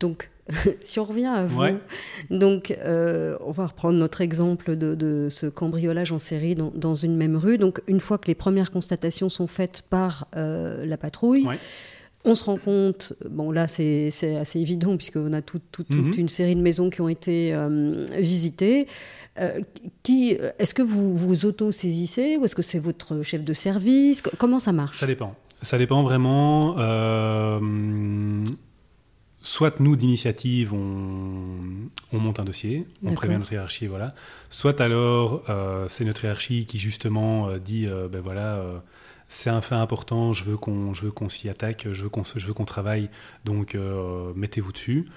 Donc, 0.00 0.30
si 0.82 0.98
on 1.00 1.04
revient 1.04 1.24
à 1.26 1.46
vous, 1.46 1.60
Ouais. 1.60 1.76
donc 2.30 2.70
euh, 2.70 3.36
on 3.40 3.50
va 3.52 3.66
reprendre 3.66 3.98
notre 3.98 4.20
exemple 4.20 4.76
de, 4.76 4.94
de 4.94 5.28
ce 5.30 5.46
cambriolage 5.46 6.12
en 6.12 6.18
série 6.18 6.54
dans, 6.54 6.70
dans 6.74 6.94
une 6.94 7.16
même 7.16 7.36
rue. 7.36 7.56
Donc, 7.58 7.80
une 7.86 8.00
fois 8.00 8.18
que 8.18 8.26
les 8.26 8.34
premières 8.34 8.70
constatations 8.70 9.28
sont 9.30 9.46
faites 9.46 9.82
par 9.88 10.26
euh, 10.36 10.84
la 10.84 10.96
patrouille, 10.98 11.46
Ouais. 11.46 11.58
on 12.26 12.34
se 12.34 12.44
rend 12.44 12.56
compte, 12.58 13.12
bon 13.28 13.50
là 13.52 13.68
c'est 13.68 14.08
assez 14.38 14.58
évident 14.60 14.96
puisqu'on 14.96 15.32
a 15.32 15.40
tout- 15.42 15.60
tout- 15.72 15.84
toute 15.84 15.96
Mhm. 16.16 16.20
une 16.20 16.28
série 16.28 16.56
de 16.56 16.60
maisons 16.62 16.90
qui 16.90 17.00
ont 17.00 17.08
été 17.08 17.54
euh, 17.54 18.04
visitées. 18.18 18.86
Euh, 19.40 19.60
qui, 20.02 20.36
est-ce 20.58 20.74
que 20.74 20.82
vous 20.82 21.14
vous 21.16 21.44
auto-saisissez 21.46 22.36
ou 22.36 22.44
est-ce 22.44 22.54
que 22.54 22.62
c'est 22.62 22.78
votre 22.78 23.22
chef 23.22 23.42
de 23.44 23.52
service? 23.52 24.22
Co- 24.22 24.30
Comment 24.38 24.58
ça 24.60 24.72
marche? 24.72 24.98
Ça 24.98 25.06
dépend. 25.06 25.34
Ça 25.62 25.76
dépend 25.78 26.02
vraiment. 26.02 26.76
euh, 26.78 27.58
soit 29.44 29.78
nous, 29.78 29.94
d'initiative, 29.94 30.72
on, 30.72 31.90
on 32.12 32.18
monte 32.18 32.40
un 32.40 32.44
dossier, 32.44 32.86
on 33.04 33.12
prévient 33.12 33.36
notre 33.36 33.52
hiérarchie, 33.52 33.86
voilà. 33.86 34.14
Soit 34.48 34.80
alors, 34.80 35.44
euh, 35.50 35.86
c'est 35.86 36.04
notre 36.06 36.24
hiérarchie 36.24 36.64
qui 36.64 36.78
justement 36.78 37.48
euh, 37.48 37.58
dit, 37.58 37.86
euh, 37.86 38.08
ben 38.08 38.22
voilà, 38.22 38.64
c'est 39.28 39.50
un 39.50 39.60
fait 39.60 39.74
important, 39.74 40.32
je 40.32 40.44
veux 40.44 40.56
qu'on, 40.56 40.94
je 40.94 41.06
veux 41.06 41.10
qu'on 41.10 41.28
s'y 41.28 41.50
attaque, 41.50 41.86
je 41.92 42.04
veux 42.04 42.08
qu'on, 42.08 42.22
je 42.24 42.46
veux 42.46 42.54
qu'on 42.54 42.64
travaille, 42.64 43.10
donc 43.44 43.76
mettez-vous 44.34 44.72
dessus. 44.72 45.08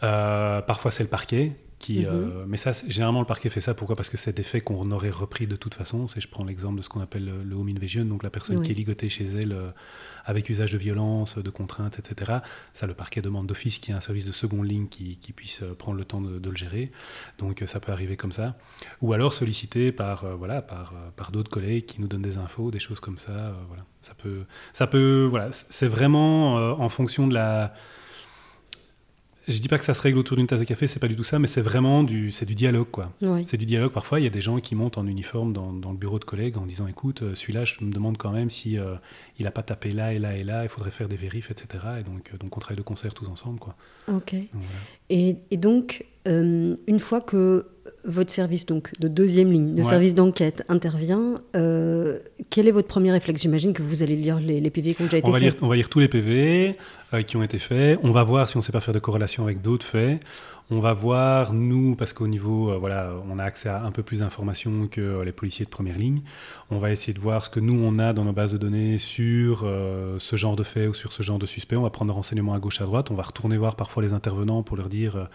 Parfois, 0.00 0.90
c'est 0.90 1.02
le 1.02 1.08
parquet. 1.08 1.52
Qui, 1.82 1.98
Mhm. 2.00 2.06
euh, 2.08 2.44
mais 2.46 2.56
ça, 2.58 2.70
généralement, 2.86 3.18
le 3.18 3.26
parquet 3.26 3.50
fait 3.50 3.60
ça. 3.60 3.74
Pourquoi? 3.74 3.96
Parce 3.96 4.08
que 4.08 4.16
c'est 4.16 4.32
des 4.36 4.44
faits 4.44 4.62
qu'on 4.62 4.88
aurait 4.92 5.10
repris 5.10 5.48
de 5.48 5.56
toute 5.56 5.74
façon. 5.74 6.06
C'est, 6.06 6.20
je 6.20 6.28
prends 6.28 6.44
l'exemple 6.44 6.76
de 6.78 6.82
ce 6.82 6.88
qu'on 6.88 7.00
appelle 7.00 7.24
le, 7.24 7.42
le 7.42 7.56
home 7.56 7.68
invasion, 7.76 8.04
donc 8.04 8.22
la 8.22 8.30
personne 8.30 8.58
Oui. 8.58 8.64
qui 8.66 8.70
est 8.70 8.74
ligotée 8.76 9.08
chez 9.08 9.24
elle 9.26 9.52
euh, 9.52 9.70
avec 10.24 10.48
usage 10.48 10.70
de 10.70 10.78
violence, 10.78 11.38
de 11.38 11.50
contraintes, 11.50 11.98
etc. 11.98 12.38
Ça, 12.72 12.86
le 12.86 12.94
parquet 12.94 13.20
demande 13.20 13.48
d'office 13.48 13.78
qu'il 13.80 13.88
y 13.90 13.92
ait 13.92 13.96
un 13.96 14.00
service 14.00 14.24
de 14.24 14.30
seconde 14.30 14.64
ligne 14.68 14.86
qui, 14.86 15.16
qui 15.16 15.32
puisse 15.32 15.62
euh, 15.64 15.74
prendre 15.74 15.98
le 15.98 16.04
temps 16.04 16.20
de, 16.20 16.38
de 16.38 16.50
le 16.50 16.56
gérer. 16.56 16.92
Donc, 17.40 17.64
ça 17.66 17.80
peut 17.80 17.90
arriver 17.90 18.16
comme 18.16 18.32
ça. 18.32 18.56
Ou 19.00 19.12
alors 19.12 19.34
sollicité 19.34 19.90
par, 19.90 20.24
euh, 20.24 20.34
voilà, 20.36 20.62
par, 20.62 20.94
par 21.16 21.32
d'autres 21.32 21.50
collègues 21.50 21.86
qui 21.86 22.00
nous 22.00 22.06
donnent 22.06 22.22
des 22.22 22.38
infos, 22.38 22.70
des 22.70 22.78
choses 22.78 23.00
comme 23.00 23.18
ça. 23.18 23.56
voilà. 23.66 23.84
Ça 24.02 24.14
peut, 24.14 24.44
ça 24.72 24.86
peut, 24.86 25.26
voilà. 25.28 25.50
C'est 25.52 25.88
vraiment 25.88 26.54
en 26.80 26.88
fonction 26.88 27.26
de 27.26 27.34
la. 27.34 27.74
Je 29.48 29.58
dis 29.58 29.68
pas 29.68 29.78
que 29.78 29.84
ça 29.84 29.94
se 29.94 30.02
règle 30.02 30.18
autour 30.18 30.36
d'une 30.36 30.46
tasse 30.46 30.60
de 30.60 30.64
café, 30.64 30.86
c'est 30.86 31.00
pas 31.00 31.08
du 31.08 31.16
tout 31.16 31.24
ça, 31.24 31.38
mais 31.38 31.48
c'est 31.48 31.62
vraiment 31.62 32.04
du, 32.04 32.30
c'est 32.30 32.46
du 32.46 32.54
dialogue, 32.54 32.90
quoi. 32.90 33.12
Oui. 33.22 33.44
C'est 33.48 33.56
du 33.56 33.66
dialogue. 33.66 33.92
Parfois, 33.92 34.20
il 34.20 34.24
y 34.24 34.26
a 34.26 34.30
des 34.30 34.40
gens 34.40 34.60
qui 34.60 34.74
montent 34.74 34.98
en 34.98 35.06
uniforme 35.06 35.52
dans, 35.52 35.72
dans 35.72 35.90
le 35.90 35.96
bureau 35.96 36.18
de 36.18 36.24
collègues 36.24 36.58
en 36.58 36.66
disant 36.66 36.86
écoute, 36.86 37.22
euh, 37.22 37.34
celui-là, 37.34 37.64
je 37.64 37.82
me 37.84 37.90
demande 37.90 38.18
quand 38.18 38.30
même 38.30 38.50
si 38.50 38.78
euh, 38.78 38.94
il 39.38 39.44
n'a 39.44 39.50
pas 39.50 39.62
tapé 39.62 39.92
là 39.92 40.12
et 40.12 40.18
là 40.18 40.36
et 40.36 40.44
là, 40.44 40.62
il 40.62 40.68
faudrait 40.68 40.92
faire 40.92 41.08
des 41.08 41.16
vérifs, 41.16 41.50
etc. 41.50 41.84
Et 42.00 42.02
donc, 42.04 42.30
euh, 42.32 42.38
donc 42.38 42.56
on 42.56 42.60
travaille 42.60 42.76
de 42.76 42.82
concert 42.82 43.14
tous 43.14 43.28
ensemble. 43.28 43.58
Quoi. 43.58 43.74
Ok. 44.08 44.34
Donc, 44.34 44.48
voilà. 44.52 44.68
Et, 45.10 45.36
et 45.50 45.56
donc, 45.56 46.04
euh, 46.28 46.76
une 46.86 46.98
fois 46.98 47.20
que 47.20 47.66
votre 48.04 48.30
service 48.32 48.66
donc 48.66 48.90
de 48.98 49.06
deuxième 49.08 49.50
ligne, 49.50 49.76
le 49.76 49.82
Ouais. 49.82 49.88
service 49.88 50.14
d'enquête 50.14 50.64
intervient, 50.68 51.34
euh, 51.56 52.18
quel 52.50 52.66
est 52.66 52.72
votre 52.72 52.88
premier 52.88 53.12
réflexe? 53.12 53.42
J'imagine 53.42 53.72
que 53.72 53.82
vous 53.82 54.02
allez 54.02 54.16
lire 54.16 54.40
les, 54.40 54.60
les 54.60 54.70
PV 54.70 54.94
qui 54.94 55.02
ont 55.02 55.04
déjà 55.04 55.18
été 55.18 55.28
On 55.28 55.30
va, 55.30 55.38
faits. 55.38 55.52
lire, 55.54 55.62
on 55.62 55.68
va 55.68 55.76
lire 55.76 55.88
tous 55.88 56.00
les 56.00 56.08
PV 56.08 56.76
euh, 57.14 57.22
qui 57.22 57.36
ont 57.36 57.42
été 57.44 57.58
faits. 57.58 57.98
On 58.02 58.10
va 58.12 58.24
voir 58.24 58.48
si 58.48 58.56
on 58.56 58.60
ne 58.60 58.64
sait 58.64 58.72
pas 58.72 58.80
faire 58.80 58.94
de 58.94 58.98
corrélation 58.98 59.44
avec 59.44 59.62
d'autres 59.62 59.86
faits. 59.86 60.20
On 60.70 60.80
va 60.80 60.94
voir, 60.94 61.52
nous, 61.52 61.96
parce 61.96 62.12
qu'au 62.14 62.26
niveau, 62.28 62.70
euh, 62.70 62.78
voilà, 62.78 63.12
on 63.30 63.38
a 63.38 63.44
accès 63.44 63.68
à 63.68 63.82
un 63.84 63.90
peu 63.90 64.02
plus 64.02 64.20
d'informations 64.20 64.88
que 64.90 65.00
euh, 65.00 65.24
les 65.24 65.32
policiers 65.32 65.64
de 65.66 65.70
première 65.70 65.98
ligne. 65.98 66.22
On 66.70 66.78
va 66.78 66.90
essayer 66.92 67.12
de 67.12 67.20
voir 67.20 67.44
ce 67.44 67.50
que 67.50 67.60
nous, 67.60 67.74
on 67.84 67.98
a 67.98 68.12
dans 68.14 68.24
nos 68.24 68.32
bases 68.32 68.52
de 68.52 68.58
données 68.58 68.96
sur 68.96 69.62
euh, 69.64 70.16
ce 70.18 70.36
genre 70.36 70.56
de 70.56 70.62
faits 70.62 70.88
ou 70.88 70.94
sur 70.94 71.12
ce 71.12 71.22
genre 71.22 71.38
de 71.38 71.46
suspect. 71.46 71.76
On 71.76 71.82
va 71.82 71.90
prendre 71.90 72.10
des 72.12 72.16
renseignements 72.16 72.54
à 72.54 72.58
gauche, 72.58 72.80
à 72.80 72.84
droite. 72.84 73.10
On 73.10 73.14
va 73.14 73.22
retourner 73.24 73.58
voir 73.58 73.76
parfois 73.76 74.02
les 74.02 74.12
intervenants 74.14 74.62
pour 74.62 74.76
leur 74.76 74.88
dire 74.88 75.28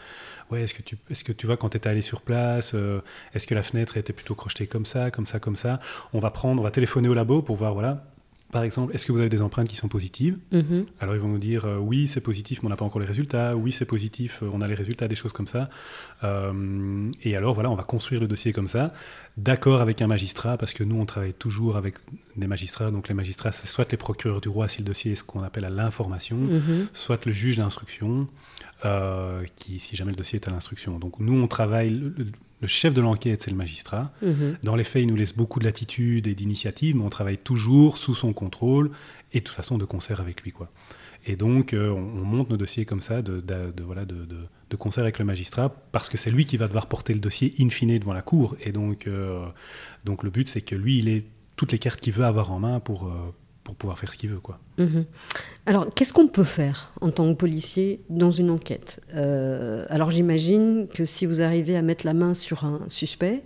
Ouais, 0.52 0.62
est-ce 0.64 0.74
que, 0.74 0.82
tu, 0.82 0.98
est-ce 1.10 1.24
que 1.24 1.34
tu 1.34 1.46
vois, 1.46 1.58
quand 1.58 1.70
tu 1.70 1.78
étais 1.78 1.90
allé 1.90 2.02
sur 2.02 2.22
place, 2.22 2.72
euh, 2.74 3.02
est-ce 3.34 3.46
que 3.48 3.54
la 3.56 3.64
fenêtre 3.64 3.98
était 3.98 4.14
plutôt 4.14 4.34
crochetée 4.36 4.66
comme 4.68 4.86
ça, 4.86 5.12
comme 5.12 5.26
ça, 5.26 5.40
comme 5.40 5.56
ça? 5.58 5.80
On 6.14 6.20
va 6.20 6.32
prendre, 6.32 6.62
on 6.62 6.64
va 6.64 6.72
téléphoner 6.72 7.10
au 7.10 7.14
labo 7.14 7.42
pour 7.42 7.58
voir, 7.58 7.74
voilà, 7.74 8.06
par 8.54 8.64
exemple, 8.64 8.96
est-ce 8.96 9.06
que 9.06 9.12
vous 9.12 9.20
avez 9.20 9.28
des 9.28 9.42
empreintes 9.42 9.68
qui 9.68 9.76
sont 9.76 9.90
positives? 9.90 10.38
Mhm. 10.54 10.86
Alors 11.02 11.16
ils 11.16 11.20
vont 11.20 11.28
nous 11.28 11.38
dire 11.38 11.66
euh, 11.66 11.80
oui, 11.80 12.08
c'est 12.08 12.22
positif, 12.22 12.60
mais 12.64 12.68
on 12.68 12.70
n'a 12.70 12.78
pas 12.78 12.86
encore 12.86 13.02
les 13.02 13.06
résultats. 13.08 13.58
Oui, 13.58 13.74
c'est 13.74 13.84
positif, 13.84 14.40
euh, 14.42 14.50
on 14.54 14.62
a 14.62 14.68
les 14.70 14.74
résultats, 14.74 15.10
des 15.10 15.16
choses 15.16 15.34
comme 15.34 15.48
ça. 15.48 15.70
Et 17.24 17.36
alors 17.36 17.54
voilà, 17.54 17.70
on 17.70 17.76
va 17.76 17.84
construire 17.84 18.22
le 18.22 18.28
dossier 18.28 18.54
comme 18.54 18.70
ça, 18.70 18.94
d'accord 19.38 19.82
avec 19.82 20.02
un 20.02 20.08
magistrat, 20.08 20.58
parce 20.58 20.74
que 20.74 20.84
nous 20.86 20.98
on 21.00 21.06
travaille 21.06 21.34
toujours 21.34 21.76
avec 21.76 21.96
des 22.38 22.48
magistrats. 22.48 22.90
Donc 22.90 23.08
les 23.10 23.14
magistrats, 23.14 23.52
c'est 23.52 23.68
soit 23.68 23.92
les 23.92 23.98
procureurs 23.98 24.40
du 24.42 24.48
roi 24.50 24.68
si 24.70 24.80
le 24.80 24.86
dossier 24.86 25.12
est 25.12 25.16
ce 25.16 25.24
qu'on 25.26 25.44
appelle 25.44 25.66
à 25.66 25.70
l'information, 25.70 26.38
Mhm. 26.38 26.88
soit 26.94 27.26
le 27.26 27.32
juge 27.34 27.58
d'instruction, 27.58 28.28
euh, 28.86 29.44
qui 29.56 29.80
si 29.80 29.96
jamais 29.96 30.12
le 30.12 30.18
dossier 30.18 30.38
est 30.40 30.48
à 30.48 30.52
l'instruction. 30.52 31.00
Donc 31.00 31.20
nous 31.20 31.34
on 31.34 31.48
travaille, 31.48 31.90
le, 31.92 32.14
chef 32.68 32.94
de 32.94 33.02
l'enquête 33.02 33.42
c'est 33.44 33.52
le 33.52 33.58
magistrat. 33.58 34.12
Mhm. 34.22 34.58
Dans 34.64 34.76
les 34.76 34.84
faits, 34.84 35.04
il 35.04 35.08
nous 35.08 35.16
laisse 35.16 35.34
beaucoup 35.36 35.60
de 35.60 35.66
latitude 35.66 36.28
et 36.28 36.36
d'initiative, 36.36 36.96
mais 36.96 37.04
on 37.04 37.10
travaille 37.10 37.38
toujours 37.38 37.98
sous 37.98 38.16
son 38.16 38.34
contrôle 38.34 38.92
et 39.34 39.40
de 39.40 39.44
toute 39.44 39.56
façon 39.56 39.78
de 39.78 39.86
concert 39.86 40.20
avec 40.22 40.42
lui. 40.44 40.52
Quoi. 40.52 40.70
Et 41.26 41.36
donc, 41.36 41.74
euh, 41.74 41.90
on, 41.90 41.98
on 42.22 42.24
monte 42.24 42.50
nos 42.50 42.58
dossiers 42.58 42.86
comme 42.86 43.02
ça, 43.02 43.22
de, 43.22 43.42
de- 43.42 43.72
de- 43.76 43.84
voilà, 43.84 44.06
de, 44.06 44.26
de- 44.26 44.76
concert 44.78 45.04
avec 45.04 45.18
le 45.20 45.26
magistrat, 45.26 45.70
parce 45.92 46.08
que 46.08 46.18
c'est 46.18 46.30
lui 46.32 46.46
qui 46.46 46.56
va 46.58 46.68
devoir 46.68 46.86
porter 46.88 47.14
le 47.14 47.20
dossier 47.20 47.54
in 47.60 47.70
fine 47.70 47.98
devant 48.00 48.14
la 48.14 48.22
cour. 48.22 48.56
Et 48.64 48.72
donc, 48.72 49.08
euh, 49.08 49.46
donc 50.06 50.24
le 50.24 50.30
but, 50.30 50.48
c'est 50.48 50.62
que 50.62 50.76
lui, 50.76 51.00
il 51.00 51.10
ait 51.10 51.26
toutes 51.56 51.72
les 51.72 51.80
cartes 51.80 52.00
qu'il 52.00 52.14
veut 52.14 52.24
avoir 52.26 52.52
en 52.52 52.60
main 52.60 52.80
pour, 52.80 53.12
pour 53.68 53.76
pouvoir 53.76 54.00
faire 54.00 54.14
ce 54.14 54.18
qu'il 54.18 54.30
veut. 54.30 54.40
Mhm. 54.78 55.04
Alors, 55.66 55.94
qu'est-ce 55.94 56.14
qu'on 56.14 56.30
peut 56.30 56.46
faire 56.46 56.94
en 57.02 57.12
tant 57.12 57.28
que 57.28 57.38
policier 57.38 58.00
dans 58.10 58.32
une 58.32 58.50
enquête? 58.50 59.02
Euh, 59.14 59.86
Alors, 59.90 60.10
j'imagine 60.10 60.88
que 60.88 61.04
si 61.06 61.26
vous 61.26 61.42
arrivez 61.42 61.76
à 61.76 61.82
mettre 61.82 62.06
la 62.06 62.14
main 62.14 62.34
sur 62.34 62.64
un 62.64 62.80
suspect, 62.88 63.44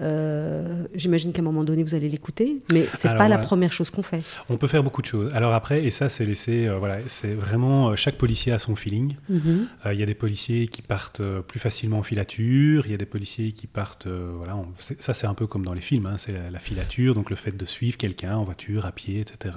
euh, 0.00 0.84
j'imagine 0.94 1.32
qu'à 1.32 1.40
un 1.40 1.44
moment 1.44 1.64
donné, 1.64 1.82
vous 1.82 1.94
allez 1.94 2.08
l'écouter, 2.08 2.58
mais 2.72 2.86
c'est 2.94 3.08
pas 3.16 3.28
la 3.28 3.38
première 3.38 3.72
chose 3.72 3.90
qu'on 3.90 4.02
fait. 4.02 4.22
On 4.48 4.56
peut 4.56 4.66
faire 4.68 4.82
beaucoup 4.82 5.02
de 5.02 5.06
choses. 5.06 5.32
Alors 5.34 5.52
après, 5.54 5.84
et 5.84 5.90
ça, 5.90 6.08
c'est 6.08 6.24
laissé, 6.24 6.66
euh, 6.66 6.78
voilà, 6.78 6.98
c'est 7.08 7.34
vraiment, 7.34 7.90
euh, 7.90 7.96
chaque 7.96 8.16
policier 8.16 8.52
a 8.52 8.58
son 8.58 8.76
feeling. 8.76 9.14
Mhm. 9.28 9.66
Il 9.92 9.98
y 10.00 10.02
a 10.02 10.06
des 10.06 10.14
policiers 10.14 10.68
qui 10.68 10.82
partent 10.82 11.22
plus 11.46 11.60
facilement 11.60 11.98
en 11.98 12.02
filature, 12.02 12.86
il 12.86 12.90
y 12.90 12.94
a 12.94 12.98
des 12.98 13.06
policiers 13.06 13.52
qui 13.52 13.66
partent, 13.66 14.06
voilà, 14.08 14.56
on- 14.56 14.66
ça 14.98 15.14
c'est 15.14 15.26
un 15.26 15.34
peu 15.34 15.46
comme 15.46 15.64
dans 15.64 15.74
les 15.74 15.80
films, 15.80 16.06
hein, 16.06 16.16
c'est 16.18 16.32
la, 16.32 16.50
la 16.50 16.58
filature, 16.58 17.14
donc 17.14 17.30
le 17.30 17.36
fait 17.36 17.56
de 17.56 17.64
suivre 17.66 17.96
quelqu'un 17.96 18.36
en 18.36 18.44
voiture, 18.44 18.86
à 18.86 18.92
pied, 18.92 19.20
etc. 19.20 19.54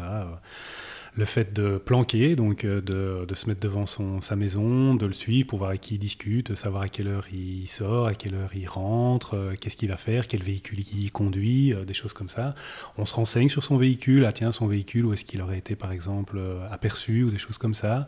le 1.17 1.25
fait 1.25 1.51
de 1.51 1.77
planquer, 1.77 2.35
donc 2.35 2.63
euh, 2.63 2.79
de, 2.79 3.25
de 3.25 3.35
se 3.35 3.47
mettre 3.47 3.59
devant 3.59 3.87
son, 3.87 4.21
sa 4.21 4.35
maison, 4.35 4.93
de 4.93 5.05
le 5.07 5.13
suivre 5.13 5.47
pour 5.47 5.57
voir 5.57 5.71
avec 5.71 5.81
qui 5.81 5.95
il 5.95 5.97
discute, 5.97 6.53
savoir 6.53 6.83
à 6.83 6.89
quelle 6.89 7.07
heure 7.07 7.25
il 7.33 7.67
sort, 7.67 8.05
à 8.05 8.13
quelle 8.13 8.35
heure 8.35 8.51
il 8.55 8.67
rentre, 8.67 9.33
euh, 9.33 9.55
qu'est-ce 9.59 9.75
qu'il 9.75 9.89
va 9.89 9.97
faire, 9.97 10.27
quel 10.27 10.43
véhicule 10.43 10.79
il 10.79 11.11
conduit, 11.11 11.73
euh, 11.73 11.85
des 11.85 11.95
choses 11.95 12.13
comme 12.13 12.29
ça. 12.29 12.53
On 12.99 13.05
se 13.07 13.15
renseigne 13.15 13.49
sur 13.49 13.63
son 13.63 13.77
véhicule, 13.77 14.25
ah 14.25 14.31
tiens, 14.31 14.51
son 14.51 14.67
véhicule, 14.67 15.05
où 15.05 15.13
est-ce 15.13 15.25
qu'il 15.25 15.41
aurait 15.41 15.57
été 15.57 15.75
par 15.75 15.91
exemple 15.91 16.39
aperçu 16.71 17.23
ou 17.23 17.31
des 17.31 17.39
choses 17.39 17.57
comme 17.57 17.73
ça. 17.73 18.05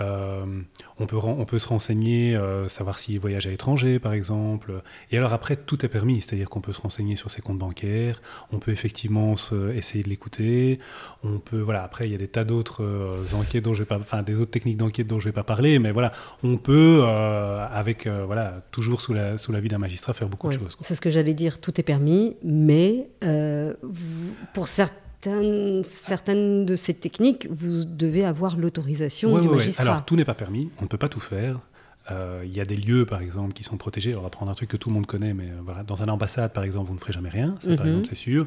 Euh, 0.00 0.44
on, 0.98 1.06
peut, 1.06 1.16
on 1.16 1.44
peut 1.44 1.58
se 1.58 1.68
renseigner, 1.68 2.34
euh, 2.36 2.68
savoir 2.68 2.98
s'il 2.98 3.20
voyage 3.20 3.46
à 3.46 3.50
l'étranger, 3.50 3.98
par 3.98 4.12
exemple. 4.12 4.82
Et 5.10 5.18
alors 5.18 5.32
après, 5.32 5.56
tout 5.56 5.84
est 5.84 5.88
permis, 5.88 6.20
c'est-à-dire 6.20 6.48
qu'on 6.50 6.60
peut 6.60 6.72
se 6.72 6.80
renseigner 6.80 7.16
sur 7.16 7.30
ses 7.30 7.42
comptes 7.42 7.58
bancaires, 7.58 8.20
on 8.52 8.58
peut 8.58 8.72
effectivement 8.72 9.36
se- 9.36 9.72
essayer 9.72 10.02
de 10.02 10.08
l'écouter, 10.08 10.78
on 11.22 11.38
peut, 11.38 11.60
voilà, 11.60 11.82
après, 11.84 12.08
il 12.08 12.12
y 12.12 12.14
a 12.14 12.18
des 12.18 12.28
tas 12.28 12.44
d'autres 12.44 12.82
euh, 12.82 13.22
enquêtes 13.34 13.64
dont 13.64 13.74
je 13.74 13.80
vais 13.80 13.84
pas, 13.86 13.98
enfin, 13.98 14.22
des 14.22 14.36
autres 14.36 14.50
techniques 14.50 14.76
d'enquête 14.78 15.06
dont 15.06 15.20
je 15.20 15.24
vais 15.26 15.32
pas 15.32 15.44
parler, 15.44 15.78
mais 15.78 15.92
voilà, 15.92 16.12
on 16.42 16.56
peut, 16.56 17.04
avec, 17.04 18.06
voilà, 18.08 18.62
toujours 18.70 19.00
sous 19.00 19.14
la 19.14 19.38
sous 19.38 19.52
l'avis 19.52 19.68
d'un 19.68 19.78
magistrat, 19.78 20.12
faire 20.12 20.28
beaucoup 20.28 20.48
Ouais. 20.48 20.54
de 20.56 20.60
choses. 20.60 20.76
C'est 20.80 20.94
ce 20.94 21.00
que 21.00 21.10
j'allais 21.10 21.34
dire, 21.34 21.60
tout 21.60 21.78
est 21.80 21.84
permis, 21.84 22.36
mais 22.44 23.08
euh, 23.24 23.74
vous- 23.82 24.34
pour 24.52 24.68
certaines, 25.24 25.84
certaines 25.84 26.66
de 26.66 26.76
ces 26.76 26.94
techniques, 26.94 27.48
vous 27.50 27.84
devez 27.84 28.24
avoir 28.24 28.56
l'autorisation 28.56 29.32
Ouais, 29.32 29.40
du 29.40 29.46
ouais, 29.48 29.52
ouais. 29.54 29.58
magistrat. 29.58 29.82
Alors, 29.84 30.04
tout 30.04 30.16
n'est 30.16 30.24
pas 30.24 30.34
permis, 30.34 30.70
on 30.80 30.82
ne 30.82 30.88
peut 30.88 30.98
pas 30.98 31.08
tout 31.08 31.20
faire. 31.20 31.60
Euh, 32.10 32.42
Il 32.44 32.54
y 32.54 32.60
a 32.60 32.66
des 32.66 32.76
lieux, 32.76 33.06
par 33.06 33.22
exemple, 33.22 33.54
qui 33.54 33.64
sont 33.64 33.78
protégés. 33.78 34.10
Alors, 34.10 34.22
on 34.22 34.24
va 34.24 34.30
prendre 34.30 34.50
un 34.50 34.54
truc 34.54 34.68
que 34.68 34.76
tout 34.76 34.90
le 34.90 34.94
monde 34.94 35.06
connaît, 35.06 35.32
mais 35.32 35.44
euh, 35.48 35.60
voilà, 35.64 35.82
dans 35.84 36.02
une 36.02 36.10
ambassade, 36.10 36.52
par 36.52 36.62
exemple, 36.64 36.88
vous 36.88 36.94
ne 36.94 36.98
ferez 36.98 37.14
jamais 37.14 37.30
rien, 37.30 37.56
ça, 37.62 37.74
par 37.76 37.86
Mhm. 37.86 37.92
exemple, 37.92 38.08
c'est 38.10 38.14
sûr. 38.14 38.46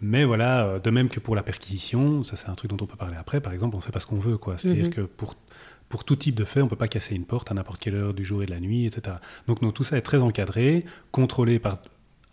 Mais 0.00 0.24
voilà, 0.24 0.64
euh, 0.64 0.78
de 0.78 0.90
même 0.90 1.08
que 1.10 1.20
pour 1.20 1.36
la 1.36 1.42
perquisition, 1.42 2.24
ça, 2.24 2.36
c'est 2.36 2.48
un 2.48 2.54
truc 2.54 2.70
dont 2.70 2.82
on 2.82 2.86
peut 2.86 2.96
parler 2.96 3.16
après, 3.18 3.40
par 3.42 3.52
exemple, 3.52 3.74
on 3.74 3.78
ne 3.78 3.82
fait 3.84 3.92
pas 3.92 4.00
ce 4.00 4.06
qu'on 4.06 4.18
veut, 4.18 4.38
quoi. 4.38 4.56
C'est-à-dire 4.56 4.86
Mhm. 4.86 4.90
que 4.94 5.00
pour, 5.02 5.34
pour 5.90 6.04
tout 6.04 6.16
type 6.16 6.34
de 6.34 6.44
fait, 6.46 6.60
on 6.62 6.64
ne 6.64 6.70
peut 6.70 6.76
pas 6.76 6.88
casser 6.88 7.14
une 7.14 7.26
porte 7.26 7.50
à 7.50 7.54
n'importe 7.54 7.80
quelle 7.82 7.94
heure 7.94 8.14
du 8.14 8.24
jour 8.24 8.42
et 8.42 8.46
de 8.46 8.50
la 8.52 8.60
nuit, 8.60 8.86
etc. 8.86 9.16
Donc, 9.48 9.60
non, 9.60 9.70
tout 9.70 9.84
ça 9.84 9.98
est 9.98 10.02
très 10.02 10.22
encadré, 10.22 10.86
contrôlé 11.10 11.58
par 11.58 11.80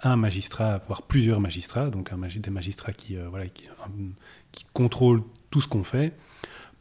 un 0.03 0.15
magistrat, 0.15 0.79
voire 0.87 1.01
plusieurs 1.03 1.39
magistrats, 1.39 1.89
donc 1.89 2.11
un 2.11 2.17
magi- 2.17 2.39
des 2.39 2.49
magistrats 2.49 2.93
qui, 2.93 3.15
euh, 3.17 3.27
voilà, 3.29 3.47
qui, 3.47 3.65
un- 3.67 4.11
qui 4.51 4.65
contrôlent 4.73 5.23
tout 5.49 5.61
ce 5.61 5.67
qu'on 5.67 5.83
fait 5.83 6.13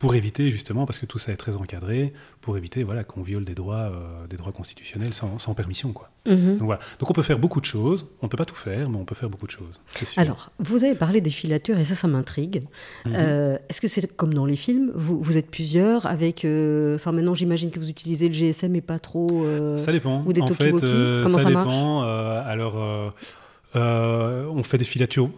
pour 0.01 0.15
éviter 0.15 0.49
justement, 0.51 0.87
parce 0.87 0.99
que 0.99 1.05
tout 1.07 1.19
ça 1.19 1.31
est 1.31 1.37
très 1.37 1.57
encadré, 1.57 2.13
pour 2.41 2.57
éviter 2.57 2.83
voilà, 2.85 3.05
qu'on 3.05 3.23
viole 3.23 3.45
des 3.45 3.55
droits, 3.55 3.93
euh, 3.93 4.27
des 4.29 4.37
droits 4.39 4.51
constitutionnels 4.51 5.13
sans, 5.15 5.39
sans 5.39 5.53
permission. 5.55 5.93
Quoi. 5.93 6.09
Mhm. 6.27 6.57
Donc, 6.57 6.63
voilà. 6.67 6.81
Donc 6.99 7.11
on 7.11 7.13
peut 7.13 7.23
faire 7.23 7.39
beaucoup 7.39 7.61
de 7.61 7.67
choses, 7.67 8.07
on 8.23 8.27
ne 8.27 8.31
peut 8.31 8.39
pas 8.39 8.47
tout 8.47 8.55
faire, 8.55 8.89
mais 8.91 8.97
on 8.97 9.05
peut 9.05 9.15
faire 9.15 9.29
beaucoup 9.31 9.47
de 9.47 9.53
choses. 9.53 9.81
Alors, 10.17 10.51
vous 10.59 10.85
avez 10.85 10.95
parlé 10.95 11.21
des 11.21 11.29
filatures 11.31 11.79
et 11.79 11.85
ça, 11.85 11.95
ça 11.95 12.09
m'intrigue. 12.09 12.63
Mhm. 13.05 13.13
Euh, 13.15 13.59
Est-ce 13.69 13.81
que 13.83 13.89
c'est 13.89 14.07
comme 14.17 14.33
dans 14.35 14.47
les 14.47 14.57
films 14.57 14.91
vous, 14.95 15.21
vous 15.23 15.37
êtes 15.37 15.51
plusieurs 15.51 16.07
avec. 16.07 16.45
euh, 16.47 16.95
Enfin, 16.97 17.13
maintenant, 17.13 17.35
j'imagine 17.35 17.71
que 17.71 17.79
vous 17.79 17.91
utilisez 17.91 18.29
le 18.29 18.35
GSM 18.35 18.75
et 18.75 18.81
pas 18.81 18.99
trop. 18.99 19.29
Ça 19.77 19.93
dépend. 19.93 20.25
ou 20.27 20.33
des 20.33 20.41
en 20.41 20.47
fait, 20.49 20.71
Comment 20.71 21.37
ça, 21.39 21.45
ça 21.45 21.51
marche? 21.51 21.69
dépend. 21.69 22.05
Euh, 22.05 22.43
alors, 22.47 23.13
on 23.75 24.63
fait 24.63 24.79
des 24.79 24.85
filatures, 24.85 25.29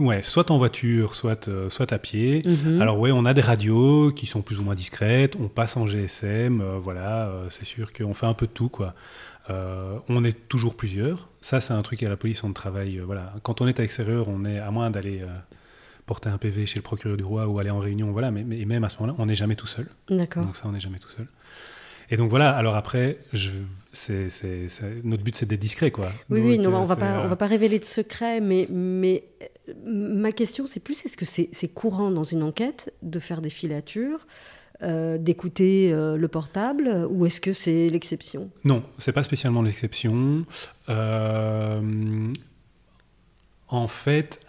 ouais, 0.00 0.22
soit 0.22 0.50
en 0.50 0.58
voiture, 0.58 1.14
soit, 1.14 1.48
euh, 1.48 1.68
soit 1.68 1.92
à 1.92 1.98
pied. 1.98 2.42
mhm. 2.44 2.80
Alors 2.80 2.98
ouais, 2.98 3.12
on 3.12 3.24
a 3.24 3.34
des 3.34 3.40
radios 3.40 4.12
qui 4.12 4.26
sont 4.26 4.42
plus 4.42 4.58
ou 4.58 4.64
moins 4.64 4.74
discrètes, 4.74 5.36
on 5.40 5.48
passe 5.48 5.76
en 5.76 5.86
GSM, 5.86 6.60
euh, 6.60 6.78
voilà, 6.82 7.28
euh, 7.28 7.46
c'est 7.50 7.64
sûr 7.64 7.92
qu'on 7.92 8.14
fait 8.14 8.26
un 8.26 8.34
peu 8.34 8.46
de 8.46 8.52
tout, 8.52 8.68
quoi. 8.68 8.94
On 10.08 10.22
est 10.22 10.46
toujours 10.48 10.76
plusieurs. 10.76 11.28
Ça, 11.40 11.60
c'est 11.60 11.72
un 11.72 11.82
truc 11.82 12.04
à 12.04 12.08
la 12.08 12.16
police, 12.16 12.44
on 12.44 12.52
travaille, 12.52 12.98
voilà. 12.98 13.32
Quand 13.42 13.60
on 13.60 13.66
est 13.66 13.80
à 13.80 13.82
l'extérieur, 13.82 14.28
on 14.28 14.44
est, 14.44 14.60
à 14.60 14.70
moins 14.70 14.90
d'aller 14.90 15.22
porter 16.06 16.28
un 16.28 16.38
PV 16.38 16.66
chez 16.66 16.78
le 16.78 16.84
procureur 16.84 17.16
du 17.16 17.24
roi 17.24 17.48
ou 17.48 17.58
aller 17.58 17.70
en 17.70 17.80
réunion, 17.80 18.12
voilà, 18.12 18.30
mais, 18.30 18.44
mais 18.44 18.64
même 18.64 18.84
à 18.84 18.88
ce 18.88 18.98
moment-là, 18.98 19.16
on 19.18 19.26
n'est 19.26 19.34
jamais 19.34 19.56
tout 19.56 19.66
seul. 19.66 19.88
D'accord. 20.08 20.44
Donc 20.44 20.54
ça, 20.54 20.66
on 20.66 20.72
n'est 20.72 20.78
jamais 20.78 21.00
tout 21.00 21.08
seul. 21.08 21.26
Et 22.10 22.16
donc 22.16 22.30
voilà, 22.30 22.54
alors 22.54 22.76
après, 22.76 23.16
je, 23.32 23.50
notre 25.04 25.22
but, 25.22 25.36
c'est 25.36 25.46
d'être 25.46 25.60
discret, 25.60 25.90
quoi. 25.90 26.06
Oui, 26.28 26.40
oui, 26.40 26.58
non, 26.58 26.74
on 26.74 26.84
va 26.84 26.96
pas, 26.96 27.24
on 27.24 27.28
va 27.28 27.36
pas 27.36 27.46
révéler 27.46 27.78
de 27.78 27.84
secret, 27.84 28.40
mais, 28.40 28.68
mais 28.70 29.24
ma 29.84 30.32
question, 30.32 30.66
c'est 30.66 30.80
plus 30.80 31.04
est-ce 31.04 31.16
que 31.16 31.24
c'est 31.24 31.68
courant 31.68 32.10
dans 32.10 32.24
une 32.24 32.42
enquête 32.42 32.92
de 33.02 33.18
faire 33.18 33.40
des 33.40 33.50
filatures, 33.50 34.26
euh, 34.82 35.18
d'écouter 35.18 35.92
euh, 35.92 36.16
le 36.16 36.28
portable, 36.28 37.06
ou 37.10 37.26
est-ce 37.26 37.40
que 37.40 37.52
c'est 37.52 37.88
l'exception? 37.88 38.50
Non, 38.64 38.82
c'est 38.98 39.12
pas 39.12 39.22
spécialement 39.22 39.62
l'exception. 39.62 40.46
Euh, 40.88 42.32
en 43.68 43.88
fait, 43.88 44.40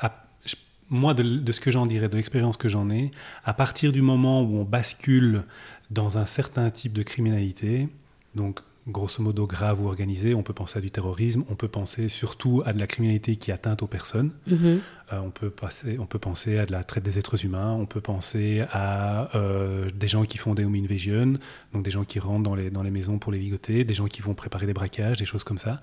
moi, 0.89 1.13
de, 1.13 1.23
de 1.23 1.51
ce 1.51 1.59
que 1.59 1.71
j'en 1.71 1.85
dirais, 1.85 2.09
de 2.09 2.15
l'expérience 2.15 2.57
que 2.57 2.69
j'en 2.69 2.89
ai, 2.89 3.11
à 3.43 3.53
partir 3.53 3.91
du 3.91 4.01
moment 4.01 4.41
où 4.41 4.57
on 4.57 4.63
bascule 4.63 5.43
dans 5.89 6.17
un 6.17 6.25
certain 6.25 6.69
type 6.71 6.93
de 6.93 7.03
criminalité, 7.03 7.89
donc 8.35 8.61
grosso 8.87 9.21
modo 9.21 9.45
grave 9.45 9.79
ou 9.81 9.87
organisée, 9.87 10.33
on 10.33 10.41
peut 10.43 10.53
penser 10.53 10.79
à 10.79 10.81
du 10.81 10.89
terrorisme, 10.89 11.43
on 11.49 11.55
peut 11.55 11.67
penser 11.67 12.09
surtout 12.09 12.63
à 12.65 12.73
de 12.73 12.79
la 12.79 12.87
criminalité 12.87 13.35
qui 13.35 13.51
atteint 13.51 13.77
aux 13.81 13.87
personnes. 13.87 14.31
Mhm. 14.47 14.79
Euh, 15.13 15.19
on, 15.23 15.29
peut 15.29 15.49
passer, 15.51 15.97
on 15.99 16.05
peut 16.07 16.17
penser 16.19 16.57
à 16.57 16.65
de 16.65 16.71
la 16.71 16.83
traite 16.83 17.03
des 17.03 17.19
êtres 17.19 17.45
humains, 17.45 17.71
on 17.73 17.85
peut 17.85 18.01
penser 18.01 18.63
à 18.71 19.35
euh, 19.35 19.89
des 19.93 20.07
gens 20.07 20.23
qui 20.25 20.37
font 20.39 20.55
des 20.55 20.65
home 20.65 20.75
invasion, 20.75 21.33
donc 21.73 21.83
des 21.83 21.91
gens 21.91 22.03
qui 22.05 22.19
rentrent 22.19 22.43
dans 22.43 22.55
les, 22.55 22.71
dans 22.71 22.81
les 22.83 22.91
maisons 22.91 23.19
pour 23.19 23.31
les 23.31 23.37
ligoter, 23.39 23.83
des 23.83 23.93
gens 23.93 24.07
qui 24.07 24.21
vont 24.23 24.33
préparer 24.33 24.65
des 24.65 24.73
braquages, 24.73 25.17
des 25.19 25.25
choses 25.25 25.43
comme 25.43 25.59
ça. 25.59 25.81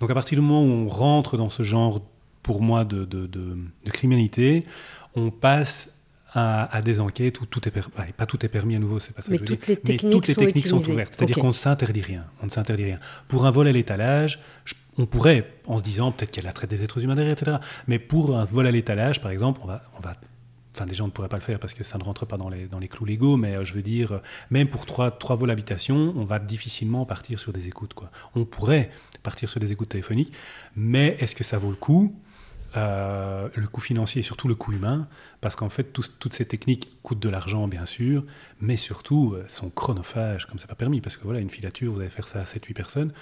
Donc 0.00 0.10
à 0.10 0.14
partir 0.14 0.38
du 0.38 0.42
moment 0.42 0.62
où 0.62 0.86
on 0.86 0.88
rentre 0.88 1.36
dans 1.36 1.50
ce 1.50 1.62
genre, 1.62 2.00
pour 2.42 2.62
moi, 2.62 2.84
de, 2.84 3.04
de, 3.04 3.26
de- 3.26 3.58
de 3.84 3.90
criminalité, 3.90 4.62
on 5.16 5.30
passe 5.30 5.90
à, 6.34 6.74
à 6.76 6.82
des 6.82 7.00
enquêtes 7.00 7.40
où 7.40 7.46
tout 7.46 7.66
est 7.66 7.70
permis. 7.70 8.12
Pas 8.16 8.26
tout 8.26 8.44
est 8.44 8.48
permis 8.48 8.76
à 8.76 8.78
nouveau, 8.78 8.98
c'est 8.98 9.14
pas 9.14 9.22
ça 9.22 9.28
Mais 9.30 9.38
que 9.38 9.46
je 9.46 9.50
veux 9.52 9.56
toutes 9.56 9.66
dire. 9.66 9.76
les 9.76 9.82
Mais 9.84 9.96
techniques 9.96 10.12
toutes 10.12 10.26
les 10.28 10.34
sont 10.34 10.40
techniques 10.40 10.66
sont 10.66 10.76
ouvertes. 10.90 11.14
C'est-à-dire 11.16 11.36
qu'on 11.36 11.48
ne 11.48 11.52
s'interdit 11.52 12.02
rien. 12.02 12.24
On 12.42 12.46
ne 12.46 12.50
s'interdit 12.50 12.84
rien. 12.84 13.00
Pour 13.28 13.46
un 13.46 13.50
vol 13.50 13.66
à 13.68 13.72
l'étalage, 13.72 14.38
on 14.98 15.06
pourrait, 15.06 15.50
en 15.66 15.78
se 15.78 15.82
disant 15.84 16.12
peut-être 16.12 16.30
qu'il 16.30 16.42
y 16.42 16.46
a 16.46 16.48
la 16.48 16.52
traite 16.52 16.70
des 16.70 16.82
êtres 16.82 17.02
humains 17.02 17.14
derrière, 17.14 17.32
etc. 17.34 17.58
Mais 17.86 17.98
pour 17.98 18.36
un 18.36 18.44
vol 18.44 18.66
à 18.66 18.70
l'étalage, 18.70 19.20
par 19.20 19.30
exemple, 19.30 19.60
on 19.64 19.66
va, 19.66 19.82
on 19.96 20.00
va 20.00 20.16
Enfin, 20.74 20.86
des 20.86 20.94
gens 20.94 21.06
ne 21.06 21.10
pourraient 21.10 21.30
pas 21.30 21.38
le 21.38 21.42
faire 21.42 21.58
parce 21.58 21.74
que 21.74 21.82
ça 21.82 21.98
ne 21.98 22.04
rentre 22.04 22.24
pas 22.24 22.36
dans 22.36 22.48
les, 22.48 22.66
dans 22.66 22.78
les 22.78 22.86
clous 22.86 23.04
légaux, 23.06 23.36
mais 23.36 23.56
euh, 23.56 23.64
je 23.64 23.74
veux 23.74 23.82
dire, 23.82 24.12
euh, 24.12 24.18
même 24.50 24.68
pour 24.68 24.86
trois, 24.86 25.10
trois 25.10 25.34
vols 25.34 25.50
habitation, 25.50 26.12
on 26.14 26.24
va 26.24 26.38
difficilement 26.38 27.04
partir 27.04 27.40
sur 27.40 27.52
des 27.52 27.66
écoutes. 27.66 27.94
Quoi. 27.94 28.10
On 28.36 28.44
pourrait 28.44 28.90
partir 29.24 29.48
sur 29.48 29.58
des 29.58 29.72
écoutes 29.72 29.88
téléphoniques, 29.88 30.32
mais 30.76 31.16
est-ce 31.18 31.34
que 31.34 31.42
ça 31.42 31.58
vaut 31.58 31.70
le 31.70 31.76
coup? 31.76 32.14
Euh, 32.76 33.48
Le 33.54 33.66
coût 33.66 33.80
financier 33.80 34.20
et 34.20 34.22
surtout 34.22 34.48
le 34.48 34.54
coût 34.54 34.72
humain, 34.72 35.08
parce 35.40 35.56
qu'en 35.56 35.68
fait, 35.70 35.92
toutes 35.92 36.32
ces 36.32 36.46
techniques 36.46 36.88
coûtent 37.02 37.18
de 37.20 37.28
l'argent, 37.28 37.66
bien 37.68 37.86
sûr, 37.86 38.24
mais 38.60 38.76
surtout 38.76 39.34
euh, 39.34 39.44
sont 39.48 39.70
chronophages, 39.70 40.46
comme 40.46 40.58
c'est 40.58 40.66
pas 40.66 40.74
permis, 40.74 41.00
parce 41.00 41.16
que 41.16 41.24
voilà, 41.24 41.40
une 41.40 41.50
filature, 41.50 41.92
vous 41.92 42.00
allez 42.00 42.10
faire 42.10 42.28
ça 42.28 42.40
à 42.40 42.44
7-8 42.44 42.74
personnes. 42.74 43.12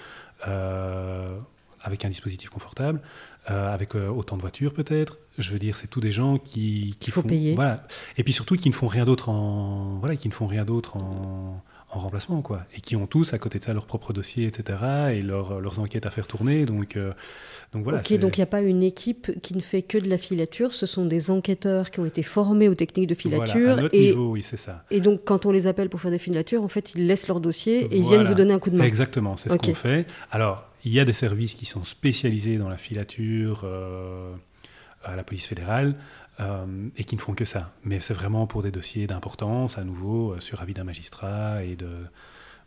Euh, 0.48 1.38
avec 1.82 2.04
un 2.04 2.08
dispositif 2.08 2.50
confortable, 2.50 3.00
euh, 3.48 3.72
avec 3.72 3.94
autant 3.94 4.36
de 4.36 4.40
voitures 4.40 4.74
peut-être. 4.74 5.18
Je 5.38 5.52
veux 5.52 5.60
dire, 5.60 5.76
c'est 5.76 5.86
tous 5.86 6.00
des 6.00 6.10
gens 6.10 6.36
qui, 6.36 6.96
qui 6.98 7.12
faut 7.12 7.22
font, 7.22 7.28
payer. 7.28 7.54
voilà, 7.54 7.86
et 8.16 8.24
puis 8.24 8.32
surtout 8.32 8.56
qui 8.56 8.68
ne 8.68 8.74
font 8.74 8.88
rien 8.88 9.04
d'autre 9.04 9.28
en, 9.28 9.98
voilà, 10.00 10.16
qui 10.16 10.26
ne 10.28 10.32
font 10.32 10.48
rien 10.48 10.64
d'autre 10.64 10.96
en, 10.96 11.62
en 11.96 12.00
remplacement, 12.00 12.42
quoi, 12.42 12.62
et 12.76 12.80
qui 12.80 12.94
ont 12.96 13.06
tous 13.06 13.32
à 13.34 13.38
côté 13.38 13.58
de 13.58 13.64
ça 13.64 13.72
leur 13.72 13.86
propre 13.86 14.12
dossier, 14.12 14.46
etc., 14.46 14.78
et 15.14 15.22
leur- 15.22 15.60
leurs 15.60 15.78
enquêtes 15.80 16.06
à 16.06 16.10
faire 16.10 16.26
tourner. 16.26 16.64
Donc, 16.64 16.96
euh, 16.96 17.12
donc 17.72 17.82
voilà. 17.84 17.98
ok, 17.98 18.18
donc 18.18 18.36
il 18.36 18.40
n'y 18.40 18.44
a 18.44 18.46
pas 18.46 18.62
une 18.62 18.82
équipe 18.82 19.40
qui 19.42 19.54
ne 19.56 19.60
fait 19.60 19.82
que 19.82 19.98
de 19.98 20.08
la 20.08 20.18
filature, 20.18 20.74
ce 20.74 20.86
sont 20.86 21.04
des 21.06 21.30
enquêteurs 21.30 21.90
qui 21.90 22.00
ont 22.00 22.04
été 22.06 22.22
formés 22.22 22.68
aux 22.68 22.74
techniques 22.74 23.08
de 23.08 23.14
voilà, 23.28 23.46
filature. 23.46 23.72
à 23.78 23.82
notre 23.82 23.94
et, 23.94 24.00
niveau, 24.06 24.30
oui, 24.32 24.42
c'est 24.42 24.56
ça. 24.56 24.84
et 24.90 25.00
donc 25.00 25.22
quand 25.24 25.46
on 25.46 25.50
les 25.50 25.66
appelle 25.66 25.88
pour 25.88 26.00
faire 26.00 26.10
des 26.10 26.18
filatures, 26.18 26.62
en 26.62 26.68
fait, 26.68 26.94
ils 26.94 27.06
laissent 27.06 27.28
leur 27.28 27.40
dossier 27.40 27.80
et 27.86 27.96
ils 27.96 28.02
Voilà. 28.02 28.18
viennent 28.18 28.28
vous 28.28 28.34
donner 28.34 28.52
un 28.54 28.58
coup 28.58 28.70
de 28.70 28.76
main. 28.76 28.84
Exactement, 28.84 29.36
c'est 29.36 29.48
ce 29.48 29.56
qu'on 29.56 29.74
fait. 29.74 30.06
Alors, 30.30 30.64
il 30.84 30.92
y 30.92 31.00
a 31.00 31.04
des 31.04 31.12
services 31.12 31.54
qui 31.54 31.64
sont 31.66 31.82
spécialisés 31.84 32.58
dans 32.58 32.68
la 32.68 32.76
filature 32.76 33.62
euh, 33.64 34.32
à 35.06 35.16
la 35.16 35.24
police 35.24 35.46
fédérale 35.46 35.96
euh, 36.40 36.66
et 36.96 37.04
qui 37.04 37.16
ne 37.16 37.20
font 37.20 37.34
que 37.34 37.44
ça. 37.44 37.72
Mais 37.84 38.00
c'est 38.00 38.14
vraiment 38.14 38.46
pour 38.46 38.62
des 38.62 38.70
dossiers 38.70 39.06
d'importance, 39.06 39.78
à 39.78 39.84
nouveau, 39.84 40.32
euh, 40.32 40.40
sur 40.40 40.60
avis 40.60 40.74
d'un 40.74 40.84
magistrat 40.84 41.64
et 41.64 41.76
de 41.76 41.88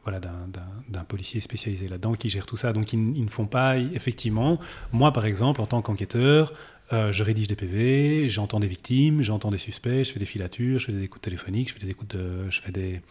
voilà 0.03 0.19
d'un- 0.19 1.03
policier 1.03 1.41
spécialisé 1.41 1.87
là-dedans 1.87 2.13
qui 2.13 2.29
gère 2.29 2.45
tout 2.45 2.57
ça. 2.57 2.71
Donc, 2.73 2.93
ils, 2.93 2.99
ils 3.17 3.25
ne 3.25 3.29
font 3.29 3.47
pas, 3.47 3.77
effectivement, 3.77 4.59
moi, 4.91 5.11
par 5.11 5.25
exemple, 5.25 5.59
en 5.61 5.65
tant 5.65 5.81
qu'enquêteur, 5.81 6.53
euh, 6.93 7.11
je 7.11 7.23
rédige 7.23 7.47
des 7.47 7.55
PV, 7.55 8.29
j'entends 8.29 8.59
des 8.59 8.67
victimes, 8.67 9.21
j'entends 9.21 9.51
des 9.51 9.57
suspects, 9.59 10.03
je 10.03 10.11
fais 10.11 10.19
des 10.19 10.25
filatures, 10.25 10.79
je 10.79 10.85
fais 10.87 10.91
des 10.93 11.03
écoutes 11.03 11.21
téléphoniques, 11.21 11.69
je 11.69 11.73
fais 11.73 11.79
des 11.85 11.89
écoutes 11.91 12.15
de, 12.15 12.49
je 12.49 12.61
fais 12.61 12.71
des, 12.71 13.01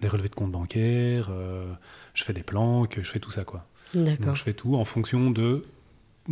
des 0.00 0.08
relevés 0.08 0.28
de 0.28 0.34
compte 0.34 0.50
bancaires, 0.52 1.28
euh, 1.30 1.70
je 2.14 2.24
fais 2.24 2.32
des 2.32 2.42
planques, 2.42 2.98
je 3.02 3.08
fais 3.10 3.20
tout 3.20 3.30
ça 3.30 3.44
quoi. 3.44 3.66
D'accord. 3.94 4.26
Donc 4.26 4.36
je 4.36 4.42
fais 4.42 4.54
tout 4.54 4.74
en 4.76 4.84
fonction 4.84 5.30
de, 5.30 5.64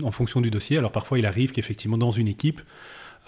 en 0.03 0.11
fonction 0.11 0.41
du 0.41 0.51
dossier. 0.51 0.79
Alors 0.79 0.93
parfois 0.93 1.19
il 1.19 1.27
arrive 1.27 1.53
qu'effectivement 1.53 1.99
dans 1.99 2.11
une 2.11 2.29
équipe, 2.29 2.61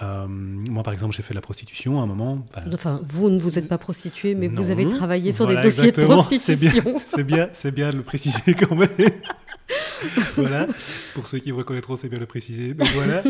euh, 0.02 0.26
moi 0.28 0.82
par 0.82 0.92
exemple 0.92 1.14
j'ai 1.14 1.22
fait 1.22 1.30
de 1.34 1.38
la 1.38 1.42
prostitution 1.42 2.00
à 2.00 2.02
un 2.02 2.06
moment. 2.06 2.46
Enfin, 2.56 2.70
Enfin, 2.72 3.00
vous 3.04 3.30
ne 3.30 3.38
vous 3.38 3.58
êtes 3.58 3.68
pas 3.68 3.78
prostitué, 3.78 4.34
mais 4.34 4.48
vous 4.48 4.70
avez 4.70 4.88
travaillé 4.88 5.32
sur 5.32 5.44
Voilà, 5.46 5.62
des 5.62 5.68
dossiers 5.68 5.92
de 5.92 6.00
exactement. 6.00 6.22
C'est 6.28 6.56
bien, 6.56 6.70
prostitution. 6.70 7.00
c'est 7.16 7.24
bien, 7.24 7.48
c'est 7.52 7.70
bien 7.72 7.90
de 7.90 7.96
le 7.96 8.02
préciser 8.02 8.54
quand 8.54 8.74
même. 8.76 8.88
voilà, 10.36 10.66
pour 11.14 11.26
ceux 11.26 11.38
qui 11.38 11.52
me 11.52 11.58
reconnaîtront, 11.58 11.96
c'est 11.96 12.08
bien 12.08 12.18
de 12.18 12.22
le 12.22 12.26
préciser. 12.26 12.74
Donc 12.74 12.88
voilà. 12.94 13.22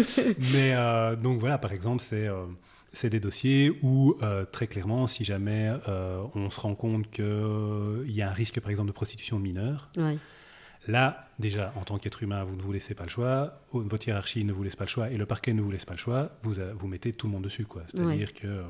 Mais 0.52 0.74
euh, 0.74 1.16
donc 1.16 1.38
voilà, 1.40 1.58
par 1.58 1.72
exemple, 1.72 2.02
c'est 2.02 2.26
euh, 2.28 2.44
c'est 2.92 3.10
des 3.10 3.20
dossiers 3.20 3.72
où 3.82 4.16
euh, 4.22 4.44
très 4.50 4.66
clairement, 4.66 5.06
si 5.06 5.24
jamais 5.24 5.70
euh, 5.88 6.22
on 6.34 6.50
se 6.50 6.60
rend 6.60 6.74
compte 6.74 7.10
qu'il 7.10 7.24
y 8.10 8.22
a 8.22 8.28
un 8.28 8.32
risque, 8.32 8.60
par 8.60 8.70
exemple, 8.70 8.88
de 8.88 8.92
prostitution 8.94 9.38
de 9.38 9.42
mineurs, 9.42 9.88
Ouais. 9.96 10.16
Là, 10.88 11.28
déjà, 11.38 11.72
en 11.76 11.82
tant 11.84 11.98
qu'être 11.98 12.22
humain, 12.22 12.42
vous 12.44 12.56
ne 12.56 12.62
vous 12.62 12.72
laissez 12.72 12.94
pas 12.94 13.04
le 13.04 13.10
choix, 13.10 13.60
votre 13.72 14.08
hiérarchie 14.08 14.44
ne 14.44 14.52
vous 14.52 14.62
laisse 14.62 14.74
pas 14.76 14.84
le 14.84 14.88
choix, 14.90 15.10
et 15.10 15.16
le 15.16 15.26
parquet 15.26 15.52
ne 15.52 15.60
vous 15.62 15.70
laisse 15.70 15.84
pas 15.84 15.92
le 15.92 15.98
choix, 15.98 16.30
vous, 16.42 16.58
a- 16.60 16.72
vous 16.72 16.88
mettez 16.88 17.12
tout 17.12 17.26
le 17.26 17.32
monde 17.34 17.44
dessus. 17.44 17.66
quoi. 17.66 17.82
C'est-à-dire 17.88 18.32
que 18.32 18.46
euh, 18.46 18.62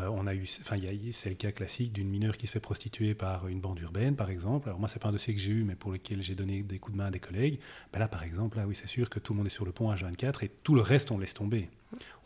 euh, 0.00 0.08
on 0.12 0.26
a 0.26 0.34
eu, 0.34 0.44
enfin, 0.60 0.76
c'est 1.12 1.28
le 1.30 1.36
cas 1.36 1.52
classique 1.52 1.92
d'une 1.92 2.08
mineure 2.08 2.36
qui 2.36 2.46
se 2.48 2.52
fait 2.52 2.60
prostituer 2.60 3.14
par 3.14 3.46
une 3.48 3.60
bande 3.60 3.78
urbaine, 3.80 4.16
par 4.16 4.28
exemple. 4.28 4.68
Alors 4.68 4.80
moi, 4.80 4.88
c'est 4.88 5.00
pas 5.00 5.08
un 5.08 5.12
dossier 5.12 5.32
que 5.32 5.40
j'ai 5.40 5.50
eu, 5.52 5.62
mais 5.64 5.76
pour 5.76 5.92
lequel 5.92 6.20
j'ai 6.22 6.34
donné 6.34 6.62
des 6.62 6.78
coups 6.80 6.94
de 6.94 6.98
main 6.98 7.06
à 7.06 7.10
des 7.12 7.20
collègues. 7.20 7.60
Ben 7.92 8.00
là, 8.00 8.08
par 8.08 8.24
exemple, 8.24 8.56
là, 8.56 8.66
oui, 8.66 8.74
c'est 8.74 8.88
sûr 8.88 9.08
que 9.08 9.20
tout 9.20 9.32
le 9.32 9.38
monde 9.38 9.46
est 9.46 9.50
sur 9.50 9.64
le 9.64 9.70
pont 9.72 9.92
H24 9.92 10.44
et 10.44 10.50
tout 10.64 10.74
le 10.74 10.80
reste, 10.80 11.10
on 11.12 11.18
laisse 11.18 11.34
tomber. 11.34 11.68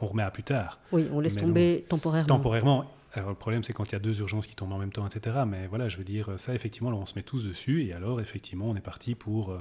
On 0.01 0.07
remet 0.07 0.23
à 0.23 0.31
plus 0.31 0.43
tard 0.43 0.79
Oui, 0.93 1.09
on 1.13 1.21
laisse 1.21 1.37
Mais 1.37 1.41
tomber 1.43 1.85
temporairement. 1.89 2.27
temporairement. 2.29 2.91
Alors 3.15 3.31
le 3.31 3.37
problème, 3.37 3.63
c'est 3.63 3.73
quand 3.73 3.85
il 3.85 3.93
y 3.93 3.97
a 3.97 4.01
deux 4.01 4.19
urgences 4.21 4.47
qui 4.47 4.57
tombent 4.57 4.73
en 4.73 4.79
même 4.79 4.93
temps, 4.93 5.07
etc. 5.07 5.45
Mais 5.47 5.67
voilà, 5.69 5.89
je 5.89 5.97
veux 5.97 6.05
dire, 6.05 6.31
ça, 6.37 6.55
effectivement, 6.55 6.91
là, 6.91 6.97
on 6.97 7.07
se 7.07 7.15
met 7.15 7.23
tous 7.23 7.47
dessus. 7.47 7.85
Et 7.85 7.93
alors, 7.93 8.21
effectivement, 8.21 8.67
on 8.67 8.77
est 8.77 8.81
parti 8.81 9.15
pour 9.15 9.51
euh, 9.51 9.61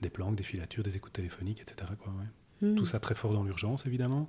des 0.00 0.08
planques, 0.08 0.36
des 0.36 0.42
filatures, 0.42 0.82
des 0.82 0.96
écoutes 0.96 1.12
téléphoniques, 1.12 1.60
etc. 1.60 1.92
Quoi, 2.02 2.12
ouais. 2.12 2.68
Hmm. 2.68 2.74
Tout 2.76 2.86
ça 2.86 2.98
très 3.00 3.14
fort 3.14 3.32
dans 3.32 3.44
l'urgence, 3.44 3.84
évidemment. 3.86 4.28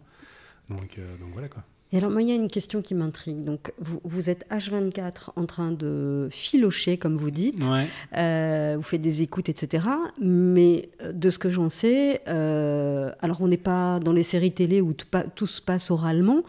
Donc, 0.69 0.97
euh, 0.97 1.17
donc 1.17 1.29
voilà, 1.31 1.47
quoi. 1.47 1.63
Et 1.91 1.97
alors, 1.97 2.09
moi, 2.09 2.21
il 2.23 2.27
y 2.27 2.31
a 2.31 2.35
une 2.35 2.49
question 2.49 2.81
qui 2.81 2.95
m'intrigue. 2.95 3.43
Donc, 3.43 3.71
vous, 3.77 4.01
vous 4.03 4.29
êtes 4.29 4.45
H24 4.49 5.29
en 5.35 5.45
train 5.45 5.71
de 5.71 6.27
filocher, 6.31 6.97
comme 6.97 7.15
vous 7.15 7.31
dites. 7.31 7.63
Ouais. 7.63 7.87
Euh, 8.17 8.75
vous 8.75 8.83
faites 8.83 9.01
des 9.01 9.21
écoutes, 9.21 9.47
etc. 9.49 9.87
Mais 10.19 10.89
de 11.09 11.29
ce 11.29 11.39
que 11.39 11.49
j'en 11.49 11.69
sais, 11.69 12.21
euh, 12.27 13.11
alors 13.21 13.39
on 13.41 13.47
n'est 13.47 13.57
pas 13.57 13.99
dans 13.99 14.13
les 14.13 14.23
séries 14.23 14.51
télé 14.51 14.81
où 14.81 14.93
tout 14.93 15.47
se 15.47 15.61
passe 15.61 15.91
oralement. 15.91 16.43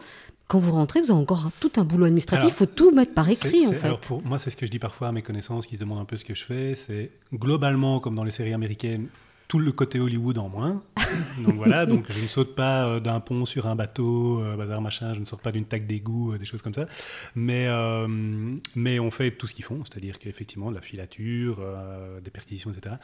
Quand 0.47 0.59
vous 0.59 0.71
rentrez, 0.71 1.01
vous 1.01 1.11
avez 1.11 1.19
encore 1.19 1.49
tout 1.59 1.71
un 1.75 1.83
boulot 1.83 2.05
administratif. 2.05 2.49
Il 2.49 2.53
faut 2.55 2.65
tout 2.65 2.91
mettre 2.91 3.13
par 3.13 3.29
écrit, 3.29 3.67
en 3.67 3.73
fait. 3.73 3.85
alors 3.85 3.99
pour 3.99 4.25
moi, 4.25 4.39
c'est 4.39 4.49
ce 4.49 4.55
que 4.55 4.65
je 4.65 4.71
dis 4.71 4.79
parfois 4.79 5.09
à 5.09 5.11
mes 5.11 5.21
connaissances 5.21 5.67
qui 5.67 5.75
se 5.75 5.81
demandent 5.81 5.99
un 5.99 6.05
peu 6.05 6.15
ce 6.15 6.23
que 6.23 6.33
je 6.33 6.43
fais. 6.43 6.75
C'est 6.75 7.11
globalement, 7.33 7.99
comme 7.99 8.15
dans 8.15 8.23
les 8.23 8.31
séries 8.31 8.53
américaines, 8.53 9.07
tout 9.47 9.59
le 9.59 9.71
côté 9.71 9.99
Hollywood 9.99 10.37
en 10.37 10.49
moins. 10.49 10.83
donc 11.43 11.55
voilà, 11.55 11.85
donc 11.85 12.05
je 12.09 12.19
ne 12.19 12.27
saute 12.27 12.53
pas 12.55 12.87
euh, 12.87 12.99
d'un 12.99 13.19
pont 13.19 13.45
sur 13.45 13.67
un 13.67 13.75
bateau, 13.75 14.41
euh, 14.41 14.57
bazar 14.57 14.81
machin, 14.81 15.13
je 15.13 15.19
ne 15.19 15.25
saute 15.25 15.41
pas 15.41 15.51
d'une 15.51 15.65
taque 15.65 15.87
d'égout, 15.87 16.33
euh, 16.33 16.37
des 16.37 16.45
choses 16.45 16.61
comme 16.61 16.73
ça. 16.73 16.87
Mais, 17.35 17.67
mais 18.75 18.99
on 18.99 19.11
fait 19.11 19.31
tout 19.31 19.47
ce 19.47 19.53
qu'ils 19.53 19.65
font, 19.65 19.83
c'est-à-dire 19.85 20.19
qu'effectivement, 20.19 20.69
de 20.69 20.75
la 20.75 20.81
filature, 20.81 21.61
des 22.23 22.31
perquisitions, 22.31 22.71
etc. 22.71 22.95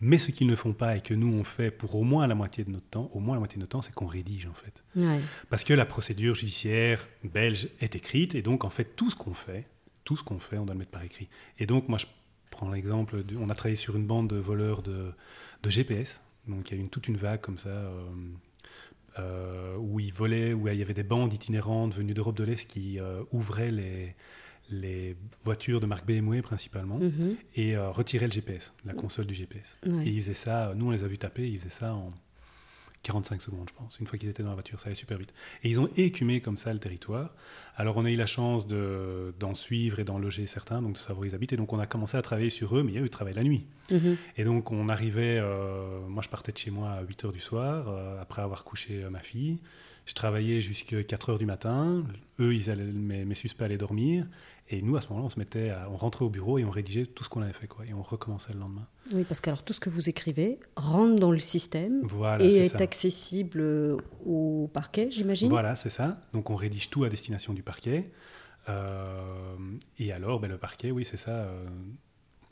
Mais 0.00 0.18
ce 0.18 0.30
qu'ils 0.30 0.46
ne 0.46 0.56
font 0.56 0.72
pas 0.72 0.96
et 0.96 1.00
que 1.00 1.14
nous, 1.14 1.32
on 1.32 1.44
fait 1.44 1.70
pour 1.70 1.94
au 1.94 2.02
moins 2.02 2.26
la 2.26 2.34
moitié 2.34 2.64
de 2.64 2.70
notre 2.70 2.88
temps, 2.88 3.10
au 3.14 3.20
moins 3.20 3.34
la 3.34 3.40
moitié 3.40 3.56
de 3.56 3.60
notre 3.60 3.72
temps, 3.72 3.82
c'est 3.82 3.94
qu'on 3.94 4.06
rédige 4.06 4.46
en 4.46 4.54
fait. 4.54 4.82
Ouais. 4.96 5.20
Parce 5.50 5.64
que 5.64 5.74
la 5.74 5.84
procédure 5.84 6.34
judiciaire 6.34 7.08
belge 7.24 7.68
est 7.80 7.94
écrite, 7.94 8.34
et 8.34 8.42
donc 8.42 8.64
en 8.64 8.70
fait 8.70 8.96
tout 8.96 9.10
ce 9.10 9.16
qu'on 9.16 9.34
fait, 9.34 9.66
tout 10.04 10.16
ce 10.16 10.24
qu'on 10.24 10.38
fait, 10.38 10.58
on 10.58 10.64
doit 10.64 10.74
le 10.74 10.80
mettre 10.80 10.90
par 10.90 11.02
écrit. 11.02 11.28
Et 11.58 11.66
donc 11.66 11.88
moi 11.88 11.98
je 11.98 12.06
prends 12.50 12.70
l'exemple, 12.70 13.24
on 13.38 13.50
a 13.50 13.54
travaillé 13.54 13.76
sur 13.76 13.96
une 13.96 14.06
bande 14.06 14.28
de 14.28 14.36
voleurs 14.36 14.82
de, 14.82 15.12
de 15.62 15.70
GPS, 15.70 16.20
donc 16.48 16.70
il 16.70 16.78
y 16.78 16.80
a 16.80 16.84
eu 16.84 16.88
toute 16.88 17.08
une 17.08 17.16
vague 17.16 17.40
comme 17.40 17.58
ça, 17.58 17.68
euh, 17.68 18.02
euh, 19.18 19.76
où 19.78 20.00
ils 20.00 20.12
volaient, 20.12 20.52
où 20.54 20.68
il 20.68 20.78
y 20.78 20.82
avait 20.82 20.94
des 20.94 21.02
bandes 21.02 21.32
itinérantes 21.32 21.94
venues 21.94 22.14
d'Europe 22.14 22.36
de 22.36 22.44
l'Est 22.44 22.66
qui 22.68 22.98
euh, 22.98 23.22
ouvraient 23.30 23.70
les, 23.70 24.14
les 24.70 25.16
voitures 25.44 25.80
de 25.80 25.86
marque 25.86 26.06
BMW 26.06 26.40
principalement, 26.42 26.98
Mhm. 26.98 27.36
et 27.56 27.76
euh, 27.76 27.90
retiraient 27.90 28.26
le 28.26 28.32
GPS, 28.32 28.72
la 28.84 28.94
console 28.94 29.26
du 29.26 29.34
GPS. 29.34 29.76
Ouais. 29.86 30.06
Et 30.06 30.10
ils 30.10 30.20
faisaient 30.22 30.34
ça, 30.34 30.72
nous 30.74 30.86
on 30.86 30.90
les 30.90 31.04
a 31.04 31.08
vus 31.08 31.18
taper, 31.18 31.48
ils 31.48 31.58
faisaient 31.58 31.70
ça 31.70 31.94
en 31.94 32.10
45 33.02 33.42
secondes, 33.42 33.68
je 33.68 33.74
pense, 33.74 33.98
une 34.00 34.06
fois 34.06 34.18
qu'ils 34.18 34.28
étaient 34.28 34.42
dans 34.42 34.50
la 34.50 34.54
voiture, 34.54 34.78
ça 34.78 34.86
allait 34.86 34.94
super 34.94 35.18
vite. 35.18 35.32
Et 35.64 35.70
ils 35.70 35.80
ont 35.80 35.88
écumé 35.96 36.40
comme 36.40 36.56
ça 36.56 36.72
le 36.72 36.78
territoire. 36.78 37.34
Alors 37.76 37.96
on 37.96 38.04
a 38.04 38.10
eu 38.10 38.16
la 38.16 38.26
chance 38.26 38.66
de- 38.66 39.34
d'en 39.40 39.54
suivre 39.54 39.98
et 39.98 40.04
d'en 40.04 40.18
loger 40.18 40.46
certains, 40.46 40.82
donc 40.82 40.92
de 40.94 40.98
savoir 40.98 41.20
où 41.20 41.24
ils 41.24 41.34
habitent. 41.34 41.52
Et 41.52 41.56
donc 41.56 41.72
on 41.72 41.78
a 41.80 41.86
commencé 41.86 42.16
à 42.16 42.22
travailler 42.22 42.50
sur 42.50 42.76
eux, 42.76 42.82
mais 42.82 42.92
il 42.92 42.94
y 42.94 42.98
a 42.98 43.04
eu 43.04 43.10
travail 43.10 43.34
la 43.34 43.42
nuit. 43.44 43.64
Mhm. 43.90 44.16
Et 44.36 44.44
donc 44.44 44.70
on 44.70 44.88
arrivait, 44.88 45.38
euh, 45.40 46.00
moi 46.08 46.22
je 46.22 46.28
partais 46.28 46.52
de 46.52 46.58
chez 46.58 46.70
moi 46.70 46.90
à 46.92 47.02
8h 47.02 47.32
du 47.32 47.40
soir, 47.40 47.86
euh, 47.88 48.20
après 48.22 48.42
avoir 48.42 48.62
couché 48.64 49.02
euh, 49.04 49.10
ma 49.10 49.20
fille. 49.20 49.58
Je 50.04 50.14
travaillais 50.14 50.60
jusqu'à 50.60 51.00
4h 51.02 51.38
du 51.38 51.46
matin. 51.46 52.02
Eux, 52.40 52.54
ils 52.54 52.70
allaient, 52.70 52.82
mes, 52.82 53.24
mes 53.24 53.34
suspects 53.36 53.64
allaient 53.64 53.78
dormir. 53.78 54.26
Et 54.74 54.80
nous, 54.80 54.96
à 54.96 55.02
ce 55.02 55.08
moment-là, 55.08 55.26
on 55.26 55.28
se 55.28 55.38
mettait, 55.38 55.68
à- 55.68 55.86
on 55.92 55.96
rentrait 55.98 56.24
au 56.24 56.30
bureau 56.30 56.56
et 56.58 56.64
on 56.64 56.70
rédigeait 56.70 57.04
tout 57.04 57.22
ce 57.24 57.28
qu'on 57.28 57.42
avait 57.42 57.52
fait, 57.52 57.66
quoi. 57.66 57.84
Et 57.86 57.92
on 57.92 58.00
recommençait 58.02 58.54
le 58.54 58.58
lendemain. 58.58 58.86
Oui, 59.12 59.22
parce 59.24 59.42
que 59.42 59.50
alors, 59.50 59.62
tout 59.62 59.74
ce 59.74 59.80
que 59.80 59.90
vous 59.90 60.08
écrivez 60.08 60.58
rentre 60.76 61.16
dans 61.20 61.30
le 61.30 61.38
système 61.38 62.00
Voilà, 62.04 62.42
et 62.42 62.54
est 62.56 62.80
accessible 62.80 63.60
euh, 63.60 63.98
au 64.24 64.70
parquet, 64.72 65.10
j'imagine? 65.10 65.50
Voilà, 65.50 65.76
c'est 65.76 65.90
ça. 65.90 66.22
Donc 66.32 66.48
on 66.48 66.56
rédige 66.56 66.88
tout 66.88 67.04
à 67.04 67.10
destination 67.10 67.52
du 67.52 67.62
parquet. 67.62 68.10
Euh, 68.70 69.56
et 69.98 70.10
alors, 70.12 70.40
ben, 70.40 70.50
le 70.50 70.56
parquet, 70.56 70.90
oui, 70.90 71.04
c'est 71.08 71.16
ça. 71.18 71.30
euh, 71.32 71.66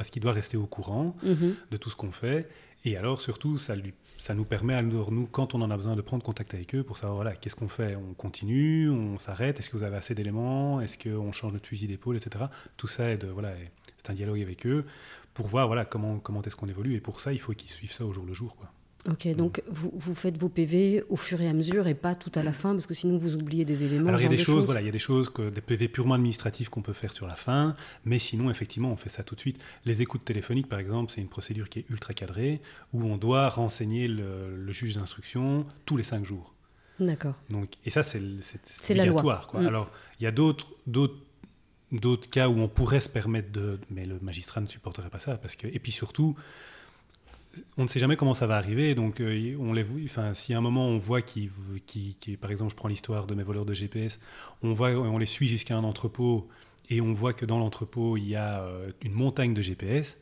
parce 0.00 0.08
qu'il 0.08 0.22
doit 0.22 0.32
rester 0.32 0.56
au 0.56 0.64
courant 0.64 1.14
Mhm. 1.22 1.54
de 1.70 1.76
tout 1.76 1.90
ce 1.90 1.96
qu'on 1.96 2.10
fait. 2.10 2.48
Et 2.86 2.96
alors, 2.96 3.20
surtout, 3.20 3.58
ça, 3.58 3.76
lui, 3.76 3.92
ça 4.18 4.32
nous 4.34 4.46
permet, 4.46 4.72
alors, 4.72 5.12
nous, 5.12 5.26
quand 5.26 5.54
on 5.54 5.60
en 5.60 5.70
a 5.70 5.76
besoin, 5.76 5.94
de 5.94 6.00
prendre 6.00 6.22
contact 6.22 6.54
avec 6.54 6.74
eux 6.74 6.82
pour 6.82 6.96
savoir, 6.96 7.16
voilà, 7.16 7.36
qu'est-ce 7.36 7.54
qu'on 7.54 7.68
fait? 7.68 7.96
On 7.96 8.14
continue 8.14 8.88
On 8.88 9.18
s'arrête? 9.18 9.58
Est-ce 9.58 9.68
que 9.68 9.76
vous 9.76 9.82
avez 9.82 9.96
assez 9.98 10.14
d'éléments? 10.14 10.80
Est-ce 10.80 10.96
qu'on 10.96 11.32
change 11.32 11.52
notre 11.52 11.66
fusil 11.68 11.86
d'épaule, 11.86 12.16
etc. 12.16 12.46
Tout 12.78 12.88
ça, 12.88 13.10
est 13.10 13.18
de, 13.18 13.26
voilà, 13.26 13.50
est- 13.50 13.70
c'est 13.98 14.08
un 14.10 14.14
dialogue 14.14 14.40
avec 14.40 14.66
eux 14.66 14.86
pour 15.34 15.48
voir 15.48 15.66
voilà, 15.66 15.84
comment, 15.84 16.18
comment 16.18 16.40
est-ce 16.40 16.56
qu'on 16.56 16.68
évolue. 16.68 16.94
Et 16.94 17.00
pour 17.00 17.20
ça, 17.20 17.34
il 17.34 17.38
faut 17.38 17.52
qu'ils 17.52 17.68
suivent 17.68 17.92
ça 17.92 18.06
au 18.06 18.12
jour 18.14 18.24
le 18.24 18.32
jour. 18.32 18.56
Quoi. 18.56 18.72
Ok, 19.08 19.26
donc 19.34 19.62
vous, 19.70 19.90
vous 19.94 20.14
faites 20.14 20.36
vos 20.36 20.50
PV 20.50 21.02
au 21.08 21.16
fur 21.16 21.40
et 21.40 21.48
à 21.48 21.54
mesure 21.54 21.86
et 21.86 21.94
pas 21.94 22.14
tout 22.14 22.30
à 22.34 22.42
la 22.42 22.52
fin, 22.52 22.72
parce 22.72 22.86
que 22.86 22.92
sinon 22.92 23.16
vous 23.16 23.34
oubliez 23.34 23.64
des 23.64 23.82
éléments. 23.82 24.08
Alors 24.08 24.20
il 24.20 24.24
y 24.24 24.26
a 24.26 24.30
des 24.30 24.36
choses, 24.36 24.66
voilà, 24.66 24.82
il 24.82 24.86
y 24.86 24.90
a 24.90 24.92
des 24.92 24.98
choses 24.98 25.30
que 25.30 25.48
des 25.48 25.62
PV 25.62 25.88
purement 25.88 26.14
administratifs 26.14 26.68
qu'on 26.68 26.82
peut 26.82 26.92
faire 26.92 27.14
sur 27.14 27.26
la 27.26 27.36
fin, 27.36 27.76
mais 28.04 28.18
sinon 28.18 28.50
effectivement 28.50 28.90
on 28.90 28.96
fait 28.96 29.08
ça 29.08 29.22
tout 29.22 29.34
de 29.34 29.40
suite. 29.40 29.58
Les 29.86 30.02
écoutes 30.02 30.24
téléphoniques 30.24 30.68
par 30.68 30.78
exemple, 30.78 31.10
c'est 31.14 31.22
une 31.22 31.28
procédure 31.28 31.70
qui 31.70 31.78
est 31.78 31.86
ultra 31.88 32.12
cadrée 32.12 32.60
où 32.92 33.04
on 33.04 33.16
doit 33.16 33.48
renseigner 33.48 34.06
le, 34.06 34.54
le 34.54 34.72
juge 34.72 34.96
d'instruction 34.96 35.66
tous 35.86 35.96
les 35.96 36.04
cinq 36.04 36.26
jours. 36.26 36.54
D'accord. 36.98 37.36
Donc 37.48 37.70
et 37.86 37.90
ça 37.90 38.02
c'est 38.02 38.20
obligatoire. 38.90 39.46
Quoi. 39.46 39.62
Mm. 39.62 39.66
Alors 39.66 39.90
il 40.20 40.24
y 40.24 40.26
a 40.26 40.32
d'autres 40.32 40.66
d'autres 40.86 41.16
d'autres 41.90 42.28
cas 42.28 42.48
où 42.48 42.58
on 42.58 42.68
pourrait 42.68 43.00
se 43.00 43.08
permettre 43.08 43.50
de, 43.50 43.80
mais 43.90 44.04
le 44.04 44.18
magistrat 44.20 44.60
ne 44.60 44.66
supporterait 44.66 45.10
pas 45.10 45.20
ça 45.20 45.38
parce 45.38 45.56
que 45.56 45.66
et 45.66 45.78
puis 45.78 45.90
surtout 45.90 46.36
on 47.76 47.84
ne 47.84 47.88
sait 47.88 47.98
jamais 47.98 48.16
comment 48.16 48.34
ça 48.34 48.46
va 48.46 48.56
arriver, 48.56 48.94
donc 48.94 49.20
euh, 49.20 49.56
on 49.58 49.72
les, 49.72 49.84
enfin, 50.04 50.34
si 50.34 50.54
à 50.54 50.58
un 50.58 50.60
moment 50.60 50.86
on 50.86 50.98
voit 50.98 51.22
qui, 51.22 51.50
qui, 51.86 52.16
qui, 52.20 52.36
par 52.36 52.50
exemple, 52.50 52.70
je 52.70 52.76
prends 52.76 52.88
l'histoire 52.88 53.26
de 53.26 53.34
mes 53.34 53.42
voleurs 53.42 53.64
de 53.64 53.74
GPS, 53.74 54.18
on 54.62 54.72
voit, 54.72 54.90
on 54.90 55.18
les 55.18 55.26
suit 55.26 55.48
jusqu'à 55.48 55.76
un 55.76 55.84
entrepôt 55.84 56.48
et 56.88 57.00
on 57.00 57.12
voit 57.12 57.32
que 57.32 57.46
dans 57.46 57.58
l'entrepôt 57.58 58.16
il 58.16 58.28
y 58.28 58.36
a 58.36 58.62
euh, 58.62 58.92
une 59.02 59.12
montagne 59.12 59.54
de 59.54 59.62
GPS. 59.62 60.18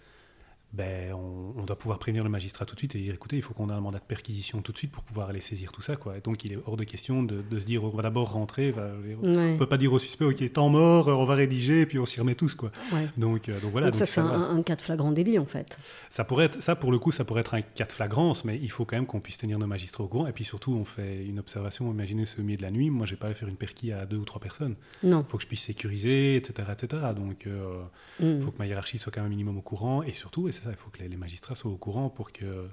Ben, 0.72 1.14
on, 1.14 1.64
doit 1.64 1.78
pouvoir 1.78 1.98
prévenir 1.98 2.24
le 2.24 2.30
magistrat 2.30 2.64
tout 2.64 2.74
de 2.74 2.80
suite 2.80 2.94
et 2.94 2.98
dire 2.98 3.14
écoutez, 3.14 3.36
il 3.36 3.42
faut 3.42 3.54
qu'on 3.54 3.70
ait 3.70 3.74
un 3.74 3.80
mandat 3.80 3.98
de 3.98 4.04
perquisition 4.04 4.60
tout 4.60 4.72
de 4.72 4.78
suite 4.78 4.90
pour 4.90 5.02
pouvoir 5.02 5.28
aller 5.28 5.40
saisir 5.40 5.72
tout 5.72 5.82
ça. 5.82 5.96
Quoi. 5.96 6.18
Et 6.18 6.20
donc 6.20 6.44
il 6.44 6.52
est 6.52 6.58
hors 6.66 6.76
de 6.76 6.84
question 6.84 7.22
de, 7.22 7.42
se 7.58 7.64
dire 7.64 7.84
on 7.84 7.88
va 7.88 8.02
d'abord 8.02 8.32
rentrer, 8.32 8.74
on 9.22 9.26
ne 9.26 9.56
peut 9.56 9.66
pas 9.66 9.78
dire 9.78 9.92
au 9.92 9.98
suspect 9.98 10.26
ok, 10.26 10.52
temps 10.52 10.68
mort, 10.68 11.08
on 11.08 11.24
va 11.24 11.34
rédiger 11.34 11.82
et 11.82 11.86
puis 11.86 11.98
on 11.98 12.06
s'y 12.06 12.20
remet 12.20 12.34
tous. 12.34 12.54
Quoi. 12.54 12.70
Donc, 13.16 13.48
euh, 13.48 13.58
donc 13.60 13.72
voilà. 13.72 13.90
Donc, 13.90 13.96
ça, 13.96 14.06
c'est 14.06 14.20
un, 14.20 14.62
cas 14.62 14.76
de 14.76 14.82
flagrant 14.82 15.12
délit 15.12 15.38
en 15.38 15.46
fait. 15.46 15.78
Ça, 16.10 16.24
pourrait 16.24 16.46
être, 16.46 16.62
ça, 16.62 16.76
pour 16.76 16.92
le 16.92 16.98
coup, 16.98 17.12
ça 17.12 17.24
pourrait 17.24 17.40
être 17.40 17.54
un 17.54 17.62
cas 17.62 17.86
de 17.86 17.92
flagrance, 17.92 18.44
mais 18.44 18.58
il 18.58 18.70
faut 18.70 18.84
quand 18.84 18.96
même 18.96 19.06
qu'on 19.06 19.20
puisse 19.20 19.38
tenir 19.38 19.58
nos 19.58 19.66
magistrats 19.66 20.04
au 20.04 20.08
courant. 20.08 20.26
Et 20.26 20.32
puis 20.32 20.44
surtout, 20.44 20.72
on 20.72 20.84
fait 20.84 21.24
une 21.24 21.38
observation, 21.38 21.90
imaginez 21.90 22.26
ce 22.26 22.40
milieu 22.40 22.58
de 22.58 22.62
la 22.62 22.70
nuit, 22.70 22.90
moi 22.90 23.06
je 23.06 23.12
vais 23.12 23.16
pas 23.16 23.26
aller 23.26 23.34
faire 23.34 23.48
une 23.48 23.56
perquis 23.56 23.92
à 23.92 24.06
deux 24.06 24.16
ou 24.18 24.24
trois 24.24 24.40
personnes. 24.40 24.76
Non. 25.02 25.24
Il 25.26 25.30
faut 25.30 25.38
que 25.38 25.42
je 25.42 25.48
puisse 25.48 25.62
sécuriser, 25.62 26.36
etc. 26.36 26.68
etc. 26.72 27.02
Donc 27.16 27.46
euh, 27.46 27.82
il 28.20 28.36
mm. 28.36 28.42
faut 28.42 28.50
que 28.50 28.58
ma 28.58 28.66
hiérarchie 28.66 28.98
soit 28.98 29.12
quand 29.12 29.22
même 29.22 29.30
minimum 29.30 29.58
au 29.58 29.62
courant 29.62 30.02
et 30.02 30.12
surtout, 30.12 30.48
et 30.48 30.52
c'est 30.58 30.64
ça, 30.64 30.70
il 30.70 30.76
faut 30.76 30.90
que 30.90 30.98
les, 30.98 31.08
les 31.08 31.16
magistrats 31.16 31.54
magistrats 31.54 31.70
au 31.70 31.76
courant 31.76 32.08
pour 32.08 32.32
que. 32.32 32.68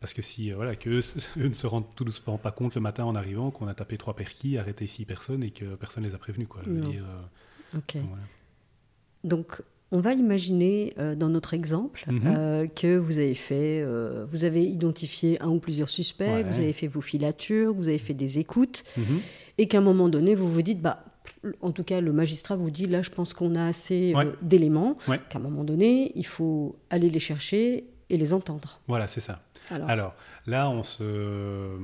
Parce 0.00 0.12
que 0.12 0.20
si, 0.20 0.52
euh, 0.52 0.56
voilà, 0.56 0.76
que 0.76 1.00
ne 1.36 1.52
se 1.52 1.66
rendent 1.66 1.94
tout 1.94 2.04
doucement 2.04 2.36
pas 2.36 2.50
compte 2.50 2.74
le 2.74 2.80
matin 2.82 3.04
en 3.04 3.14
arrivant 3.14 3.50
qu'on 3.50 3.66
a 3.66 3.74
tapé 3.74 3.96
trois 3.96 4.14
perquis, 4.14 4.58
arrêté 4.58 4.86
six 4.86 5.06
personnes 5.06 5.42
et 5.42 5.50
que 5.50 5.74
personne 5.74 6.02
ne 6.02 6.08
les 6.08 6.14
a 6.14 6.18
prévenus. 6.18 6.48
Quoi. 6.48 6.60
Euh. 6.66 8.02
Donc, 9.24 9.62
on 9.92 10.00
va 10.00 10.12
imaginer 10.12 10.92
euh, 10.98 11.14
dans 11.14 11.30
notre 11.30 11.54
exemple 11.54 12.04
mhm. 12.10 12.68
que 12.70 12.98
vous 12.98 13.16
avez 13.16 13.34
fait, 13.34 13.82
vous 14.26 14.44
avez 14.44 14.64
identifié 14.64 15.40
un 15.40 15.48
ou 15.48 15.60
plusieurs 15.60 15.88
suspects, 15.88 16.44
vous 16.46 16.58
avez 16.58 16.74
fait 16.74 16.88
vos 16.88 17.00
filatures, 17.00 17.72
vous 17.72 17.88
avez 17.88 17.98
fait 17.98 18.14
des 18.14 18.38
écoutes, 18.38 18.84
mhm. 18.98 19.20
et 19.56 19.66
qu'à 19.66 19.78
un 19.78 19.82
moment 19.82 20.10
donné, 20.10 20.34
vous 20.34 20.52
vous 20.52 20.62
dites, 20.62 20.82
bah, 20.82 21.04
en 21.60 21.72
tout 21.72 21.84
cas, 21.84 22.00
le 22.00 22.12
magistrat 22.12 22.56
vous 22.56 22.70
dit 22.70 22.86
là, 22.86 23.02
je 23.02 23.10
pense 23.10 23.34
qu'on 23.34 23.54
a 23.54 23.64
assez 23.64 24.14
euh, 24.14 24.32
d'éléments, 24.42 24.96
qu'à 25.06 25.38
un 25.38 25.42
moment 25.42 25.64
donné, 25.64 26.12
il 26.14 26.26
faut 26.26 26.76
aller 26.90 27.10
les 27.10 27.20
chercher 27.20 27.84
et 28.10 28.16
les 28.16 28.32
entendre. 28.32 28.80
Voilà, 28.86 29.08
c'est 29.08 29.20
ça. 29.20 29.40
Alors. 29.70 30.14
là, 30.46 30.70
on 30.70 30.82
se, 30.82 31.76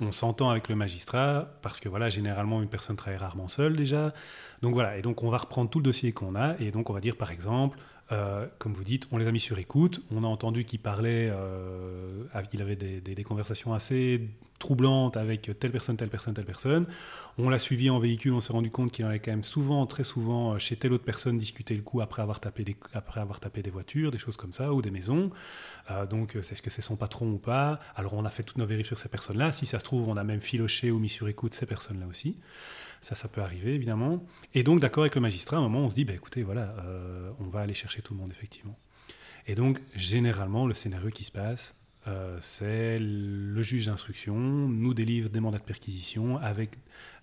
on 0.00 0.12
s'entend 0.12 0.50
avec 0.50 0.68
le 0.68 0.76
magistrat 0.76 1.48
parce 1.62 1.80
que 1.80 1.88
voilà, 1.88 2.10
généralement, 2.10 2.62
une 2.62 2.68
personne 2.68 2.96
travaille 2.96 3.18
rarement 3.18 3.48
seule 3.48 3.76
déjà. 3.76 4.12
Donc 4.62 4.74
voilà, 4.74 4.96
et 4.96 5.02
donc 5.02 5.22
on 5.22 5.30
va 5.30 5.38
reprendre 5.38 5.70
tout 5.70 5.78
le 5.78 5.84
dossier 5.84 6.12
qu'on 6.12 6.34
a 6.34 6.56
et 6.58 6.70
donc 6.70 6.90
on 6.90 6.92
va 6.92 7.00
dire 7.00 7.16
par 7.16 7.30
exemple. 7.30 7.78
Euh, 8.10 8.46
comme 8.58 8.72
vous 8.72 8.84
dites, 8.84 9.06
on 9.12 9.18
les 9.18 9.26
a 9.26 9.32
mis 9.32 9.40
sur 9.40 9.58
écoute. 9.58 10.00
On 10.10 10.24
a 10.24 10.26
entendu 10.26 10.64
qu'il 10.64 10.78
parlait, 10.78 11.28
euh, 11.30 12.24
qu'il 12.50 12.62
avait 12.62 12.76
des, 12.76 13.24
conversations 13.24 13.74
assez 13.74 14.28
troublante 14.58 15.16
avec 15.16 15.50
telle 15.60 15.70
personne, 15.70 15.96
telle 15.96 16.08
personne, 16.08 16.34
telle 16.34 16.46
personne. 16.46 16.86
On 17.36 17.48
l'a 17.48 17.58
suivi 17.60 17.90
en 17.90 18.00
véhicule, 18.00 18.32
on 18.32 18.40
s'est 18.40 18.52
rendu 18.52 18.70
compte 18.70 18.90
qu'il 18.90 19.04
allait 19.04 19.20
quand 19.20 19.30
même 19.30 19.44
souvent, 19.44 19.86
très 19.86 20.02
souvent, 20.02 20.54
euh, 20.54 20.58
chez 20.58 20.76
telle 20.76 20.92
autre 20.92 21.04
personne 21.04 21.38
discuter 21.38 21.76
le 21.76 21.82
coup 21.82 22.00
après 22.00 22.22
avoir 22.22 22.40
tapé 22.40 22.64
des, 22.64 22.76
après 22.94 23.20
avoir 23.20 23.40
tapé 23.40 23.62
des 23.62 23.70
voitures, 23.70 24.10
des 24.10 24.18
choses 24.18 24.36
comme 24.36 24.52
ça, 24.52 24.72
ou 24.72 24.82
des 24.82 24.90
maisons. 24.90 25.30
Donc, 26.10 26.36
est-ce 26.36 26.60
que 26.60 26.68
c'est 26.68 26.82
son 26.82 26.96
patron 26.96 27.30
ou 27.30 27.38
pas? 27.38 27.80
Alors, 27.96 28.12
on 28.12 28.26
a 28.26 28.30
fait 28.30 28.42
toutes 28.42 28.58
nos 28.58 28.66
vérifications 28.66 28.96
sur 28.96 29.02
ces 29.02 29.08
personnes-là. 29.08 29.52
Si 29.52 29.64
ça 29.64 29.78
se 29.78 29.84
trouve, 29.84 30.06
on 30.06 30.18
a 30.18 30.24
même 30.24 30.42
filoché 30.42 30.90
ou 30.90 30.98
mis 30.98 31.08
sur 31.08 31.28
écoute 31.28 31.54
ces 31.54 31.64
personnes-là 31.64 32.06
aussi. 32.06 32.36
Ça, 33.00 33.14
ça 33.14 33.28
peut 33.28 33.40
arriver, 33.40 33.74
évidemment. 33.74 34.24
Et 34.54 34.62
donc, 34.62 34.80
d'accord 34.80 35.04
avec 35.04 35.14
le 35.14 35.20
magistrat, 35.20 35.56
à 35.56 35.60
un 35.60 35.62
moment, 35.62 35.86
on 35.86 35.90
se 35.90 35.94
dit, 35.94 36.04
bah, 36.04 36.14
écoutez, 36.14 36.42
voilà, 36.42 36.74
on 37.38 37.48
va 37.48 37.60
aller 37.60 37.74
chercher 37.74 38.02
tout 38.02 38.14
le 38.14 38.20
monde, 38.20 38.30
effectivement. 38.30 38.76
Et 39.46 39.54
donc, 39.54 39.80
généralement, 39.94 40.66
le 40.66 40.74
scénario 40.74 41.10
qui 41.10 41.24
se 41.24 41.32
passe, 41.32 41.74
euh, 42.08 42.38
c'est 42.40 42.98
le 42.98 43.62
juge 43.62 43.86
d'instruction 43.86 44.34
nous 44.36 44.94
délivre 44.94 45.28
des 45.28 45.40
mandats 45.40 45.58
de 45.58 45.64
perquisition 45.64 46.38
avec 46.38 46.78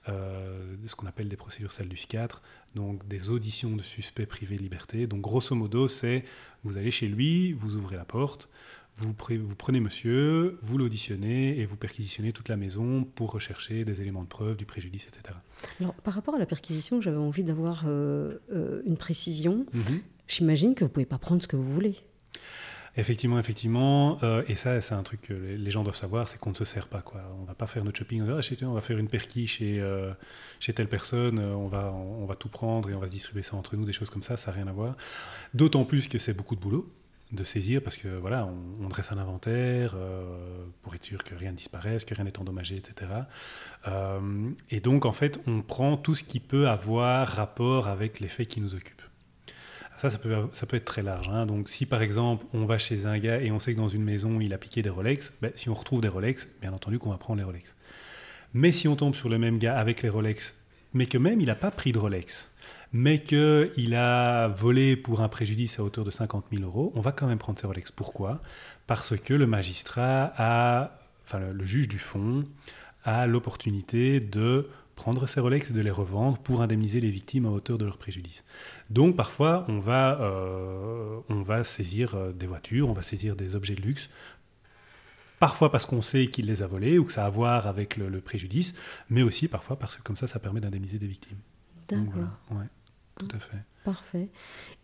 euh, 0.09 0.75
ce 0.85 0.95
qu'on 0.95 1.07
appelle 1.07 1.29
des 1.29 1.37
procédures 1.37 1.71
SALDUS 1.71 2.05
4, 2.07 2.41
donc 2.75 3.07
des 3.07 3.29
auditions 3.29 3.75
de 3.75 3.81
suspects 3.81 4.25
privés 4.25 4.57
de 4.57 4.61
liberté. 4.61 5.07
Donc 5.07 5.21
grosso 5.21 5.55
modo, 5.55 5.87
c'est 5.87 6.23
vous 6.63 6.77
allez 6.77 6.91
chez 6.91 7.07
lui, 7.07 7.53
vous 7.53 7.75
ouvrez 7.75 7.95
la 7.95 8.05
porte, 8.05 8.49
vous 8.97 9.13
prenez 9.13 9.79
monsieur, 9.79 10.57
vous 10.61 10.77
l'auditionnez 10.77 11.59
et 11.59 11.65
vous 11.65 11.77
perquisitionnez 11.77 12.31
toute 12.31 12.49
la 12.49 12.57
maison 12.57 13.03
pour 13.03 13.31
rechercher 13.31 13.85
des 13.85 14.01
éléments 14.01 14.23
de 14.23 14.29
preuve, 14.29 14.55
du 14.55 14.65
préjudice, 14.65 15.07
etc. 15.07 15.35
Alors 15.79 15.93
par 15.95 16.13
rapport 16.13 16.35
à 16.35 16.39
la 16.39 16.45
perquisition, 16.45 17.01
j'avais 17.01 17.17
envie 17.17 17.43
d'avoir 17.43 17.85
euh, 17.87 18.39
une 18.85 18.97
précision. 18.97 19.65
Mhm. 19.73 20.01
J'imagine 20.27 20.73
que 20.73 20.83
vous 20.83 20.89
ne 20.89 20.93
pouvez 20.93 21.05
pas 21.05 21.17
prendre 21.17 21.41
ce 21.41 21.47
que 21.47 21.55
vous 21.55 21.71
voulez. 21.71 21.95
Effectivement, 22.97 23.39
effectivement. 23.39 24.17
Euh, 24.23 24.43
et 24.47 24.55
ça, 24.55 24.79
c'est 24.79 24.93
un 24.93 25.03
truc 25.03 25.21
que 25.21 25.33
les, 25.33 25.71
gens 25.71 25.83
doivent 25.83 25.97
savoir, 25.97 26.29
c'est 26.29 26.39
qu'on 26.39 26.51
ne 26.51 26.55
se 26.55 26.63
sert 26.63 26.87
pas. 26.87 27.01
Quoi. 27.01 27.21
On 27.37 27.41
ne 27.41 27.47
va 27.47 27.53
pas 27.53 27.67
faire 27.67 27.83
notre 27.83 27.97
shopping, 27.97 28.21
on 28.21 28.25
va, 28.25 28.39
ah, 28.39 28.65
on 28.65 28.73
va 28.73 28.81
faire 28.81 28.97
une 28.97 29.09
perquis 29.09 29.47
chez, 29.47 29.81
euh, 29.81 30.13
chez 30.61 30.73
telle 30.73 30.87
personne, 30.87 31.39
euh, 31.39 31.53
on 31.55 31.67
va, 31.67 31.91
on, 31.91 32.25
va 32.25 32.35
tout 32.35 32.47
prendre 32.47 32.89
et 32.89 32.93
on 32.93 32.99
va 32.99 33.07
se 33.07 33.11
distribuer 33.11 33.43
ça 33.43 33.57
entre 33.57 33.75
nous, 33.75 33.83
des 33.83 33.91
choses 33.91 34.09
comme 34.09 34.23
ça, 34.23 34.37
ça 34.37 34.51
n'a 34.51 34.57
rien 34.57 34.67
à 34.67 34.71
voir. 34.71 34.95
D'autant 35.53 35.83
plus 35.83 36.07
que 36.07 36.17
c'est 36.17 36.33
beaucoup 36.33 36.55
de 36.55 36.61
boulot 36.61 36.89
de 37.31 37.43
saisir 37.43 37.81
parce 37.81 37.97
que 37.97 38.07
voilà, 38.07 38.47
on, 38.79 38.87
dresse 38.87 39.11
un 39.11 39.17
inventaire 39.17 39.95
pour 40.83 40.93
être 40.95 41.03
sûr 41.03 41.23
que 41.23 41.33
rien 41.35 41.51
ne 41.51 41.57
disparaisse, 41.57 42.05
que 42.05 42.13
rien 42.13 42.23
n'est 42.23 42.39
endommagé, 42.39 42.77
etc. 42.77 43.11
et 44.69 44.79
donc 44.79 45.05
en 45.05 45.11
fait, 45.11 45.39
on 45.47 45.61
prend 45.61 45.97
tout 45.97 46.15
ce 46.15 46.23
qui 46.23 46.39
peut 46.39 46.69
avoir 46.69 47.27
rapport 47.27 47.87
avec 47.87 48.19
les 48.19 48.27
faits 48.27 48.47
qui 48.47 48.61
nous 48.61 48.75
occupent. 48.75 49.01
Ça, 49.97 50.09
ça 50.09 50.17
peut, 50.17 50.35
ça 50.51 50.65
peut 50.65 50.75
être 50.75 50.85
très 50.85 51.03
large. 51.03 51.29
Hein. 51.29 51.45
Donc, 51.45 51.69
si 51.69 51.85
par 51.85 52.01
exemple, 52.01 52.45
on 52.53 52.65
va 52.65 52.77
chez 52.77 53.05
un 53.05 53.17
gars 53.17 53.39
et 53.41 53.51
on 53.51 53.59
sait 53.59 53.73
que 53.73 53.79
dans 53.79 53.87
une 53.87 54.03
maison, 54.03 54.41
il 54.41 54.53
a 54.53 54.57
piqué 54.57 54.81
des 54.81 54.89
Rolex, 54.89 55.33
ben, 55.41 55.51
si 55.55 55.69
on 55.69 55.73
retrouve 55.73 56.01
des 56.01 56.09
Rolex, 56.09 56.49
bien 56.61 56.73
entendu 56.73 56.99
qu'on 56.99 57.11
va 57.11 57.17
prendre 57.17 57.37
les 57.37 57.45
Rolex. 57.45 57.75
Mais 58.53 58.71
si 58.71 58.87
on 58.87 58.95
tombe 58.95 59.15
sur 59.15 59.29
le 59.29 59.37
même 59.37 59.57
gars 59.57 59.77
avec 59.77 60.01
les 60.01 60.09
Rolex, 60.09 60.53
mais 60.93 61.05
que 61.05 61.17
même 61.17 61.39
il 61.39 61.47
n'a 61.47 61.55
pas 61.55 61.71
pris 61.71 61.91
de 61.91 61.99
Rolex, 61.99 62.49
mais 62.93 63.23
qu'il 63.23 63.95
a 63.95 64.47
volé 64.49 64.95
pour 64.95 65.21
un 65.21 65.29
préjudice 65.29 65.79
à 65.79 65.83
hauteur 65.83 66.05
de 66.05 66.11
50 66.11 66.45
000 66.51 66.63
euros, 66.63 66.91
on 66.95 67.01
va 67.01 67.11
quand 67.11 67.27
même 67.27 67.37
prendre 67.37 67.59
ces 67.59 67.67
Rolex. 67.67 67.91
Pourquoi? 67.91 68.41
Parce 68.87 69.17
que 69.17 69.33
le 69.33 69.47
magistrat 69.47 70.33
a, 70.37 70.99
enfin 71.25 71.39
le 71.39 71.65
juge 71.65 71.87
du 71.87 71.99
fond, 71.99 72.45
a 73.03 73.27
l'opportunité 73.27 74.19
de 74.19 74.67
prendre 74.95 75.27
ces 75.27 75.39
Rolex 75.39 75.69
et 75.69 75.73
de 75.73 75.81
les 75.81 75.91
revendre 75.91 76.37
pour 76.37 76.61
indemniser 76.61 77.01
les 77.01 77.11
victimes 77.11 77.45
à 77.45 77.49
hauteur 77.49 77.77
de 77.77 77.85
leur 77.85 77.97
préjudice. 77.97 78.43
Donc 78.89 79.15
parfois, 79.15 79.65
on 79.67 79.79
va, 79.79 80.19
euh, 80.21 81.19
on 81.29 81.41
va 81.41 81.63
saisir 81.63 82.15
euh, 82.15 82.31
des 82.31 82.47
voitures, 82.47 82.89
on 82.89 82.93
va 82.93 83.01
saisir 83.01 83.35
des 83.35 83.55
objets 83.55 83.75
de 83.75 83.81
luxe, 83.81 84.09
parfois 85.39 85.71
parce 85.71 85.85
qu'on 85.85 86.01
sait 86.01 86.27
qu'il 86.27 86.45
les 86.45 86.63
a 86.63 86.67
volés 86.67 86.97
ou 86.97 87.05
que 87.05 87.11
ça 87.11 87.23
a 87.23 87.27
à 87.27 87.29
voir 87.29 87.67
avec 87.67 87.97
le, 87.97 88.21
préjudice, 88.21 88.73
mais 89.09 89.21
aussi 89.21 89.47
parfois 89.47 89.77
parce 89.77 89.95
que 89.97 90.01
comme 90.01 90.15
ça, 90.15 90.27
ça 90.27 90.39
permet 90.39 90.61
d'indemniser 90.61 90.97
des 90.97 91.07
victimes. 91.07 91.37
D'accord. 91.87 92.39
Ouais, 92.51 92.65
tout 93.17 93.27
à 93.33 93.39
fait. 93.39 93.57
Parfait. 93.85 94.29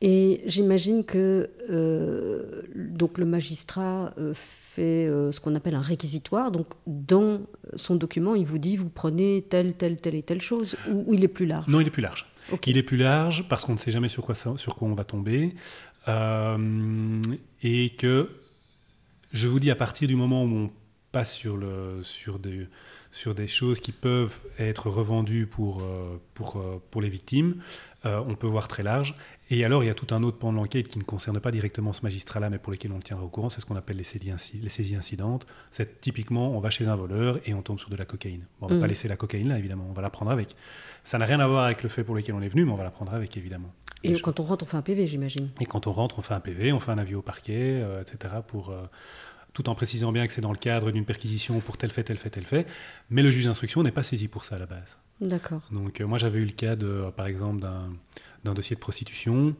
Et 0.01 0.41
j'imagine 0.45 1.03
que 1.03 1.49
euh, 1.71 2.61
donc 2.75 3.17
le 3.17 3.25
magistrat 3.25 4.11
euh, 4.19 4.31
fait 4.35 5.07
euh, 5.07 5.31
ce 5.31 5.39
qu'on 5.39 5.55
appelle 5.55 5.73
un 5.73 5.81
réquisitoire. 5.81 6.51
Donc 6.51 6.67
dans 6.85 7.41
son 7.75 7.95
document, 7.95 8.35
il 8.35 8.45
vous 8.45 8.59
dit 8.59 8.77
vous 8.77 8.89
prenez 8.89 9.41
telle, 9.49 9.73
telle, 9.73 9.95
telle 9.97 10.13
et 10.13 10.21
telle 10.21 10.39
chose, 10.39 10.75
ou, 10.87 11.15
il 11.15 11.23
est 11.23 11.27
plus 11.27 11.47
large? 11.47 11.67
Non, 11.67 11.81
il 11.81 11.87
est 11.87 11.91
plus 11.91 12.03
large. 12.03 12.27
Il 12.67 12.77
est 12.77 12.83
plus 12.83 12.97
large 12.97 13.47
parce 13.49 13.65
qu'on 13.65 13.73
ne 13.73 13.79
sait 13.79 13.91
jamais 13.91 14.07
sur 14.07 14.23
quoi, 14.23 14.35
sur 14.35 14.75
quoi 14.75 14.87
on 14.87 14.93
va 14.93 15.03
tomber. 15.03 15.55
et 16.07 17.89
que 17.97 18.29
je 19.33 19.47
vous 19.47 19.59
dis, 19.59 19.71
à 19.71 19.75
partir 19.75 20.07
du 20.07 20.15
moment 20.15 20.43
où 20.43 20.47
on 20.47 20.71
passe 21.11 21.33
sur, 21.33 21.57
le, 21.57 22.03
sur 22.03 22.37
des 22.37 22.67
sur 23.11 23.35
des 23.35 23.47
choses 23.47 23.79
qui 23.79 23.91
peuvent 23.91 24.37
être 24.57 24.89
revendues 24.89 25.45
pour, 25.45 25.81
euh, 25.81 26.19
pour, 26.33 26.57
euh, 26.57 26.81
pour 26.91 27.01
les 27.01 27.09
victimes, 27.09 27.61
euh, 28.05 28.21
on 28.25 28.35
peut 28.35 28.47
voir 28.47 28.67
très 28.67 28.83
large. 28.83 29.15
Et 29.49 29.65
alors, 29.65 29.83
il 29.83 29.87
y 29.87 29.89
a 29.89 29.93
tout 29.93 30.15
un 30.15 30.23
autre 30.23 30.37
pan 30.37 30.53
de 30.53 30.57
l'enquête 30.57 30.87
qui 30.87 30.97
ne 30.97 31.03
concerne 31.03 31.39
pas 31.41 31.51
directement 31.51 31.91
ce 31.91 32.01
magistrat-là, 32.03 32.49
mais 32.49 32.57
pour 32.57 32.71
lequel 32.71 32.91
on 32.93 32.95
le 32.95 33.03
tiendra 33.03 33.25
au 33.25 33.29
courant, 33.29 33.49
c'est 33.49 33.59
ce 33.59 33.65
qu'on 33.65 33.75
appelle 33.75 33.97
les 33.97 34.05
saisies, 34.05 34.33
les 34.61 34.69
saisies 34.69 34.95
incidentes. 34.95 35.45
C'est 35.71 35.99
typiquement, 35.99 36.55
on 36.55 36.61
va 36.61 36.69
chez 36.69 36.87
un 36.87 36.95
voleur 36.95 37.37
et 37.45 37.53
on 37.53 37.61
tombe 37.61 37.77
sur 37.77 37.89
de 37.89 37.97
la 37.97 38.05
cocaïne. 38.05 38.45
on 38.61 38.69
ne 38.69 38.73
va 38.73 38.79
pas 38.79 38.85
mm. 38.85 38.89
laisser 38.89 39.07
la 39.09 39.17
cocaïne 39.17 39.49
là, 39.49 39.59
évidemment, 39.59 39.85
on 39.89 39.93
va 39.93 40.01
la 40.01 40.09
prendre 40.09 40.31
avec. 40.31 40.55
Ça 41.03 41.17
n'a 41.17 41.25
rien 41.25 41.41
à 41.41 41.47
voir 41.47 41.65
avec 41.65 41.83
le 41.83 41.89
fait 41.89 42.05
pour 42.05 42.15
lequel 42.15 42.33
on 42.33 42.41
est 42.41 42.47
venu, 42.47 42.63
mais 42.63 42.71
on 42.71 42.77
va 42.77 42.85
la 42.85 42.91
prendre 42.91 43.13
avec, 43.13 43.35
évidemment. 43.35 43.73
Et, 44.03 44.19
quand 44.19 44.39
on 44.39 44.43
rentre, 44.43 44.63
on 44.63 44.67
fait 44.67 44.77
un 44.77 44.81
PV, 44.81 45.05
j'imagine. 45.05 45.49
Et 45.59 45.65
quand 45.65 45.85
on 45.85 45.91
rentre, 45.91 46.17
on 46.17 46.21
fait 46.21 46.33
un 46.33 46.39
PV, 46.39 46.71
on 46.71 46.79
fait 46.79 46.91
un 46.91 46.97
avis 46.97 47.13
au 47.13 47.21
parquet, 47.21 47.83
etc., 48.01 48.35
pour 48.47 48.73
tout 49.53 49.69
en 49.69 49.75
précisant 49.75 50.11
bien 50.11 50.27
que 50.27 50.33
c'est 50.33 50.41
dans 50.41 50.51
le 50.51 50.57
cadre 50.57 50.91
d'une 50.91 51.05
perquisition 51.05 51.59
pour 51.59 51.77
tel 51.77 51.89
fait, 51.89 52.03
tel 52.03 52.17
fait, 52.17 52.29
tel 52.29 52.45
fait. 52.45 52.67
Mais 53.09 53.21
le 53.21 53.31
juge 53.31 53.45
d'instruction 53.45 53.83
n'est 53.83 53.91
pas 53.91 54.03
saisi 54.03 54.27
pour 54.27 54.45
ça 54.45 54.55
à 54.55 54.59
la 54.59 54.65
base. 54.65 54.97
D'accord. 55.19 55.61
Donc 55.71 56.01
euh, 56.01 56.07
moi 56.07 56.17
j'avais 56.17 56.39
eu 56.39 56.45
le 56.45 56.51
cas, 56.51 56.75
de, 56.75 57.05
par 57.15 57.27
exemple, 57.27 57.61
d'un 58.43 58.53
dossier 58.53 58.75
de 58.75 58.81
prostitution 58.81 59.55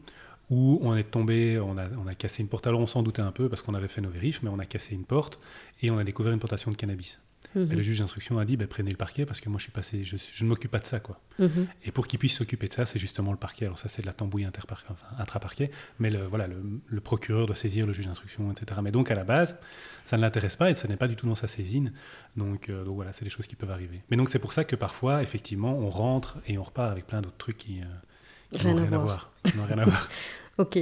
où 0.50 0.78
on 0.82 0.96
est 0.96 1.04
tombé, 1.04 1.58
on 1.58 1.78
a, 1.78 1.84
on 2.02 2.06
a 2.06 2.14
cassé 2.14 2.42
une 2.42 2.48
porte. 2.48 2.66
Alors 2.66 2.80
on 2.80 2.86
s'en 2.86 3.02
doutait 3.02 3.22
un 3.22 3.32
peu 3.32 3.48
parce 3.48 3.62
qu'on 3.62 3.74
avait 3.74 3.88
fait 3.88 4.00
nos 4.00 4.10
vérifs, 4.10 4.42
mais 4.42 4.50
on 4.50 4.58
a 4.58 4.66
cassé 4.66 4.94
une 4.94 5.04
porte 5.04 5.38
et 5.82 5.90
on 5.90 5.98
a 5.98 6.04
découvert 6.04 6.32
une 6.32 6.40
portation 6.40 6.70
de 6.70 6.76
cannabis. 6.76 7.20
Mhm. 7.54 7.72
Et 7.72 7.74
le 7.76 7.82
juge 7.82 7.98
d'instruction 7.98 8.38
a 8.38 8.44
dit 8.44 8.56
bah, 8.56 8.66
prenez 8.68 8.90
le 8.90 8.96
parquet 8.96 9.26
parce 9.26 9.40
que 9.40 9.48
moi 9.48 9.58
je 9.58 9.64
suis 9.64 9.72
passé, 9.72 10.04
je, 10.04 10.16
ne 10.16 10.48
m'occupe 10.48 10.70
pas 10.70 10.78
de 10.78 10.86
ça 10.86 11.00
quoi. 11.00 11.20
Mhm. 11.38 11.66
Et 11.84 11.92
pour 11.92 12.06
qu'il 12.06 12.18
puisse 12.18 12.36
s'occuper 12.36 12.68
de 12.68 12.72
ça, 12.72 12.86
c'est 12.86 12.98
justement 12.98 13.30
le 13.30 13.38
parquet. 13.38 13.66
Alors 13.66 13.78
ça 13.78 13.88
c'est 13.88 14.02
de 14.02 14.06
la 14.06 14.12
tambouille 14.12 14.44
intra-parquet, 14.44 15.70
mais 15.98 16.10
le, 16.10 16.24
voilà, 16.24 16.46
le, 16.46 17.00
procureur 17.00 17.46
doit 17.46 17.56
saisir 17.56 17.86
le 17.86 17.92
juge 17.92 18.06
d'instruction, 18.06 18.50
etc. 18.52 18.80
Mais 18.82 18.90
donc 18.90 19.10
à 19.10 19.14
la 19.14 19.24
base, 19.24 19.56
ça 20.04 20.16
ne 20.16 20.22
l'intéresse 20.22 20.56
pas 20.56 20.70
et 20.70 20.74
ça 20.74 20.88
n'est 20.88 20.96
pas 20.96 21.08
du 21.08 21.16
tout 21.16 21.26
dans 21.26 21.34
sa 21.34 21.48
saisine. 21.48 21.92
Donc, 22.36 22.68
euh, 22.68 22.84
donc 22.84 22.94
voilà, 22.94 23.12
c'est 23.12 23.24
des 23.24 23.30
choses 23.30 23.46
qui 23.46 23.56
peuvent 23.56 23.70
arriver. 23.70 24.02
Mais 24.10 24.16
donc 24.16 24.28
c'est 24.30 24.38
pour 24.38 24.52
ça 24.52 24.64
que 24.64 24.76
parfois, 24.76 25.22
effectivement, 25.22 25.76
on 25.76 25.90
rentre 25.90 26.38
et 26.46 26.58
on 26.58 26.62
repart 26.62 26.90
avec 26.90 27.06
plein 27.06 27.20
d'autres 27.20 27.36
trucs 27.36 27.58
qui, 27.58 27.80
euh, 27.80 27.84
Rien, 28.54 28.76
à 28.78 28.84
voir. 28.84 29.30
Non, 29.56 29.64
rien 29.66 29.78
à 29.78 29.84
voir. 29.84 30.08
Ok. 30.58 30.78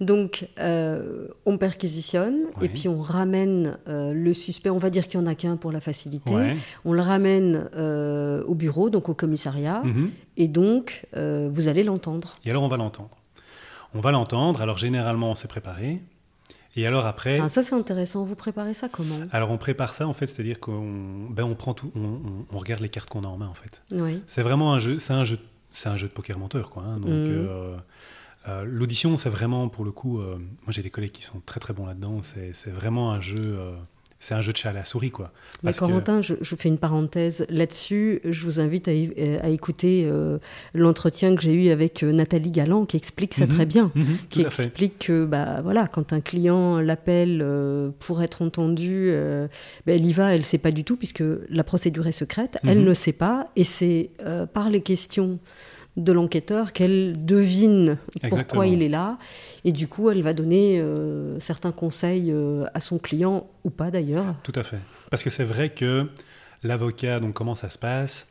Donc, 0.00 0.48
euh, 0.60 1.26
on 1.44 1.58
perquisitionne 1.58 2.44
Ouais. 2.60 2.66
et 2.66 2.68
puis 2.68 2.86
on 2.88 3.00
ramène 3.00 3.76
euh, 3.88 4.12
le 4.14 4.32
suspect. 4.32 4.70
On 4.70 4.78
va 4.78 4.90
dire 4.90 5.08
qu'il 5.08 5.18
n'y 5.18 5.26
en 5.26 5.28
a 5.30 5.34
qu'un 5.34 5.56
pour 5.56 5.72
la 5.72 5.80
facilité. 5.80 6.30
Ouais. 6.32 6.56
On 6.84 6.92
le 6.92 7.00
ramène 7.00 7.68
euh, 7.74 8.44
au 8.44 8.54
bureau, 8.54 8.90
donc 8.90 9.08
au 9.08 9.14
commissariat. 9.14 9.82
Mhm. 9.82 10.10
Et 10.36 10.46
donc, 10.46 11.04
vous 11.14 11.66
allez 11.68 11.82
l'entendre. 11.82 12.36
Et 12.44 12.50
alors, 12.50 12.62
on 12.62 12.68
va 12.68 12.76
l'entendre. 12.76 13.10
On 13.92 14.00
va 14.00 14.12
l'entendre. 14.12 14.62
Alors, 14.62 14.78
généralement, 14.78 15.32
on 15.32 15.34
s'est 15.34 15.48
préparé. 15.48 16.00
Et 16.76 16.86
alors, 16.86 17.04
après, 17.04 17.40
Ah, 17.42 17.48
ça, 17.48 17.64
c'est 17.64 17.74
intéressant. 17.74 18.22
Vous 18.22 18.36
préparez 18.36 18.72
ça 18.72 18.88
comment? 18.88 19.16
Alors 19.32 19.50
on 19.50 19.58
prépare 19.58 19.94
ça, 19.94 20.06
en 20.06 20.14
fait, 20.14 20.28
c'est-à-dire 20.28 20.60
qu'on 20.60 21.26
ben, 21.28 21.42
on 21.42 21.56
prend 21.56 21.74
tout, 21.74 21.90
on, 21.96 22.00
on- 22.04 22.46
on 22.52 22.58
regarde 22.58 22.82
les 22.82 22.88
cartes 22.88 23.08
qu'on 23.08 23.24
a 23.24 23.26
en 23.26 23.36
main, 23.36 23.48
en 23.48 23.54
fait. 23.54 23.82
Oui. 23.90 24.22
C'est 24.28 24.42
vraiment 24.42 24.72
un 24.74 24.78
jeu, 24.78 25.00
c'est 25.00 25.12
un 25.14 25.24
jeu, 25.24 25.40
c'est 25.70 25.88
un 25.88 25.96
jeu 25.96 26.08
de 26.08 26.12
poker 26.12 26.38
menteur, 26.38 26.70
quoi. 26.70 26.82
hein. 26.84 26.98
Donc, 26.98 27.10
Mhm. 27.10 27.26
euh, 27.30 27.76
euh, 28.48 28.64
l'audition, 28.64 29.16
c'est 29.16 29.28
vraiment, 29.30 29.68
pour 29.68 29.84
le 29.84 29.90
coup, 29.92 30.20
euh, 30.20 30.36
moi 30.38 30.70
j'ai 30.70 30.82
des 30.82 30.90
collègues 30.90 31.12
qui 31.12 31.22
sont 31.22 31.40
très 31.40 31.60
très 31.60 31.72
bons 31.74 31.86
là-dedans. 31.86 32.22
C'est, 32.22 32.52
c'est 32.54 32.70
vraiment 32.70 33.12
un 33.12 33.20
jeu, 33.20 33.36
euh, 33.58 33.74
c'est 34.20 34.34
un 34.34 34.42
jeu 34.42 34.52
de 34.52 34.56
chat 34.56 34.70
à 34.70 34.72
la 34.72 34.84
souris, 34.84 35.10
quoi. 35.10 35.30
Mais 35.62 35.72
que- 35.72 35.78
Corentin, 35.78 36.20
je, 36.20 36.34
je 36.40 36.56
fais 36.56 36.68
une 36.68 36.78
parenthèse 36.78 37.46
là-dessus. 37.50 38.20
Je 38.24 38.44
vous 38.44 38.58
invite 38.58 38.88
à, 38.88 38.90
euh, 38.90 39.38
à 39.42 39.48
écouter 39.48 40.04
euh, 40.06 40.38
l'entretien 40.74 41.36
que 41.36 41.42
j'ai 41.42 41.54
eu 41.54 41.70
avec 41.70 42.02
euh, 42.02 42.12
Nathalie 42.12 42.50
Galland, 42.50 42.84
qui 42.84 42.96
explique 42.96 43.34
ça 43.34 43.46
Mhm. 43.46 43.52
très 43.52 43.66
bien. 43.66 43.90
Mhm, 43.94 44.04
qui 44.28 44.40
explique 44.42 44.98
que 45.06 45.24
bah, 45.24 45.60
voilà, 45.62 45.86
quand 45.86 46.12
un 46.12 46.20
client 46.20 46.80
l'appelle 46.80 47.40
euh, 47.42 47.90
pour 48.00 48.22
être 48.22 48.42
entendu, 48.42 49.10
ben, 49.12 49.94
elle 49.96 50.04
y 50.06 50.12
va, 50.12 50.32
elle 50.34 50.40
ne 50.40 50.44
sait 50.44 50.58
pas 50.58 50.72
du 50.72 50.82
tout, 50.84 50.96
puisque 50.96 51.22
la 51.48 51.62
procédure 51.64 52.06
est 52.06 52.12
secrète, 52.12 52.58
elle 52.66 52.78
Mhm. 52.80 52.84
ne 52.86 52.94
sait 52.94 53.12
pas, 53.12 53.48
et 53.56 53.64
c'est 53.64 54.10
par 54.52 54.68
les 54.70 54.80
questions 54.80 55.38
de 55.98 56.12
l'enquêteur 56.12 56.72
qu'elle 56.72 57.24
devine 57.26 57.98
pourquoi 58.30 58.66
il 58.66 58.82
est 58.82 58.88
là, 58.88 59.18
et 59.64 59.72
du 59.72 59.88
coup 59.88 60.08
elle 60.10 60.22
va 60.22 60.32
donner 60.32 60.80
euh, 60.80 61.38
certains 61.40 61.72
conseils 61.72 62.30
euh, 62.32 62.64
à 62.72 62.80
son 62.80 62.98
client, 62.98 63.46
ou 63.64 63.70
pas 63.70 63.90
d'ailleurs. 63.90 64.34
Tout 64.44 64.52
à 64.54 64.62
fait. 64.62 64.78
Parce 65.10 65.22
que 65.22 65.28
c'est 65.30 65.44
vrai 65.44 65.70
que 65.70 66.08
l'avocat, 66.62 67.20
donc 67.20 67.34
comment 67.34 67.54
ça 67.54 67.68
se 67.68 67.78
passe? 67.78 68.26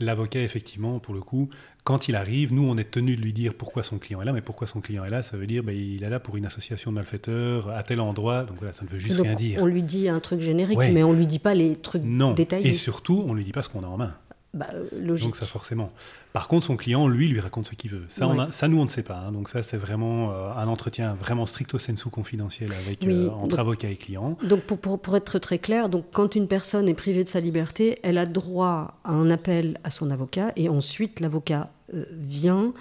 L'avocat, 0.00 0.40
effectivement, 0.40 0.98
pour 0.98 1.12
le 1.12 1.20
coup, 1.20 1.50
quand 1.84 2.08
il 2.08 2.16
arrive, 2.16 2.54
nous, 2.54 2.66
on 2.66 2.78
est 2.78 2.90
tenu 2.90 3.16
de 3.16 3.20
lui 3.20 3.34
dire 3.34 3.52
pourquoi 3.52 3.82
son 3.82 3.98
client 3.98 4.22
est 4.22 4.24
là. 4.24 4.32
Mais 4.32 4.40
pourquoi 4.40 4.66
son 4.66 4.80
client 4.80 5.04
est 5.04 5.10
là 5.10 5.22
Ça 5.22 5.36
veut 5.36 5.46
dire 5.46 5.62
ben, 5.62 5.76
il 5.76 6.02
est 6.02 6.08
là 6.08 6.18
pour 6.20 6.38
une 6.38 6.46
association 6.46 6.90
de 6.90 6.96
malfaiteurs 6.96 7.68
à 7.68 7.82
tel 7.82 8.00
endroit. 8.00 8.44
Donc 8.44 8.56
voilà, 8.58 8.72
ça 8.72 8.82
ne 8.84 8.88
veut 8.88 8.98
juste 8.98 9.18
Donc, 9.18 9.26
rien 9.26 9.36
dire. 9.36 9.62
On 9.62 9.66
lui 9.66 9.82
dit 9.82 10.08
un 10.08 10.20
truc 10.20 10.40
générique, 10.40 10.78
Ouais. 10.78 10.90
mais 10.92 11.02
on 11.02 11.12
lui 11.12 11.26
dit 11.26 11.38
pas 11.38 11.52
les 11.54 11.76
trucs 11.76 12.02
Non. 12.04 12.32
détaillés. 12.32 12.70
Et 12.70 12.74
surtout, 12.74 13.22
on 13.26 13.34
lui 13.34 13.44
dit 13.44 13.52
pas 13.52 13.60
ce 13.60 13.68
qu'on 13.68 13.84
a 13.84 13.86
en 13.86 13.98
main. 13.98 14.14
Bah, 14.52 14.66
euh, 14.74 14.88
logique. 14.98 15.26
Donc 15.26 15.36
ça 15.36 15.46
forcément. 15.46 15.92
Par 16.32 16.48
contre, 16.48 16.66
son 16.66 16.76
client, 16.76 17.06
lui, 17.06 17.28
lui 17.28 17.38
raconte 17.38 17.68
ce 17.68 17.74
qu'il 17.76 17.90
veut. 17.92 18.02
Ça, 18.08 18.26
on 18.26 18.36
a- 18.38 18.50
ça 18.50 18.66
nous, 18.66 18.80
on 18.80 18.84
ne 18.84 18.88
sait 18.90 19.04
pas. 19.04 19.18
hein. 19.18 19.30
Donc 19.30 19.48
ça, 19.48 19.62
c'est 19.62 19.76
vraiment 19.76 20.32
euh, 20.32 20.50
un 20.56 20.66
entretien 20.66 21.14
vraiment 21.14 21.46
stricto 21.46 21.78
sensu 21.78 22.08
confidentiel 22.08 22.68
avec, 22.84 23.00
Oui, 23.06 23.12
euh, 23.12 23.30
entre 23.30 23.48
donc- 23.50 23.58
avocat 23.60 23.88
et 23.90 23.96
client. 23.96 24.36
Donc 24.42 24.62
pour, 24.62 24.78
pour, 24.78 25.00
pour 25.00 25.16
être 25.16 25.38
très 25.38 25.60
clair, 25.60 25.88
donc 25.88 26.06
quand 26.12 26.34
une 26.34 26.48
personne 26.48 26.88
est 26.88 26.94
privée 26.94 27.22
de 27.22 27.28
sa 27.28 27.38
liberté, 27.38 27.98
elle 28.02 28.18
a 28.18 28.26
droit 28.26 28.98
à 29.04 29.12
un 29.12 29.30
appel 29.30 29.78
à 29.84 29.92
son 29.92 30.10
avocat 30.10 30.52
et 30.56 30.68
ensuite 30.68 31.20
l'avocat 31.20 31.70
euh, 31.94 32.04
vient, 32.10 32.72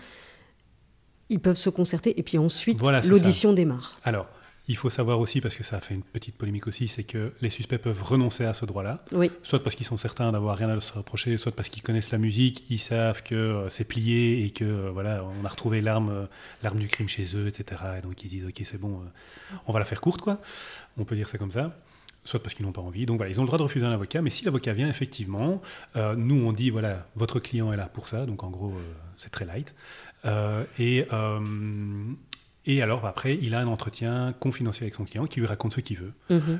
ils 1.30 1.40
peuvent 1.40 1.56
se 1.58 1.70
concerter 1.70 2.20
et 2.20 2.24
puis 2.24 2.40
ensuite 2.40 2.80
Voilà, 2.80 3.02
l'audition 3.02 3.54
démarre. 3.54 4.00
Alors, 4.04 4.26
il 4.70 4.78
faut 4.78 4.90
savoir 4.90 5.20
aussi, 5.20 5.42
parce 5.42 5.56
que 5.56 5.64
ça 5.64 5.78
a 5.78 5.82
fait 5.82 5.94
une 5.94 6.04
petite 6.04 6.36
polémique 6.36 6.68
aussi, 6.68 6.88
c'est 6.88 7.04
que 7.04 7.34
les 7.42 7.50
suspects 7.50 7.78
peuvent 7.78 8.02
renoncer 8.02 8.46
à 8.46 8.54
ce 8.54 8.66
droit-là, 8.66 9.04
Oui, 9.12 9.30
soit 9.44 9.62
parce 9.62 9.76
qu'ils 9.76 9.86
sont 9.86 9.98
certains 9.98 10.32
d'avoir 10.32 10.56
rien 10.56 10.70
à 10.70 10.80
se 10.80 10.94
reprocher, 10.94 11.36
soit 11.38 11.52
parce 11.52 11.70
qu'ils 11.70 11.82
connaissent 11.82 12.12
la 12.12 12.18
musique, 12.20 12.64
ils 12.70 12.80
savent 12.80 13.22
que 13.24 13.36
euh, 13.36 13.70
c'est 13.70 13.84
plié 13.84 14.46
et 14.46 14.52
que 14.52 14.64
euh, 14.64 14.92
voilà, 14.92 15.26
on 15.42 15.44
a 15.44 15.50
retrouvé 15.50 15.82
l'arme, 15.82 16.10
euh, 16.10 16.26
l'arme 16.64 16.80
du 16.80 16.88
crime 16.88 17.10
chez 17.10 17.36
eux, 17.36 17.48
etc. 17.48 17.82
Et 17.98 18.02
donc 18.02 18.24
ils 18.24 18.30
disent 18.30 18.46
ok, 18.46 18.62
c'est 18.64 18.80
bon, 18.80 19.02
on 19.68 19.74
va 19.74 19.80
la 19.80 19.86
faire 19.86 20.02
courte, 20.02 20.22
quoi. 20.22 20.40
On 20.98 21.04
peut 21.04 21.16
dire 21.16 21.28
ça 21.28 21.38
comme 21.38 21.52
ça. 21.52 21.76
Soit 22.26 22.44
parce 22.44 22.54
qu'ils 22.54 22.66
n'ont 22.66 22.72
pas 22.72 22.82
envie. 22.82 23.06
Donc 23.06 23.18
voilà, 23.18 23.32
ils 23.32 23.40
ont 23.40 23.44
le 23.44 23.48
droit 23.48 23.58
de 23.58 23.64
refuser 23.64 23.86
un 23.86 23.92
avocat, 23.92 24.22
mais 24.22 24.30
si 24.30 24.46
l'avocat 24.46 24.74
vient, 24.74 24.90
effectivement, 24.90 25.62
euh, 25.96 26.16
nous 26.16 26.46
on 26.46 26.52
dit 26.52 26.70
voilà, 26.70 27.08
votre 27.16 27.40
client 27.40 27.72
est 27.72 27.78
là 27.78 27.88
pour 27.88 28.08
ça, 28.08 28.26
donc 28.26 28.44
en 28.44 28.50
gros, 28.50 28.70
euh, 28.70 28.94
c'est 29.18 29.30
très 29.32 29.46
light. 29.46 29.74
Euh, 30.26 30.64
et, 30.78 31.06
et 32.72 32.82
alors 32.82 33.06
après, 33.06 33.38
il 33.42 33.54
a 33.56 33.60
un 33.60 33.68
entretien 33.68 34.34
confidentiel 34.40 34.84
avec 34.86 34.96
son 34.96 35.06
client 35.06 35.26
qui 35.26 35.40
lui 35.40 35.48
raconte 35.48 35.74
ce 35.74 35.82
qu'il 35.82 35.98
veut. 35.98 36.14
Mhm. 36.30 36.60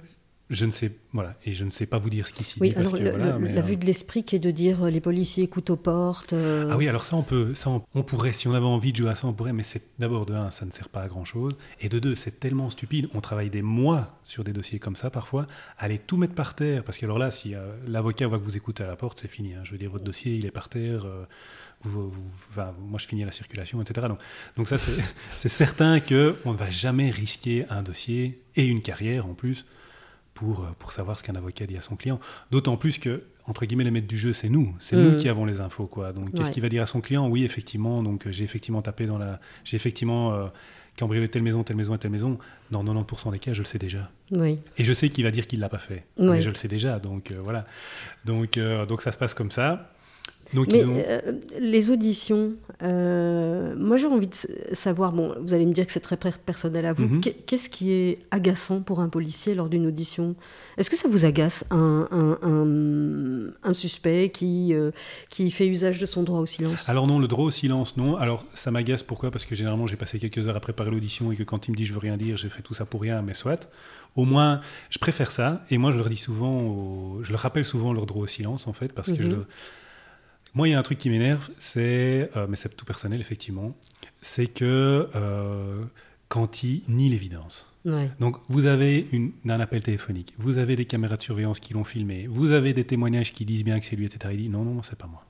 Je 0.52 0.66
ne 0.66 0.72
sais, 0.72 0.92
voilà, 1.14 1.36
et 1.46 1.54
je 1.54 1.64
ne 1.64 1.70
sais 1.70 1.86
pas 1.86 2.00
vous 2.00 2.10
dire 2.10 2.26
ce 2.28 2.34
qui 2.34 2.44
s'y 2.44 2.60
oui 2.60 2.70
dit 2.70 2.74
parce 2.74 2.88
alors 2.88 2.98
que 2.98 3.04
le- 3.04 3.10
voilà, 3.12 3.34
le- 3.34 3.40
mais, 3.40 3.54
la 3.54 3.62
euh, 3.62 3.64
vue 3.64 3.78
de 3.78 3.86
l'esprit 3.86 4.24
qui 4.24 4.36
est 4.36 4.40
de 4.40 4.50
dire 4.50 4.86
euh, 4.86 4.90
les 4.90 5.00
policiers 5.00 5.44
écoutent 5.44 5.70
aux 5.70 5.76
portes. 5.76 6.34
euh, 6.34 6.68
Ah 6.72 6.76
oui, 6.76 6.88
alors 6.88 7.06
ça 7.06 7.16
on 7.18 7.22
peut, 7.22 7.54
ça 7.54 7.70
on, 7.70 7.84
on 7.94 8.02
pourrait, 8.02 8.34
si 8.34 8.48
on 8.48 8.56
avait 8.56 8.66
envie 8.66 8.92
de 8.92 8.98
jouer 8.98 9.12
à 9.12 9.14
ça, 9.16 9.28
on 9.28 9.34
pourrait, 9.34 9.54
mais 9.54 9.62
c'est 9.62 9.84
d'abord 10.00 10.26
de 10.26 10.34
un, 10.34 10.50
ça 10.50 10.66
ne 10.66 10.72
sert 10.72 10.90
pas 10.90 11.02
à 11.04 11.08
grand 11.08 11.24
chose, 11.24 11.54
et 11.82 11.88
de 11.88 12.00
deux, 12.00 12.16
c'est 12.16 12.40
tellement 12.40 12.72
stupide. 12.72 13.10
On 13.14 13.22
travaille 13.22 13.52
des 13.52 13.62
mois 13.62 14.18
sur 14.24 14.44
des 14.44 14.52
dossiers 14.54 14.80
comme 14.80 14.96
ça 14.96 15.12
parfois, 15.12 15.46
aller 15.78 16.00
tout 16.00 16.18
mettre 16.18 16.34
par 16.34 16.56
terre, 16.56 16.84
parce 16.84 16.98
que 16.98 17.06
alors 17.06 17.20
là, 17.20 17.30
si 17.30 17.54
euh, 17.54 17.72
l'avocat 17.86 18.26
voit 18.28 18.40
que 18.40 18.44
vous 18.44 18.58
écoutez 18.58 18.82
à 18.84 18.88
la 18.88 18.96
porte, 18.96 19.20
c'est 19.22 19.28
fini. 19.28 19.54
hein. 19.54 19.62
Je 19.66 19.72
veux 19.74 19.78
dire, 19.78 19.92
votre 19.92 20.04
dossier 20.04 20.34
il 20.34 20.48
est 20.48 20.52
par 20.52 20.68
terre. 20.70 21.06
Vous- 21.84 22.10
vous- 22.10 22.22
enfin, 22.52 22.74
moi, 22.80 23.00
je 23.00 23.08
finis 23.08 23.24
la 23.26 23.32
circulation, 23.32 23.82
etc. 23.82 24.08
Donc, 24.08 24.20
donc 24.58 24.68
ça, 24.68 24.78
c'est 25.32 25.50
certain 25.50 26.00
que 26.00 26.36
on 26.46 26.54
ne 26.54 26.58
va 26.58 26.70
jamais 26.70 27.10
risquer 27.10 27.66
un 27.70 27.82
dossier 27.84 28.42
et 28.56 28.66
une 28.68 28.82
carrière 28.82 29.26
en 29.26 29.34
plus 29.34 29.66
pour, 30.34 30.66
pour 30.80 30.92
savoir 30.92 31.18
ce 31.18 31.24
qu'un 31.24 31.36
avocat 31.36 31.66
dit 31.68 31.78
à 31.78 31.82
son 31.82 31.96
client. 31.96 32.20
D'autant 32.52 32.78
plus 32.78 32.98
que, 32.98 33.24
entre 33.46 33.66
guillemets, 33.66 33.84
les 33.84 33.92
maîtres 33.92 34.08
du 34.08 34.18
jeu, 34.18 34.34
c'est 34.34 34.50
nous. 34.50 34.74
C'est 34.80 34.96
Mm. 34.96 35.02
nous 35.04 35.18
qui 35.18 35.28
avons 35.30 35.46
les 35.46 35.60
infos. 35.62 35.88
Quoi. 35.88 36.14
Donc, 36.14 36.34
qu'est-ce 36.34 36.52
qu'il 36.52 36.62
va 36.62 36.70
dire 36.70 36.84
à 36.84 36.86
son 36.86 37.02
client? 37.02 37.28
Oui, 37.28 37.44
effectivement, 37.44 38.04
donc 38.04 38.28
j'ai 38.30 38.44
effectivement 38.44 38.82
tapé 38.82 39.06
dans 39.06 39.18
la. 39.18 39.40
J'ai 39.64 39.76
effectivement 39.76 40.34
euh, 40.34 40.48
cambriolé 40.98 41.30
telle 41.30 41.44
maison, 41.44 41.64
telle 41.64 41.76
maison 41.78 41.96
et 41.96 41.98
telle 41.98 42.12
maison. 42.12 42.38
Dans 42.72 42.84
90% 42.84 43.32
des 43.32 43.40
cas, 43.40 43.54
je 43.54 43.60
le 43.60 43.66
sais 43.66 43.80
déjà. 43.80 44.10
Oui. 44.32 44.60
Et 44.78 44.84
je 44.84 44.94
sais 44.94 45.10
qu'il 45.10 45.24
va 45.24 45.32
dire 45.32 45.48
qu'il 45.48 45.60
ne 45.60 45.64
l'a 45.64 45.70
pas 45.70 45.78
fait. 45.80 46.06
Ouais. 46.18 46.30
Mais 46.32 46.42
je 46.42 46.50
le 46.50 46.56
sais 46.56 46.68
déjà. 46.68 47.00
Donc, 47.00 47.32
euh, 47.32 47.40
voilà. 47.42 47.66
Donc, 48.26 48.58
euh, 48.58 48.86
donc, 48.86 49.02
ça 49.02 49.12
se 49.12 49.18
passe 49.18 49.34
comme 49.34 49.52
ça. 49.52 49.92
Donc, 50.54 50.68
Mais 50.72 50.84
ont... 50.84 50.96
euh, 51.08 51.34
les 51.60 51.92
auditions, 51.92 52.54
euh, 52.82 53.76
moi 53.78 53.98
j'ai 53.98 54.08
envie 54.08 54.26
de 54.28 54.34
savoir, 54.74 55.12
bon, 55.14 55.36
vous 55.40 55.54
allez 55.54 55.68
me 55.68 55.74
dire 55.74 55.86
que 55.86 55.92
c'est 55.92 56.00
très 56.00 56.18
per- 56.18 56.32
personnel 56.44 56.88
à 56.88 56.94
vous, 56.94 57.06
Mhm. 57.06 57.22
Qu'est- 57.22 57.46
qu'est-ce 57.46 57.70
qui 57.70 57.92
est 57.92 58.18
agaçant 58.32 58.82
pour 58.82 59.00
un 59.00 59.10
policier 59.10 59.54
lors 59.54 59.70
d'une 59.70 59.86
audition? 59.86 60.36
Est-ce 60.78 60.90
que 60.90 60.96
ça 60.96 61.08
vous 61.08 61.24
agace 61.24 61.66
un, 61.70 62.08
un- 62.10 62.40
un- 62.42 63.52
un 63.64 63.74
suspect 63.74 64.30
qui, 64.30 64.74
euh, 64.74 64.90
qui 65.30 65.52
fait 65.52 65.68
usage 65.68 66.00
de 66.02 66.08
son 66.08 66.24
droit 66.24 66.40
au 66.40 66.48
silence? 66.48 66.90
Alors 66.90 67.06
non, 67.06 67.20
le 67.20 67.28
droit 67.28 67.46
au 67.46 67.52
silence, 67.52 67.96
non. 67.98 68.16
Alors 68.16 68.44
ça 68.56 68.72
m'agace, 68.72 69.04
pourquoi? 69.04 69.30
Parce 69.30 69.46
que 69.46 69.54
généralement 69.54 69.86
j'ai 69.86 69.98
passé 69.98 70.18
quelques 70.18 70.48
heures 70.48 70.56
à 70.56 70.60
préparer 70.60 70.90
l'audition 70.90 71.32
et 71.32 71.36
que 71.36 71.44
quand 71.44 71.68
il 71.68 71.72
me 71.72 71.76
dit 71.78 71.86
je 71.86 71.94
veux 71.94 72.00
rien 72.00 72.18
dire, 72.18 72.38
j'ai 72.38 72.50
fait 72.50 72.64
tout 72.64 72.74
ça 72.74 72.86
pour 72.86 73.02
rien, 73.02 73.22
mais 73.22 73.34
soit. 73.36 73.70
Au 74.16 74.26
moins, 74.26 74.62
je 74.90 74.98
préfère 74.98 75.32
ça. 75.32 75.64
Et 75.70 75.78
moi 75.78 75.92
je 75.92 75.98
leur 75.98 76.10
dis 76.10 76.18
souvent, 76.18 76.60
au- 76.62 77.20
je 77.22 77.32
leur 77.32 77.42
rappelle 77.42 77.66
souvent 77.66 77.94
leur 77.94 78.08
droit 78.08 78.24
au 78.24 78.28
silence 78.28 78.66
en 78.68 78.74
fait, 78.74 78.94
parce 78.94 79.12
que 79.12 79.22
Mhm. 79.22 79.30
je... 79.30 79.36
moi 80.54 80.68
il 80.68 80.72
y 80.72 80.74
a 80.74 80.80
un 80.80 80.84
truc 80.84 80.98
qui 80.98 81.10
m'énerve, 81.10 81.50
c'est, 81.58 82.30
euh, 82.36 82.48
mais 82.50 82.56
c'est 82.56 82.76
tout 82.76 82.86
personnel 82.86 83.20
effectivement, 83.20 83.76
c'est 84.22 84.48
que 84.48 85.10
euh, 85.16 85.84
quand 86.28 86.64
nient 86.64 87.10
l'évidence. 87.10 87.66
Ouais. 87.86 88.12
Donc, 88.20 88.38
vous 88.50 88.66
avez 88.66 89.08
une, 89.14 89.32
un 89.48 89.60
appel 89.60 89.82
téléphonique, 89.82 90.34
vous 90.38 90.58
avez 90.58 90.76
des 90.76 90.86
caméras 90.86 91.16
de 91.16 91.22
surveillance 91.22 91.60
qui 91.60 91.74
l'ont 91.74 91.86
filmé, 91.86 92.28
vous 92.28 92.52
avez 92.52 92.74
des 92.74 92.84
témoignages 92.84 93.34
qui 93.34 93.46
disent 93.46 93.64
bien 93.64 93.80
que 93.80 93.86
c'est 93.86 93.96
lui, 93.96 94.06
etc. 94.06 94.34
Il 94.34 94.42
dit 94.42 94.50
non, 94.50 94.64
non, 94.64 94.74
non, 94.74 94.84
c'est 94.84 94.98
pas 94.98 95.08
moi. 95.08 95.26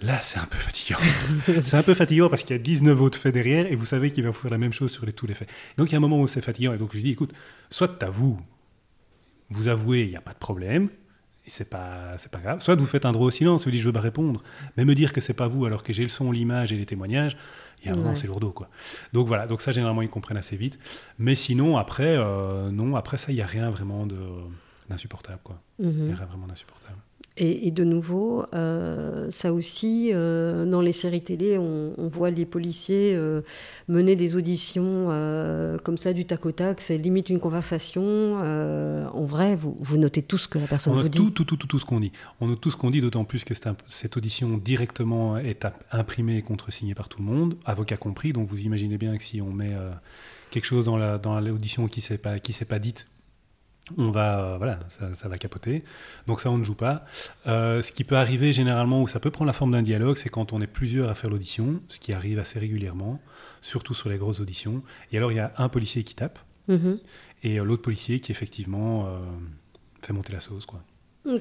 Là, 0.00 0.20
c'est 0.20 0.40
un 0.40 0.46
peu 0.46 0.58
fatigant. 0.58 0.98
c'est 1.64 1.76
un 1.76 1.82
peu 1.84 1.94
fatigant 1.94 2.28
parce 2.28 2.42
qu'il 2.42 2.56
y 2.56 2.58
a 2.58 2.62
19 2.62 3.00
autres 3.00 3.18
faits 3.18 3.32
derrière 3.32 3.70
et 3.70 3.76
vous 3.76 3.84
savez 3.84 4.10
qu'il 4.10 4.24
va 4.24 4.32
faire 4.32 4.50
la 4.50 4.58
même 4.58 4.72
chose 4.72 4.90
sur 4.90 5.06
les, 5.06 5.12
tous 5.12 5.28
les 5.28 5.34
faits. 5.34 5.48
Donc, 5.76 5.90
il 5.90 5.92
y 5.92 5.94
a 5.94 5.98
un 5.98 6.00
moment 6.00 6.20
où 6.20 6.26
c'est 6.26 6.40
fatigant 6.40 6.72
et 6.72 6.78
donc 6.78 6.90
je 6.90 6.96
lui 6.96 7.04
dis 7.04 7.12
écoute, 7.12 7.32
soit 7.70 7.86
t'avoues, 7.86 8.40
vous 9.50 9.68
avouez, 9.68 10.02
il 10.02 10.10
n'y 10.10 10.16
a 10.16 10.20
pas 10.20 10.32
de 10.32 10.38
problème, 10.38 10.88
et 11.46 11.50
c'est 11.50 11.64
pas, 11.64 12.16
c'est 12.18 12.30
pas 12.30 12.38
grave. 12.38 12.60
Soit 12.60 12.74
vous 12.76 12.86
faites 12.86 13.04
un 13.06 13.12
droit 13.12 13.26
au 13.26 13.30
silence, 13.30 13.64
vous 13.64 13.70
dites 13.70 13.80
je 13.80 13.86
veux 13.86 13.92
pas 13.92 14.00
répondre, 14.00 14.42
mais 14.76 14.84
me 14.84 14.94
dire 14.94 15.12
que 15.12 15.20
c'est 15.20 15.34
pas 15.34 15.48
vous 15.48 15.64
alors 15.64 15.82
que 15.82 15.92
j'ai 15.92 16.02
le 16.04 16.08
son, 16.08 16.30
l'image 16.30 16.72
et 16.72 16.76
les 16.76 16.86
témoignages, 16.86 17.36
il 17.80 17.86
y 17.86 17.88
a 17.88 17.92
un 17.92 17.96
moment 17.96 18.10
Ouais. 18.10 18.16
c'est 18.16 18.28
lourdeau 18.28 18.52
quoi. 18.52 18.68
Donc 19.12 19.26
voilà, 19.26 19.46
donc 19.48 19.60
ça 19.60 19.72
généralement 19.72 20.02
ils 20.02 20.08
comprennent 20.10 20.36
assez 20.36 20.56
vite. 20.56 20.78
Mais 21.18 21.34
sinon 21.34 21.76
après, 21.78 22.14
euh, 22.16 22.70
non, 22.70 22.94
après 22.96 23.16
ça 23.16 23.32
il 23.32 23.36
y 23.38 23.42
a 23.42 23.46
rien 23.46 23.70
vraiment 23.70 24.06
de 24.06 24.18
d'insupportable 24.88 25.40
quoi. 25.42 25.60
Il 25.78 25.86
Mhm. 25.88 26.08
y 26.08 26.12
a 26.12 26.16
rien 26.16 26.26
vraiment 26.26 26.46
d'insupportable. 26.46 26.96
Et, 27.38 27.66
et 27.66 27.70
de 27.70 27.82
nouveau, 27.82 28.44
euh, 28.54 29.30
ça 29.30 29.54
aussi, 29.54 30.10
euh, 30.12 30.66
dans 30.66 30.82
les 30.82 30.92
séries 30.92 31.22
télé, 31.22 31.56
on, 31.56 31.94
on 31.96 32.08
voit 32.08 32.30
les 32.30 32.44
policiers 32.44 33.14
euh, 33.14 33.40
mener 33.88 34.16
des 34.16 34.36
auditions 34.36 35.06
comme 35.82 35.96
ça 35.96 36.12
du 36.12 36.26
tac 36.26 36.44
au 36.44 36.52
tac. 36.52 36.80
C'est 36.80 36.98
limite 36.98 37.30
une 37.30 37.40
conversation. 37.40 38.36
en 38.36 39.24
vrai, 39.24 39.54
vous, 39.56 39.76
vous 39.80 39.96
notez 39.96 40.22
tout 40.22 40.36
ce 40.38 40.46
que 40.48 40.58
la 40.58 40.66
personne 40.66 40.92
On 40.92 40.96
vous 40.96 41.02
note 41.04 41.12
dit. 41.12 41.18
tout, 41.18 41.30
tout, 41.30 41.44
tout, 41.44 41.56
tout, 41.56 41.66
tout 41.66 41.78
ce 41.78 41.86
qu'on 41.86 42.00
dit. 42.00 42.12
On 42.40 42.48
note 42.48 42.60
tout 42.60 42.70
ce 42.70 42.76
qu'on 42.76 42.90
dit, 42.90 43.00
d'autant 43.00 43.24
plus 43.24 43.44
que 43.44 43.54
un- 43.68 43.76
cette 43.88 44.16
audition 44.16 44.58
directement 44.58 45.38
est 45.38 45.66
imprimée 45.90 46.36
et 46.36 46.42
contresignée 46.42 46.94
par 46.94 47.08
tout 47.08 47.18
le 47.18 47.24
monde, 47.24 47.56
avocat 47.64 47.96
compris. 47.96 48.32
Donc 48.32 48.46
vous 48.48 48.58
imaginez 48.60 48.98
bien 48.98 49.16
que 49.16 49.22
si 49.22 49.40
on 49.40 49.52
met 49.52 49.72
quelque 50.50 50.64
chose 50.66 50.84
dans 50.84 50.96
la 50.96 51.18
dans 51.18 51.38
l'audition 51.40 51.86
qui 51.88 52.00
s'est 52.00 52.18
pas 52.18 52.38
qui 52.38 52.52
s'est 52.52 52.64
pas 52.66 52.78
dite, 52.78 53.06
on 53.98 54.10
va, 54.10 54.56
voilà, 54.58 54.78
ça, 55.14 55.28
va 55.28 55.38
capoter. 55.38 55.84
Donc 56.26 56.40
ça, 56.40 56.50
on 56.50 56.58
ne 56.58 56.64
joue 56.64 56.74
pas. 56.74 57.04
ce 57.44 57.92
qui 57.92 58.04
peut 58.04 58.16
arriver 58.16 58.52
généralement, 58.52 59.02
ou 59.02 59.08
ça 59.08 59.20
peut 59.20 59.30
prendre 59.30 59.48
la 59.48 59.52
forme 59.52 59.72
d'un 59.72 59.82
dialogue, 59.82 60.16
c'est 60.16 60.28
quand 60.28 60.52
on 60.52 60.60
est 60.60 60.66
plusieurs 60.66 61.10
à 61.10 61.14
faire 61.14 61.30
l'audition, 61.30 61.82
ce 61.88 61.98
qui 61.98 62.12
arrive 62.12 62.38
assez 62.38 62.58
régulièrement, 62.58 63.20
surtout 63.60 63.94
sur 63.94 64.08
les 64.08 64.18
grosses 64.18 64.40
auditions. 64.40 64.82
Et 65.10 65.18
alors, 65.18 65.32
il 65.32 65.36
y 65.36 65.40
a 65.40 65.52
un 65.58 65.68
policier 65.68 66.04
qui 66.04 66.14
tape, 66.14 66.38
mm-hmm. 66.68 66.98
et 67.42 67.58
l'autre 67.58 67.82
policier 67.82 68.20
qui, 68.20 68.30
effectivement, 68.32 69.08
fait 70.02 70.12
monter 70.12 70.32
la 70.32 70.40
sauce, 70.40 70.66
quoi. 70.66 70.82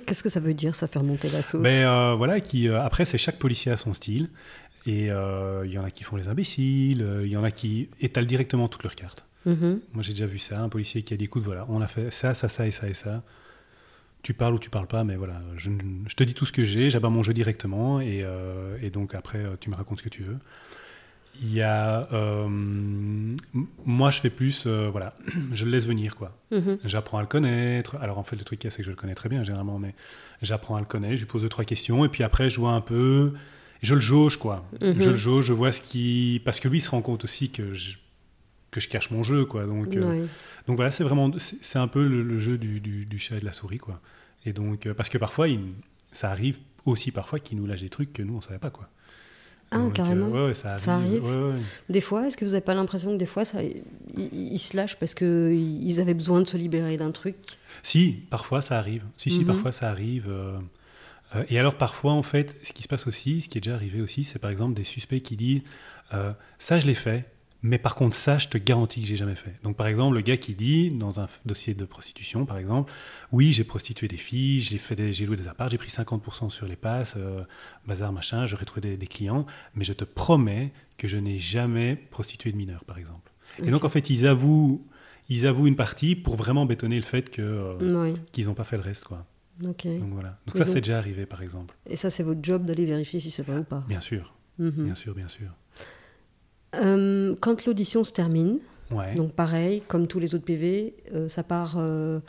Qu'est-ce 0.06 0.22
que 0.22 0.30
ça 0.30 0.40
veut 0.40 0.54
dire, 0.54 0.76
ça 0.76 0.88
faire 0.88 1.04
monter 1.04 1.28
la 1.30 1.42
sauce? 1.42 1.62
Mais 1.62 1.84
ben, 1.84 2.16
voilà, 2.16 2.40
qui, 2.40 2.70
après, 2.70 3.06
c'est 3.06 3.18
chaque 3.18 3.40
policier 3.40 3.72
à 3.72 3.78
son 3.78 3.94
style. 3.94 4.30
Et 4.86 5.12
euh, 5.12 5.66
il 5.66 5.72
y 5.72 5.78
en 5.78 5.84
a 5.84 5.92
qui 5.92 6.04
font 6.04 6.16
les 6.16 6.28
imbéciles, 6.28 7.02
euh, 7.02 7.26
il 7.26 7.32
y 7.32 7.38
en 7.38 7.44
a 7.44 7.52
qui 7.52 7.90
étalent 8.00 8.26
directement 8.26 8.68
toutes 8.68 8.84
leurs 8.84 8.96
cartes. 8.96 9.26
Mhm. 9.46 9.82
Moi, 9.94 10.04
j'ai 10.04 10.14
déjà 10.14 10.26
vu 10.26 10.40
ça, 10.40 10.60
un 10.60 10.70
policier 10.70 11.04
qui 11.04 11.14
a 11.14 11.18
dit, 11.18 11.26
écoute, 11.26 11.44
voilà, 11.44 11.66
on 11.70 11.82
a 11.82 11.88
fait 11.88 12.12
ça, 12.12 12.34
ça, 12.34 12.48
ça 12.48 12.68
et 12.68 12.72
ça 12.72 12.88
et 12.88 12.94
ça. 12.94 13.24
Tu 14.24 14.34
parles 14.34 14.54
ou 14.54 14.60
tu 14.60 14.70
parles 14.70 14.88
pas, 14.88 15.04
mais 15.04 15.16
voilà, 15.16 15.42
je, 15.58 15.70
te 16.16 16.24
dis 16.24 16.36
tout 16.36 16.46
ce 16.46 16.52
que 16.52 16.64
j'ai, 16.64 16.92
j'abats 16.92 17.10
mon 17.10 17.24
jeu 17.24 17.34
directement, 17.34 18.00
et, 18.02 18.22
euh, 18.24 18.78
et, 18.82 18.92
donc 18.92 19.16
après, 19.16 19.44
tu 19.60 19.72
me 19.72 19.76
racontes 19.76 19.98
ce 19.98 20.04
que 20.04 20.10
tu 20.10 20.22
veux. 20.22 20.38
Il 21.42 21.52
y 21.52 21.64
a, 21.64 22.08
moi, 23.86 24.12
je 24.12 24.20
fais 24.20 24.30
plus, 24.30 24.68
voilà, 24.68 25.16
je 25.54 25.66
le 25.66 25.72
laisse 25.72 25.88
venir, 25.88 26.16
quoi. 26.16 26.38
Mhm. 26.52 26.78
J'apprends 26.86 27.18
à 27.18 27.22
le 27.22 27.28
connaître. 27.28 27.96
Alors, 28.00 28.20
en 28.20 28.24
fait, 28.24 28.36
le 28.36 28.44
truc, 28.44 28.60
c'est 28.62 28.78
que 28.78 28.84
je 28.84 28.92
le 28.92 28.96
connais 28.96 29.16
très 29.16 29.30
bien, 29.30 29.44
généralement, 29.44 29.80
mais 29.80 29.96
j'apprends 30.44 30.76
à 30.76 30.80
le 30.80 30.86
connaître, 30.86 31.16
je 31.16 31.22
lui 31.22 31.26
pose 31.26 31.42
deux, 31.42 31.50
trois 31.50 31.66
questions, 31.66 32.06
et 32.06 32.10
puis 32.10 32.24
après, 32.24 32.50
je 32.50 32.60
vois 32.60 32.74
un 32.74 32.82
peu 32.82 33.34
je 33.82 33.96
le 33.96 34.02
jauge, 34.02 34.38
quoi. 34.38 34.64
Je 34.80 34.88
le 34.88 34.94
mhm. 34.94 35.16
jauge, 35.16 35.46
je 35.46 35.54
vois 35.54 35.72
ce 35.72 35.82
qui. 35.82 36.42
Parce 36.46 36.60
que 36.60 36.68
lui, 36.68 36.78
il 36.78 36.82
se 36.82 36.92
rend 36.92 37.02
compte 37.02 37.24
aussi 37.24 37.50
que 37.50 37.74
je, 37.74 37.98
que 38.72 38.80
je 38.80 38.88
cache 38.88 39.12
mon 39.12 39.22
jeu, 39.22 39.46
quoi. 39.46 39.66
Donc, 39.66 39.96
euh, 39.96 40.26
donc 40.66 40.78
voilà, 40.78 40.92
c'est 40.92 41.04
vraiment. 41.04 41.30
C'est 41.38 41.78
un 41.78 41.88
peu 41.88 42.08
le, 42.08 42.40
jeu 42.40 42.58
du, 42.58 42.80
du, 42.80 43.20
chat 43.20 43.36
et 43.36 43.42
de 43.42 43.46
la 43.46 43.52
souris, 43.52 43.78
quoi. 43.78 44.02
Et 44.46 44.54
donc, 44.54 44.86
euh, 44.86 44.94
parce 44.94 45.10
que 45.10 45.18
parfois, 45.18 45.50
il, 45.50 45.60
ça 46.12 46.32
arrive 46.32 46.58
aussi 46.86 47.12
parfois 47.12 47.40
qu'il 47.40 47.58
nous 47.58 47.68
lâche 47.68 47.82
des 47.82 47.90
trucs 47.90 48.14
que 48.14 48.24
nous, 48.24 48.36
on 48.36 48.42
savait 48.42 48.60
pas, 48.60 48.72
quoi. 48.72 48.90
Ah, 49.74 49.88
carrément. 49.94 50.34
Euh, 50.36 50.48
ouais, 50.48 50.54
ça 50.54 50.76
arrive. 50.88 51.24
Des 51.90 52.02
fois, 52.02 52.28
est-ce 52.28 52.36
que 52.36 52.44
vous 52.44 52.52
n'avez 52.52 52.64
pas 52.64 52.74
l'impression 52.74 53.12
que 53.12 53.18
des 53.18 53.26
fois, 53.26 53.46
ça, 53.46 53.60
ils, 54.18 54.60
se 54.60 54.76
lâchent 54.76 54.98
parce 54.98 55.14
qu'ils 55.14 56.02
avaient 56.02 56.14
besoin 56.14 56.42
de 56.42 56.48
se 56.48 56.58
libérer 56.58 56.98
d'un 56.98 57.12
truc? 57.12 57.36
Si, 57.84 58.24
parfois 58.30 58.62
ça 58.62 58.78
arrive. 58.78 59.04
Si, 59.16 59.30
si, 59.30 59.40
mhm. 59.40 59.48
parfois 59.48 59.72
ça 59.72 59.90
arrive. 59.90 60.30
Et 61.48 61.58
alors 61.58 61.76
parfois, 61.76 62.12
en 62.12 62.24
fait, 62.24 62.54
ce 62.64 62.74
qui 62.74 62.84
se 62.84 62.90
passe 62.90 63.08
aussi, 63.08 63.40
ce 63.40 63.48
qui 63.48 63.60
est 63.60 63.62
déjà 63.62 63.76
arrivé 63.76 64.02
aussi, 64.02 64.26
c'est 64.26 64.40
par 64.40 64.52
exemple 64.52 64.74
des 64.74 64.84
suspects 64.84 65.22
qui 65.22 65.38
disent 65.38 65.62
ça 66.60 66.78
je 66.78 66.86
l'ai 66.86 66.94
fait, 66.94 67.32
mais 67.64 67.78
par 67.78 67.96
contre 67.96 68.16
ça 68.16 68.38
je 68.38 68.48
te 68.48 68.58
garantis 68.58 69.02
que 69.02 69.08
j'ai 69.08 69.18
jamais 69.18 69.36
fait. 69.36 69.54
Donc 69.64 69.78
par 69.78 69.88
exemple 69.88 70.16
le 70.16 70.22
gars 70.22 70.38
qui 70.38 70.56
dit 70.56 70.92
dans 70.92 71.20
un 71.20 71.28
dossier 71.46 71.74
de 71.74 71.86
prostitution 71.86 72.46
par 72.46 72.58
exemple, 72.58 72.92
oui 73.32 73.54
j'ai 73.54 73.64
prostitué 73.64 74.08
des 74.08 74.18
filles, 74.18 74.60
j'ai 74.62 74.78
fait 74.78 75.14
j'ai 75.14 75.26
loué 75.26 75.36
des 75.36 75.48
apparts, 75.48 75.70
j'ai 75.70 75.78
pris 75.78 75.90
50% 75.90 76.50
sur 76.50 76.66
les 76.66 76.76
passes, 76.76 77.16
euh, 77.18 77.44
bazar 77.88 78.12
machin, 78.12 78.46
j'aurais 78.46 78.66
trouvé 78.66 78.98
des, 78.98 79.08
clients, 79.08 79.46
mais 79.76 79.84
je 79.84 79.94
te 79.94 80.04
promets 80.04 80.72
que 80.98 81.08
je 81.08 81.18
n'ai 81.18 81.38
jamais 81.38 81.96
prostitué 81.96 82.52
de 82.52 82.58
mineurs 82.58 82.86
par 82.86 82.98
exemple. 82.98 83.32
Et 83.64 83.72
donc 83.72 83.84
en 83.84 83.90
fait 83.90 84.10
ils 84.10 84.26
avouent 84.28 84.82
ils 85.30 85.48
avouent 85.48 85.68
une 85.68 85.76
partie 85.76 86.16
pour 86.16 86.36
vraiment 86.36 86.66
bétonner 86.66 86.98
le 86.98 87.04
fait 87.04 87.30
que 87.30 87.78
qu'ils 88.32 88.48
n'ont 88.48 88.54
pas 88.54 88.64
fait 88.64 88.78
le 88.78 88.84
reste 88.84 89.04
quoi. 89.04 89.26
Donc 89.62 89.86
voilà. 89.86 90.40
Donc 90.48 90.58
ça, 90.58 90.66
c'est 90.66 90.82
déjà 90.82 90.98
arrivé, 90.98 91.26
par 91.26 91.42
exemple. 91.42 91.76
Et 91.86 91.96
ça, 91.96 92.10
c'est 92.10 92.24
votre 92.24 92.40
job 92.42 92.66
d'aller 92.66 92.86
vérifier 92.86 93.20
si 93.20 93.32
c'est 93.32 93.44
vrai 93.44 93.58
ou 93.58 93.64
pas. 93.64 93.84
Bien 93.88 94.00
sûr. 94.00 94.34
Mhm. 94.58 94.86
Bien 94.86 94.96
sûr, 94.96 95.14
bien 95.14 95.28
sûr. 95.28 95.48
Euh, 96.76 97.36
quand 97.40 97.66
l'audition 97.66 98.04
se 98.04 98.14
termine, 98.14 98.60
donc 99.16 99.32
pareil, 99.34 99.82
comme 99.88 100.08
tous 100.08 100.20
les 100.20 100.36
autres 100.36 100.44
PV, 100.44 100.94
euh, 101.14 101.30
ça 101.30 101.44
part 101.44 101.76
euh, 101.78 102.20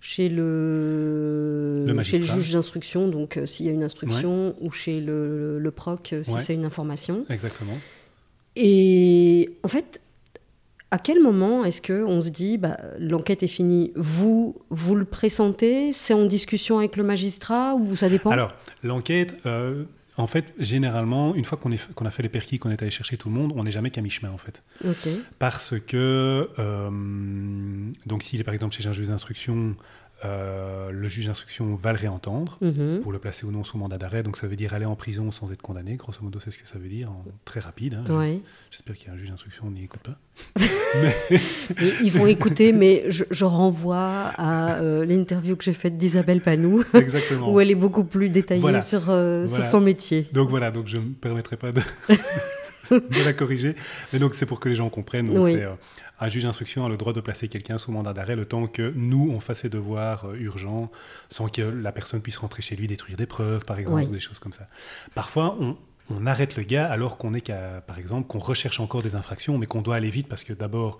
chez, 0.00 0.28
le, 0.28 1.84
chez 2.02 2.18
le 2.18 2.24
juge 2.24 2.52
d'instruction, 2.52 3.08
donc 3.08 3.38
s'il 3.46 3.66
y 3.66 3.68
a 3.68 3.72
une 3.72 3.84
instruction, 3.84 4.54
ou 4.60 4.70
chez 4.70 5.00
le, 5.00 5.58
le 5.58 5.70
proc 5.70 6.14
si 6.22 6.38
c'est 6.38 6.54
une 6.54 6.64
information. 6.64 7.24
Exactement. 7.28 7.76
Et 8.56 9.50
en 9.62 9.68
fait, 9.68 10.00
à 10.90 10.98
quel 10.98 11.20
moment 11.20 11.64
est-ce 11.64 11.80
que 11.80 12.04
on 12.04 12.20
se 12.20 12.30
dit 12.30 12.58
bah, 12.58 12.78
l'enquête 12.98 13.42
est 13.42 13.48
finie 13.48 13.92
Vous 13.96 14.56
vous 14.70 14.94
le 14.94 15.04
pressentez 15.04 15.92
C'est 15.92 16.14
en 16.14 16.24
discussion 16.24 16.78
avec 16.78 16.96
le 16.96 17.04
magistrat 17.04 17.74
ou 17.74 17.96
ça 17.96 18.08
dépend? 18.08 18.30
Alors 18.30 18.54
l'enquête, 18.82 19.36
euh, 19.46 19.84
en 20.18 20.26
fait, 20.26 20.54
généralement, 20.58 21.34
une 21.34 21.44
fois 21.44 21.58
qu'on 21.58 22.06
a 22.06 22.10
fait 22.10 22.22
les 22.22 22.28
perquis, 22.28 22.58
qu'on 22.58 22.70
est 22.70 22.80
allé 22.80 22.90
chercher 22.90 23.16
tout 23.16 23.28
le 23.28 23.34
monde, 23.34 23.52
on 23.54 23.64
n'est 23.64 23.70
jamais 23.70 23.90
qu'à 23.90 24.00
mi-chemin 24.00 24.30
en 24.30 24.38
fait. 24.38 24.62
Parce 25.38 25.74
que 25.78 26.50
euh, 26.58 26.90
donc 28.06 28.22
s'il 28.22 28.40
est 28.40 28.44
par 28.44 28.54
exemple 28.54 28.74
chez 28.74 28.86
un 28.86 28.92
juge 28.92 29.08
d'instruction, 29.08 29.76
euh, 30.24 30.90
le 30.90 31.08
juge 31.08 31.26
d'instruction 31.26 31.74
va 31.74 31.92
le 31.92 31.98
réentendre 31.98 32.58
mhm. 32.62 33.00
pour 33.02 33.12
le 33.12 33.18
placer 33.18 33.44
ou 33.44 33.50
non 33.50 33.64
sous 33.64 33.76
mandat 33.76 33.98
d'arrêt. 33.98 34.22
Donc 34.22 34.36
ça 34.38 34.46
veut 34.46 34.56
dire 34.56 34.72
aller 34.72 34.86
en 34.86 34.96
prison 34.96 35.30
sans 35.30 35.52
être 35.52 35.60
condamné. 35.60 35.96
Grosso 35.96 36.22
modo, 36.22 36.40
c'est 36.40 36.50
ce 36.50 36.58
que 36.58 36.66
ça 36.66 36.78
veut 36.78 36.88
dire, 36.88 37.10
en 37.10 37.22
très 37.44 37.60
rapide. 37.60 37.94
Hein. 38.08 38.38
J'espère 38.70 38.96
qu'il 38.96 39.08
y 39.08 39.10
a 39.10 39.14
un 39.14 39.16
juge 39.16 39.28
d'instruction, 39.28 39.64
on 39.66 39.70
n'y 39.70 39.84
écoute 39.84 40.00
pas. 40.00 40.16
Ils 42.02 42.12
vont 42.12 42.26
écouter, 42.26 42.72
mais 42.72 43.04
je, 43.08 43.44
renvoie 43.44 44.32
à 44.36 44.76
euh, 44.80 45.04
l'interview 45.04 45.54
que 45.54 45.64
j'ai 45.64 45.72
faite 45.72 45.98
d'Isabelle 45.98 46.40
Panou, 46.40 46.82
où 47.48 47.60
elle 47.60 47.70
est 47.70 47.76
beaucoup 47.76 48.04
plus 48.04 48.30
détaillée 48.30 48.80
sur, 48.80 49.10
euh, 49.10 49.46
sur 49.48 49.66
son 49.66 49.80
métier. 49.80 50.28
Donc 50.32 50.48
voilà, 50.48 50.70
donc 50.70 50.86
je 50.86 50.96
ne 50.96 51.02
me 51.02 51.12
permettrai 51.12 51.56
pas 51.56 51.72
de, 51.72 51.82
de 52.90 53.24
la 53.24 53.32
corriger. 53.34 53.74
Mais 54.12 54.18
donc 54.18 54.34
c'est 54.34 54.46
pour 54.46 54.60
que 54.60 54.68
les 54.68 54.74
gens 54.74 54.88
comprennent. 54.88 55.32
Donc, 55.32 55.48
un 56.20 56.28
juge 56.28 56.44
d'instruction 56.44 56.86
a 56.86 56.88
le 56.88 56.96
droit 56.96 57.12
de 57.12 57.20
placer 57.20 57.48
quelqu'un 57.48 57.78
sous 57.78 57.92
mandat 57.92 58.12
d'arrêt 58.12 58.36
le 58.36 58.46
temps 58.46 58.66
que 58.66 58.92
nous, 58.94 59.30
on 59.30 59.40
fasse 59.40 59.60
ses 59.60 59.68
devoirs 59.68 60.26
euh, 60.26 60.36
urgents, 60.36 60.90
sans 61.28 61.48
que 61.48 61.62
la 61.62 61.92
personne 61.92 62.20
puisse 62.20 62.38
rentrer 62.38 62.62
chez 62.62 62.76
lui, 62.76 62.86
détruire 62.86 63.16
des 63.16 63.26
preuves, 63.26 63.64
par 63.64 63.78
exemple, 63.78 64.04
ou 64.04 64.12
des 64.12 64.20
choses 64.20 64.38
comme 64.38 64.52
ça. 64.52 64.66
Parfois, 65.14 65.56
on, 65.60 65.76
on 66.10 66.26
arrête 66.26 66.56
le 66.56 66.62
gars 66.62 66.90
alors 66.90 67.18
qu'on 67.18 67.34
est 67.34 67.40
qu'à, 67.40 67.82
par 67.86 67.98
exemple, 67.98 68.28
qu'on 68.28 68.38
recherche 68.38 68.80
encore 68.80 69.02
des 69.02 69.14
infractions, 69.14 69.58
mais 69.58 69.66
qu'on 69.66 69.82
doit 69.82 69.96
aller 69.96 70.10
vite 70.10 70.28
parce 70.28 70.44
que 70.44 70.52
d'abord, 70.52 70.98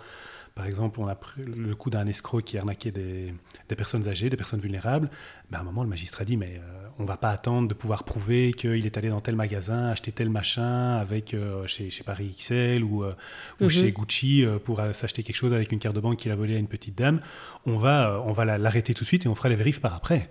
par 0.56 0.64
exemple, 0.64 1.00
on 1.00 1.06
a 1.06 1.14
pris 1.14 1.42
le 1.42 1.74
coup 1.74 1.90
d'un 1.90 2.06
escroc 2.06 2.40
qui 2.40 2.56
arnaquait 2.56 2.90
des, 2.90 3.34
des, 3.68 3.76
personnes 3.76 4.08
âgées, 4.08 4.30
des 4.30 4.38
personnes 4.38 4.58
vulnérables. 4.58 5.10
Ben 5.50 5.58
à 5.58 5.60
un 5.60 5.64
moment, 5.64 5.82
le 5.82 5.88
magistrat 5.90 6.24
dit 6.24 6.38
Mais 6.38 6.58
euh, 6.58 6.88
on 6.98 7.04
va 7.04 7.18
pas 7.18 7.28
attendre 7.28 7.68
de 7.68 7.74
pouvoir 7.74 8.04
prouver 8.04 8.54
qu'il 8.54 8.86
est 8.86 8.96
allé 8.96 9.10
dans 9.10 9.20
tel 9.20 9.36
magasin, 9.36 9.90
acheter 9.90 10.12
tel 10.12 10.30
machin 10.30 10.96
avec, 10.96 11.34
euh, 11.34 11.66
chez, 11.66 11.90
chez, 11.90 12.02
Paris 12.04 12.34
XL 12.38 12.82
ou, 12.82 13.04
euh, 13.04 13.14
ou 13.60 13.64
mhm. 13.64 13.70
chez 13.70 13.92
Gucci 13.92 14.46
pour 14.64 14.80
s'acheter 14.94 15.22
quelque 15.22 15.36
chose 15.36 15.52
avec 15.52 15.72
une 15.72 15.78
carte 15.78 15.94
de 15.94 16.00
banque 16.00 16.16
qu'il 16.16 16.32
a 16.32 16.36
volée 16.36 16.56
à 16.56 16.58
une 16.58 16.68
petite 16.68 16.96
dame. 16.96 17.20
On 17.66 17.76
va, 17.76 18.22
on 18.24 18.32
va 18.32 18.46
l'arrêter 18.56 18.94
tout 18.94 19.04
de 19.04 19.08
suite 19.08 19.26
et 19.26 19.28
on 19.28 19.34
fera 19.34 19.50
les 19.50 19.56
vérifs 19.56 19.82
par 19.82 19.92
après. 19.92 20.30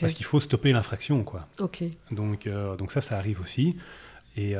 Parce 0.00 0.14
qu'il 0.14 0.24
faut 0.24 0.40
stopper 0.40 0.72
l'infraction. 0.72 1.22
quoi. 1.22 1.48
Donc, 2.10 2.48
donc 2.48 2.92
ça, 2.92 3.02
ça 3.02 3.18
arrive 3.18 3.42
aussi. 3.42 3.76
Et, 4.38 4.54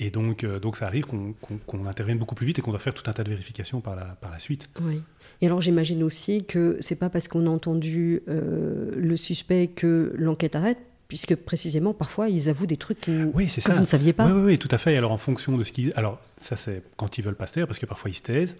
et 0.00 0.10
donc, 0.10 0.44
euh, 0.44 0.58
donc 0.58 0.76
ça 0.76 0.86
arrive 0.86 1.04
qu'on 1.04 1.86
intervienne 1.86 2.18
beaucoup 2.18 2.34
plus 2.34 2.46
vite 2.46 2.58
et 2.58 2.62
qu'on 2.62 2.70
doit 2.70 2.80
faire 2.80 2.94
tout 2.94 3.08
un 3.08 3.12
tas 3.12 3.22
de 3.22 3.28
vérifications 3.28 3.82
par 3.82 3.94
la, 3.94 4.04
par 4.04 4.30
la 4.30 4.38
suite. 4.38 4.70
Oui. 4.80 5.02
Et 5.42 5.46
alors 5.46 5.60
j'imagine 5.60 6.02
aussi 6.02 6.44
que 6.44 6.78
c'est 6.80 6.96
pas 6.96 7.10
parce 7.10 7.28
qu'on 7.28 7.46
a 7.46 7.50
entendu 7.50 8.22
euh, 8.28 8.92
le 8.96 9.16
suspect 9.16 9.68
que 9.68 10.14
l'enquête 10.16 10.56
arrête, 10.56 10.78
puisque 11.08 11.36
précisément 11.36 11.92
parfois 11.92 12.30
ils 12.30 12.48
avouent 12.48 12.66
des 12.66 12.78
trucs 12.78 13.02
que, 13.02 13.30
oui, 13.34 13.46
que 13.48 13.72
vous 13.72 13.80
ne 13.80 13.84
saviez 13.84 14.14
pas. 14.14 14.26
Oui, 14.26 14.42
oui, 14.42 14.58
tout 14.58 14.68
à 14.70 14.78
fait. 14.78 14.96
alors 14.96 15.12
en 15.12 15.18
fonction 15.18 15.58
de 15.58 15.64
ce 15.64 15.72
qu'ils... 15.72 15.92
Alors 15.96 16.18
ça 16.38 16.56
c'est 16.56 16.82
quand 16.96 17.18
ils 17.18 17.22
veulent 17.22 17.36
pas 17.36 17.46
se 17.46 17.54
taire, 17.54 17.66
parce 17.66 17.78
que 17.78 17.86
parfois 17.86 18.10
ils 18.10 18.14
se 18.14 18.22
taisent. 18.22 18.56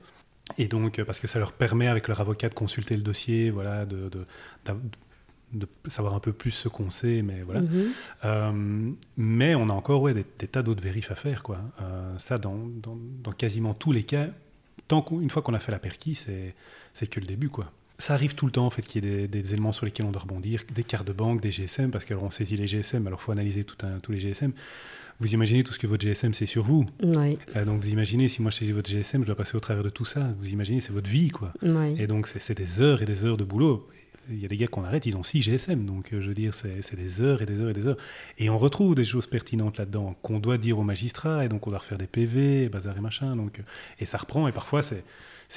Et 0.59 0.69
donc, 0.69 0.99
euh, 0.99 1.05
parce 1.05 1.21
que 1.21 1.29
ça 1.29 1.39
leur 1.39 1.53
permet, 1.53 1.87
avec 1.87 2.09
leur 2.09 2.21
avocat, 2.21 2.49
de 2.49 2.55
consulter 2.55 2.97
le 2.97 3.03
dossier, 3.03 3.51
voilà, 3.51 3.87
de, 3.87 4.09
de 4.09 4.27
de 4.67 4.73
savoir 5.89 6.15
un 6.15 6.21
peu 6.21 6.33
plus 6.33 6.51
ce 6.51 6.69
qu'on 6.69 6.91
sait, 6.91 7.23
mais 7.23 7.43
voilà. 7.43 7.61
Mhm. 7.61 7.93
Euh, 8.25 8.93
mais 9.17 9.55
on 9.55 9.69
a 9.69 9.73
encore 9.73 10.03
ouais, 10.03 10.15
des, 10.15 10.25
tas 10.25 10.63
d'autres 10.63 10.83
vérifs 10.83 11.11
à 11.11 11.15
faire, 11.15 11.43
quoi. 11.43 11.59
Euh, 11.81 12.17
ça, 12.19 12.39
dans, 12.39 12.57
dans, 12.57 13.33
quasiment 13.33 13.75
tous 13.75 13.93
les 13.93 14.05
cas, 14.05 14.27
tant 14.89 15.03
qu'une 15.03 15.31
fois 15.31 15.43
qu'on 15.43 15.55
a 15.55 15.61
fait 15.61 15.73
la 15.73 15.79
perquis, 15.79 16.15
c'est 16.15 17.07
que 17.07 17.21
le 17.21 17.27
début, 17.27 17.49
quoi. 17.49 17.73
Ça 18.01 18.15
arrive 18.15 18.35
tout 18.35 18.47
le 18.47 18.53
temps, 18.53 18.67
en 18.67 18.71
fait, 18.71 18.83
qu'il 18.83 19.05
y 19.05 19.09
ait 19.09 19.29
des, 19.29 19.53
éléments 19.53 19.73
sur 19.73 19.85
lesquels 19.85 20.07
on 20.07 20.11
doit 20.11 20.23
rebondir, 20.23 20.65
des 20.75 20.85
cartes 20.85 21.07
de 21.07 21.13
banque, 21.13 21.41
des 21.41 21.53
GSM, 21.53 21.91
parce 21.91 22.05
qu'on 22.05 22.31
saisit 22.31 22.57
les 22.57 22.67
GSM, 22.67 23.07
alors 23.07 23.21
il 23.21 23.25
faut 23.25 23.33
analyser 23.33 23.65
tout 23.65 23.77
un, 23.87 23.99
tous 23.99 24.13
les 24.13 24.21
GSM. 24.21 24.53
Vous 25.21 25.33
imaginez 25.35 25.63
tout 25.65 25.75
ce 25.75 25.79
que 25.79 25.87
votre 25.87 26.03
GSM 26.03 26.33
c'est 26.33 26.47
sur 26.47 26.65
vous. 26.65 26.87
Euh, 27.55 27.65
donc 27.67 27.83
vous 27.83 27.89
imaginez, 27.91 28.29
si 28.29 28.41
moi 28.41 28.51
je 28.51 28.57
saisis 28.57 28.73
votre 28.73 28.91
GSM, 28.91 29.21
je 29.21 29.27
dois 29.27 29.37
passer 29.37 29.55
au 29.55 29.61
travers 29.61 29.85
de 29.85 29.91
tout 29.91 30.07
ça. 30.07 30.33
Vous 30.41 30.49
imaginez, 30.49 30.81
c'est 30.81 30.93
votre 30.93 31.11
vie, 31.11 31.29
quoi. 31.29 31.53
Et 31.99 32.07
donc 32.07 32.27
c'est 32.27 32.57
des 32.57 32.81
heures 32.81 33.03
et 33.03 33.07
des 33.07 33.25
heures 33.25 33.37
de 33.37 33.45
boulot 33.45 33.87
il 34.31 34.41
y 34.41 34.45
a 34.45 34.49
des 34.49 34.57
gars 34.57 34.67
qu'on 34.67 34.85
arrête, 34.85 35.07
ils 35.07 35.17
ont 35.17 35.23
6 35.23 35.43
GSM, 35.43 35.85
donc 35.85 36.13
euh, 36.13 36.21
je 36.21 36.29
veux 36.29 36.35
dire, 36.35 36.55
c'est 36.55 36.95
des 36.95 37.21
heures 37.21 37.43
et 37.43 37.47
des 37.47 37.63
heures 37.63 37.71
et 37.71 37.75
des 37.75 37.87
heures. 37.87 37.97
Et 38.39 38.51
on 38.51 38.59
retrouve 38.59 38.95
des 38.95 39.05
choses 39.05 39.27
pertinentes 39.27 39.79
là-dedans 39.79 40.15
qu'on 40.23 40.39
doit 40.39 40.59
dire 40.59 40.79
aux 40.79 40.85
magistrats, 40.85 41.45
et 41.45 41.49
donc 41.49 41.67
on 41.67 41.71
doit 41.71 41.81
refaire 41.81 41.99
des 41.99 42.07
PV, 42.07 42.69
bazar 42.69 42.97
et 42.97 43.01
machin, 43.01 43.37
donc, 43.37 43.59
euh, 43.59 43.63
et 43.99 44.07
ça 44.07 44.19
reprend, 44.19 44.47
et 44.49 44.53
parfois 44.53 44.83
c'est 44.83 45.03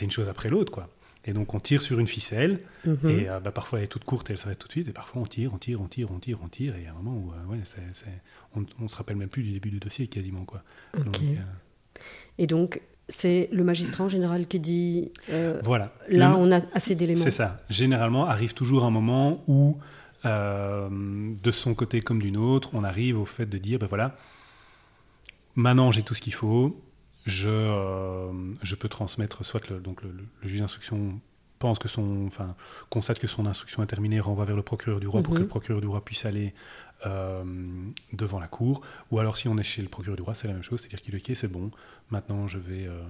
une 0.02 0.12
chose 0.12 0.28
après 0.28 0.50
l'autre, 0.50 0.72
quoi. 0.72 0.90
Et 1.26 1.34
donc 1.34 1.54
on 1.54 1.60
tire 1.60 1.82
sur 1.82 2.00
une 2.00 2.08
ficelle, 2.08 2.60
mhm. 2.86 3.10
et 3.10 3.30
euh, 3.30 3.40
bah, 3.40 3.52
parfois 3.52 3.80
elle 3.80 3.86
est 3.86 3.88
toute 3.88 4.04
courte 4.04 4.30
et 4.30 4.34
elle 4.34 4.40
s'arrête 4.40 4.60
tout 4.60 4.68
de 4.68 4.74
suite, 4.74 4.88
et 4.90 4.94
parfois 4.94 5.22
on 5.22 5.26
tire, 5.26 5.54
on 5.54 5.58
tire, 5.58 5.82
on 5.82 5.88
tire, 5.88 6.12
on 6.12 6.20
tire, 6.20 6.40
on 6.44 6.50
tire, 6.50 6.76
et 6.76 6.80
il 6.80 6.84
y 6.84 6.88
a 6.88 6.92
un 6.92 6.96
moment 7.02 7.18
où 7.18 7.52
ouais, 7.52 7.60
on 8.56 8.84
ne 8.84 8.88
se 8.90 8.96
rappelle 8.96 9.16
même 9.16 9.30
plus 9.30 9.44
du 9.44 9.52
début 9.52 9.70
du 9.70 9.80
dossier 9.80 10.08
quasiment. 10.08 10.44
Quoi. 10.44 10.64
et 12.38 12.48
donc 12.48 12.82
c'est 13.10 13.50
le 13.52 13.64
magistrat 13.64 14.06
en 14.06 14.08
général 14.08 14.48
qui 14.48 14.60
dit 14.60 15.12
euh, 15.30 15.60
voilà. 15.64 15.94
là, 16.10 16.30
Le- 16.30 16.36
on 16.36 16.52
a 16.52 16.62
assez 16.74 16.96
d'éléments. 16.96 17.22
C'est 17.22 17.32
ça. 17.32 17.62
Généralement, 17.70 18.26
arrive 18.26 18.54
toujours 18.54 18.86
un 18.86 18.92
moment 18.92 19.44
où, 19.48 19.78
euh, 20.26 20.90
de 20.90 21.52
son 21.52 21.74
côté 21.74 22.02
comme 22.02 22.22
d'une 22.22 22.38
autre, 22.38 22.70
on 22.74 22.84
arrive 22.84 23.20
au 23.20 23.26
fait 23.26 23.46
de 23.46 23.58
dire, 23.58 23.80
ben 23.80 23.88
voilà, 23.88 24.18
maintenant 25.56 25.92
j'ai 25.92 26.04
tout 26.04 26.14
ce 26.14 26.22
qu'il 26.22 26.34
faut, 26.34 26.82
je, 27.26 27.48
euh, 27.48 28.32
je 28.62 28.76
peux 28.76 28.90
transmettre, 28.90 29.44
soit 29.46 29.68
le, 29.70 29.80
donc 29.80 30.02
le, 30.04 30.10
le- 30.12 30.26
le 30.42 30.48
juge 30.48 30.60
d'instruction 30.60 31.20
pense 31.60 31.80
que 31.80 31.88
son, 31.88 32.26
enfin, 32.26 32.56
constate 32.90 33.20
que 33.20 33.28
son 33.28 33.46
instruction 33.46 33.82
est 33.84 33.88
terminée, 33.88 34.20
renvoie 34.20 34.44
vers 34.44 34.56
le 34.58 34.64
procureur 34.64 35.00
du 35.00 35.08
roi 35.08 35.24
pour 35.24 35.34
que 35.34 35.40
Mhm. 35.40 35.44
le 35.44 35.48
procureur 35.48 35.80
du 35.82 35.88
roi 35.88 36.04
puisse 36.04 36.26
aller 36.26 36.54
euh, 37.06 37.44
devant 38.14 38.40
la 38.40 38.48
cour, 38.48 38.82
ou 39.12 39.20
alors 39.20 39.36
si 39.38 39.48
on 39.48 39.58
est 39.58 39.64
chez 39.64 39.82
le 39.82 39.88
procureur 39.90 40.16
du 40.18 40.24
roi, 40.24 40.36
c'est 40.36 40.48
la 40.48 40.54
même 40.54 40.64
chose, 40.64 40.80
c'est-à-dire 40.82 41.02
qu'il 41.02 41.14
dit, 41.18 41.32
ok, 41.32 41.36
c'est 41.38 41.48
bon, 41.52 41.72
maintenant 42.12 42.48
je 42.48 42.60
vais... 42.60 42.86
euh, 42.88 43.02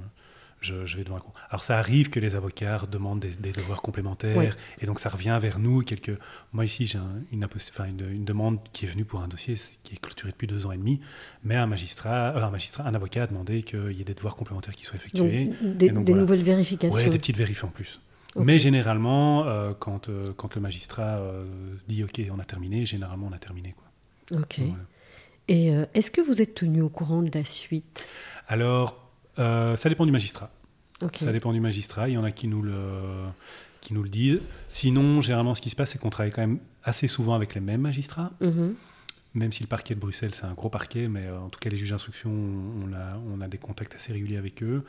je, 0.63 0.85
je 0.85 0.97
vais 0.97 1.03
devant 1.03 1.19
cour. 1.19 1.33
Alors 1.49 1.63
ça 1.63 1.77
arrive 1.77 2.09
que 2.09 2.19
les 2.19 2.35
avocats 2.35 2.81
demandent 2.91 3.19
des, 3.19 3.29
des 3.29 3.51
devoirs 3.51 3.81
complémentaires, 3.81 4.57
et 4.81 4.85
donc 4.85 4.99
ça 4.99 5.09
revient 5.09 5.37
vers 5.41 5.59
nous. 5.59 5.81
Quelques... 5.83 6.17
Moi 6.53 6.65
ici, 6.65 6.87
j'ai 6.87 6.97
un- 6.97 7.21
une, 7.31 7.45
demande 8.25 8.59
qui 8.73 8.85
est 8.85 8.89
venue 8.89 9.05
pour 9.05 9.21
un 9.21 9.27
dossier 9.27 9.55
qui 9.83 9.93
est 9.95 9.97
clôturé 9.97 10.31
depuis 10.31 10.47
deux 10.47 10.65
ans 10.65 10.71
et 10.71 10.77
demi, 10.77 10.99
mais 11.43 11.55
un 11.55 11.67
magistrat, 11.67 12.35
euh, 12.35 12.43
un 12.43 12.49
magistrat, 12.49 12.87
un 12.87 12.95
avocat 12.95 13.23
a 13.23 13.27
demandé 13.27 13.63
qu'il 13.63 13.91
y 13.91 14.01
ait 14.01 14.05
des 14.05 14.13
devoirs 14.15 14.35
complémentaires 14.35 14.75
qui 14.75 14.85
soient 14.85 14.97
Donc, 15.13 15.27
effectués. 15.27 15.51
des, 15.61 15.85
Et 15.87 15.89
donc, 15.91 16.05
des 16.05 16.13
voilà. 16.13 16.21
nouvelles 16.21 16.43
vérifications. 16.43 16.97
Ouais, 16.97 17.09
des 17.09 17.19
petites 17.19 17.37
vérifies 17.37 17.65
en 17.65 17.69
plus. 17.69 17.99
Mais 18.35 18.57
généralement, 18.57 19.45
euh, 19.45 19.73
quand, 19.77 20.09
euh, 20.09 20.33
quand 20.35 20.55
le 20.55 20.61
magistrat 20.61 21.21
dit 21.87 22.03
OK, 22.03 22.19
on 22.31 22.39
a 22.39 22.45
terminé, 22.45 22.85
généralement 22.85 23.27
on 23.29 23.35
a 23.35 23.37
terminé. 23.37 23.75
Quoi. 23.77 24.39
Ok. 24.41 24.55
Voilà. 24.59 24.83
Et 25.49 25.71
est-ce 25.93 26.09
que 26.09 26.21
vous 26.21 26.41
êtes 26.41 26.55
tenu 26.55 26.81
au 26.81 26.87
courant 26.89 27.21
de 27.21 27.29
la 27.37 27.43
suite? 27.43 28.07
Alors, 28.47 29.02
euh, 29.39 29.75
ça 29.75 29.89
dépend 29.89 30.05
du 30.05 30.11
magistrat. 30.11 30.51
Ça 31.15 31.31
dépend 31.33 31.51
du 31.51 31.59
magistrat. 31.59 32.07
Il 32.07 32.13
y 32.13 32.17
en 32.17 32.23
a 32.23 32.31
qui 32.31 32.47
nous 32.47 32.61
le, 32.61 32.75
qui 33.81 33.93
nous 33.93 34.03
le 34.03 34.09
disent. 34.09 34.41
Sinon, 34.69 35.21
généralement, 35.21 35.53
ce 35.55 35.61
qui 35.61 35.69
se 35.69 35.75
passe, 35.75 35.91
c'est 35.91 35.99
qu'on 35.99 36.09
travaille 36.09 36.31
quand 36.31 36.41
même 36.41 36.59
assez 36.83 37.07
souvent 37.07 37.33
avec 37.33 37.55
les 37.55 37.61
mêmes 37.61 37.81
magistrats. 37.81 38.31
Mhm. 38.39 38.75
Même 39.35 39.51
si 39.51 39.63
le 39.63 39.67
parquet 39.67 39.95
de 39.95 39.99
Bruxelles, 39.99 40.35
c'est 40.35 40.45
un 40.45 40.53
gros 40.53 40.69
parquet, 40.69 41.07
mais 41.07 41.25
euh, 41.25 41.39
en 41.39 41.49
tout 41.49 41.59
cas, 41.59 41.69
les 41.69 41.75
juges 41.75 41.89
d'instruction, 41.89 42.29
on 42.31 42.93
a, 42.93 43.17
on 43.33 43.41
a 43.41 43.47
des 43.47 43.57
contacts 43.57 43.95
assez 43.95 44.13
réguliers 44.13 44.37
avec 44.37 44.61
eux. 44.61 44.85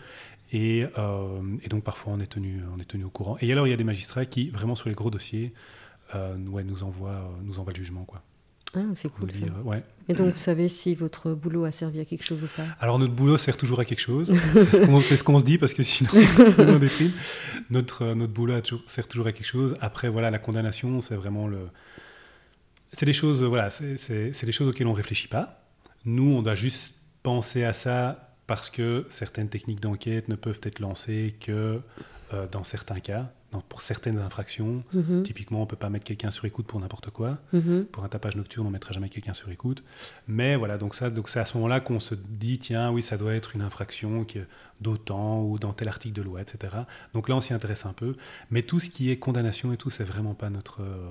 Et, 0.52 0.86
euh, 0.98 1.40
et 1.62 1.68
donc, 1.68 1.82
parfois, 1.82 2.12
on 2.12 2.20
est, 2.20 2.26
tenu, 2.26 2.62
on 2.76 2.78
est 2.78 2.84
tenu 2.84 3.04
au 3.04 3.10
courant. 3.10 3.36
Et 3.40 3.50
alors, 3.50 3.66
il 3.66 3.70
y 3.70 3.72
a 3.72 3.76
des 3.76 3.84
magistrats 3.84 4.26
qui, 4.26 4.50
vraiment 4.50 4.74
sur 4.74 4.88
les 4.88 4.94
gros 4.94 5.10
dossiers, 5.10 5.52
ouais, 6.14 6.62
nous, 6.62 6.84
envoient, 6.84 7.36
nous 7.42 7.58
envoient 7.58 7.72
le 7.72 7.78
jugement. 7.78 8.04
Quoi. 8.04 8.22
Ah, 8.76 8.80
c'est 8.94 9.08
cool 9.08 9.30
ça. 9.32 9.40
ouais. 9.64 9.82
Et 10.08 10.12
donc, 10.14 10.32
vous 10.32 10.38
savez 10.38 10.68
si 10.68 10.94
votre 10.94 11.32
boulot 11.32 11.64
a 11.64 11.72
servi 11.72 11.98
à 12.00 12.04
quelque 12.04 12.24
chose 12.24 12.44
ou 12.44 12.48
pas? 12.56 12.64
Alors 12.78 12.98
notre 12.98 13.14
boulot 13.14 13.38
sert 13.38 13.56
toujours 13.56 13.80
à 13.80 13.84
quelque 13.86 14.00
chose. 14.02 14.30
C'est 14.54 15.16
ce 15.16 15.22
qu'on 15.24 15.38
ce 15.38 15.40
se 15.40 15.44
dit 15.44 15.56
parce 15.58 15.72
que 15.72 15.82
sinon 15.82 16.10
on 16.58 16.78
déprime. 16.78 17.12
Notre, 17.70 18.02
euh, 18.02 18.14
notre 18.14 18.32
boulot 18.32 18.60
toujours- 18.60 18.82
sert 18.86 19.08
toujours 19.08 19.26
à 19.28 19.32
quelque 19.32 19.46
chose. 19.46 19.74
Après 19.80 20.08
voilà 20.10 20.30
la 20.30 20.38
condamnation 20.38 21.00
c'est 21.00 21.14
vraiment 21.16 21.48
le. 21.48 21.68
C'est 22.92 23.06
des 23.06 23.12
choses 23.14 23.42
voilà 23.42 23.70
c'est- 23.70 24.44
des 24.44 24.52
choses 24.52 24.68
auxquelles 24.68 24.86
on 24.86 24.92
réfléchit 24.92 25.28
pas. 25.28 25.64
Nous 26.04 26.30
on 26.34 26.42
doit 26.42 26.54
juste 26.54 26.94
penser 27.22 27.64
à 27.64 27.72
ça 27.72 28.34
parce 28.46 28.68
que 28.68 29.06
certaines 29.08 29.48
techniques 29.48 29.80
d'enquête 29.80 30.28
ne 30.28 30.34
peuvent 30.34 30.60
être 30.64 30.80
lancées 30.80 31.34
que 31.40 31.80
euh, 32.34 32.46
dans 32.52 32.62
certains 32.64 33.00
cas, 33.00 33.32
dans- 33.54 33.60
pour 33.62 33.80
certaines 33.80 34.18
infractions. 34.18 34.82
Mhm. 34.92 35.22
Typiquement 35.22 35.62
on 35.62 35.66
peut 35.66 35.76
pas 35.76 35.88
mettre 35.90 36.04
quelqu'un 36.04 36.30
sur 36.30 36.44
écoute 36.44 36.66
pour 36.66 36.78
n'importe 36.80 37.10
quoi 37.10 37.38
Mhm. 37.52 37.86
pour 37.90 38.04
un 38.04 38.08
tapage 38.08 38.36
nocturne, 38.36 38.66
on 38.66 38.70
ne 38.70 38.74
mettra 38.74 38.92
jamais 38.92 39.08
quelqu'un 39.08 39.32
sur 39.32 39.50
écoute. 39.50 39.82
Mais 40.28 40.56
voilà, 40.56 40.76
donc 40.78 40.94
ça, 40.94 41.08
donc 41.10 41.28
c'est 41.28 41.40
à 41.40 41.44
ce 41.46 41.56
moment-là 41.56 41.80
qu'on 41.80 42.00
se 42.00 42.14
dit, 42.14 42.58
tiens, 42.58 42.90
oui, 42.92 43.02
ça 43.02 43.16
doit 43.16 43.34
être 43.34 43.54
une 43.54 43.62
infraction 43.62 44.26
d'autant 44.80 45.42
ou 45.42 45.58
dans 45.58 45.72
tel 45.72 45.88
article 45.88 46.14
de 46.14 46.22
loi, 46.22 46.40
etc. 46.42 46.74
Donc 47.14 47.28
là, 47.28 47.36
on 47.36 47.40
s'y 47.40 47.54
intéresse 47.54 47.86
un 47.86 47.92
peu. 47.92 48.16
Mais 48.50 48.62
tout 48.62 48.80
ce 48.80 48.90
qui 48.90 49.10
est 49.10 49.16
condamnation 49.18 49.72
et 49.72 49.76
tout, 49.76 49.90
c'est 49.90 50.04
vraiment 50.04 50.34
pas 50.34 50.50
notre, 50.50 50.82
euh, 50.82 51.10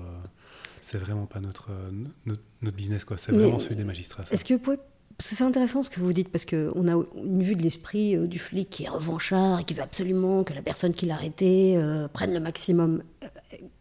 c'est 0.82 0.98
vraiment 0.98 1.26
pas 1.26 1.40
notre, 1.40 1.70
euh, 1.70 1.90
notre, 2.26 2.42
notre 2.62 2.76
business, 2.76 3.04
quoi. 3.04 3.16
C'est 3.16 3.32
vraiment 3.32 3.58
celui 3.58 3.76
des 3.76 3.84
magistrats. 3.84 4.24
Est-ce 4.30 4.44
que 4.44 4.54
vous 4.54 4.60
pouvez. 4.60 4.78
C'est 5.20 5.42
intéressant 5.42 5.82
ce 5.82 5.90
que 5.90 6.00
vous 6.00 6.12
dites, 6.12 6.28
parce 6.28 6.44
qu'on 6.44 6.88
a 6.88 7.04
une 7.16 7.42
vue 7.42 7.54
de 7.54 7.62
l'esprit 7.62 8.16
euh, 8.16 8.26
du 8.26 8.38
flic 8.38 8.68
qui 8.68 8.84
est 8.84 8.88
revanchard 8.88 9.60
et 9.60 9.64
qui 9.64 9.74
veut 9.74 9.82
absolument 9.82 10.42
que 10.42 10.52
la 10.52 10.62
personne 10.62 10.92
qui 10.92 11.06
l'a 11.06 11.14
arrêté 11.14 11.76
euh, 11.76 12.08
prenne 12.08 12.32
le 12.32 12.40
maximum. 12.40 13.02
Euh, 13.22 13.26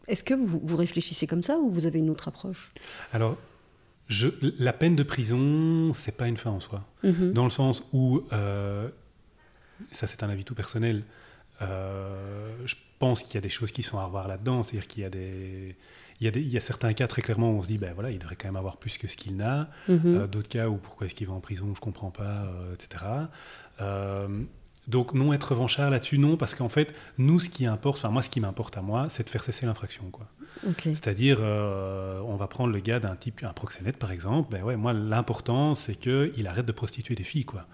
Est-ce 0.08 0.24
que 0.24 0.34
vous, 0.34 0.62
vous 0.64 0.76
réfléchissez 0.76 1.26
comme 1.26 1.42
ça 1.42 1.58
ou 1.58 1.72
vous 1.72 1.86
avez 1.86 2.00
une 2.00 2.10
autre 2.10 2.28
approche? 2.28 2.72
Alors, 3.14 3.38
je, 4.10 4.28
la 4.60 4.74
peine 4.74 4.96
de 4.96 5.04
prison, 5.04 5.94
c'est 5.94 6.16
pas 6.16 6.28
une 6.28 6.38
fin 6.38 6.52
en 6.52 6.60
soi. 6.60 6.86
Mhm. 7.04 7.34
Dans 7.34 7.46
le 7.46 7.50
sens 7.50 7.84
où, 7.94 8.22
euh, 8.32 8.90
ça 9.92 10.08
c'est 10.08 10.22
un 10.24 10.30
avis 10.30 10.44
tout 10.44 10.56
personnel, 10.56 11.04
je 11.62 12.76
pense 13.00 13.24
qu'il 13.24 13.36
y 13.36 13.38
a 13.38 13.42
des 13.42 13.50
choses 13.50 13.72
qui 13.72 13.84
sont 13.84 13.98
à 13.98 14.06
revoir 14.06 14.28
là-dedans. 14.28 14.64
C'est-à-dire 14.64 14.88
qu'il 14.88 15.04
y 15.04 15.06
a 15.06 15.10
des. 15.10 15.78
Il 16.20 16.26
y, 16.26 16.28
a 16.28 16.32
des, 16.32 16.42
il 16.42 16.50
y 16.50 16.58
a 16.58 16.60
certains 16.60 16.94
cas 16.94 17.08
très 17.08 17.22
clairement 17.22 17.52
où 17.52 17.60
on 17.60 17.64
se 17.64 17.68
dit, 17.68 17.78
ben 17.78 17.94
voilà, 17.94 18.12
il 18.12 18.20
devrait 18.20 18.36
quand 18.36 18.48
même 18.48 18.56
avoir 18.56 18.78
plus 18.78 18.98
que 18.98 19.08
ce 19.08 19.18
qu'il 19.18 19.36
n'a. 19.36 19.70
Mhm. 19.88 20.02
Euh, 20.06 20.28
D'autres 20.28 20.50
cas 20.50 20.68
où 20.68 20.78
pourquoi 20.78 21.08
est-ce 21.08 21.16
qu'il 21.16 21.28
va 21.28 21.34
en 21.34 21.40
prison, 21.40 21.74
je 21.76 21.80
comprends 21.80 22.12
pas, 22.12 22.46
euh, 22.46 22.74
etc. 22.74 23.04
Euh, 23.82 24.28
donc 24.88 25.14
non 25.14 25.34
être 25.34 25.52
revanchard 25.52 25.90
là-dessus, 25.90 26.18
non, 26.18 26.38
parce 26.38 26.56
qu'en 26.56 26.70
fait, 26.70 26.94
nous, 27.18 27.40
ce 27.40 27.50
qui 27.50 27.66
importe, 27.66 28.00
enfin 28.00 28.10
moi, 28.10 28.22
ce 28.22 28.30
qui 28.30 28.40
m'importe 28.40 28.78
à 28.78 28.82
moi, 28.82 29.08
c'est 29.10 29.24
de 29.24 29.30
faire 29.30 29.44
cesser 29.44 29.66
l'infraction, 29.66 30.10
quoi. 30.12 30.28
C'est-à-dire, 30.78 31.40
on 31.42 32.36
va 32.36 32.48
prendre 32.48 32.72
le 32.72 32.80
gars 32.80 33.00
d'un 33.00 33.16
type, 33.16 33.44
un 33.44 33.54
proxénète 33.54 33.98
par 33.98 34.12
exemple. 34.12 34.52
Ben 34.52 34.64
ouais, 34.64 34.76
moi, 34.76 34.94
l'important, 34.94 35.74
c'est 35.74 35.96
qu'il 35.96 36.48
arrête 36.48 36.66
de 36.66 36.72
prostituer 36.72 37.16
des 37.16 37.24
filles, 37.24 37.46
quoi. 37.46 37.66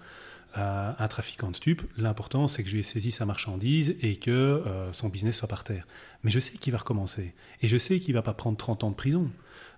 Un 0.54 1.08
trafiquant 1.08 1.50
de 1.50 1.56
stupes, 1.56 1.82
l'important, 1.96 2.48
c'est 2.48 2.62
que 2.62 2.68
je 2.68 2.74
lui 2.74 2.80
ai 2.80 2.84
saisi 2.84 3.12
sa 3.12 3.24
marchandise 3.24 3.96
et 4.00 4.16
que 4.16 4.30
euh, 4.30 4.92
son 4.92 5.08
business 5.08 5.36
soit 5.36 5.48
par 5.48 5.62
terre. 5.62 5.86
Mais 6.24 6.30
je 6.30 6.40
sais 6.40 6.58
qu'il 6.58 6.72
va 6.72 6.78
recommencer. 6.78 7.34
Et 7.62 7.68
je 7.68 7.76
sais 7.76 8.00
qu'il 8.00 8.14
va 8.14 8.22
pas 8.22 8.34
prendre 8.34 8.56
30 8.56 8.84
ans 8.84 8.90
de 8.90 8.96
prison. 8.96 9.30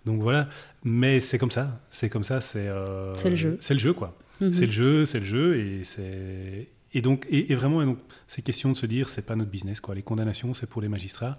Donc 0.07 0.23
voilà. 0.23 0.49
Mais 0.85 1.21
c'est 1.21 1.39
comme 1.39 1.51
ça. 1.51 1.81
C'est 1.91 2.09
comme 2.09 2.25
ça. 2.25 2.41
C'est 2.41 2.69
euh, 2.69 3.15
le 3.25 3.37
jeu. 3.37 3.57
C'est 3.61 3.75
le 3.75 3.81
jeu, 3.81 3.93
quoi. 3.93 4.17
Mhm. 4.41 4.53
C'est 4.53 4.67
le 4.67 4.73
jeu, 4.73 5.05
c'est 5.05 5.21
le 5.21 5.27
jeu. 5.27 5.57
Et 5.59 5.85
c'est. 5.85 6.69
Et 6.95 7.01
donc, 7.01 7.27
et, 7.31 7.53
et 7.53 7.55
vraiment, 7.55 7.83
et 7.83 7.87
donc, 7.87 7.99
c'est 8.27 8.43
question 8.43 8.71
de 8.71 8.77
se 8.77 8.85
dire, 8.85 9.09
c'est 9.09 9.23
pas 9.23 9.37
notre 9.37 9.51
business, 9.51 9.81
quoi. 9.81 9.95
Les 9.95 10.03
condamnations, 10.03 10.53
c'est 10.53 10.67
pour 10.67 10.83
les 10.83 10.89
magistrats. 10.89 11.39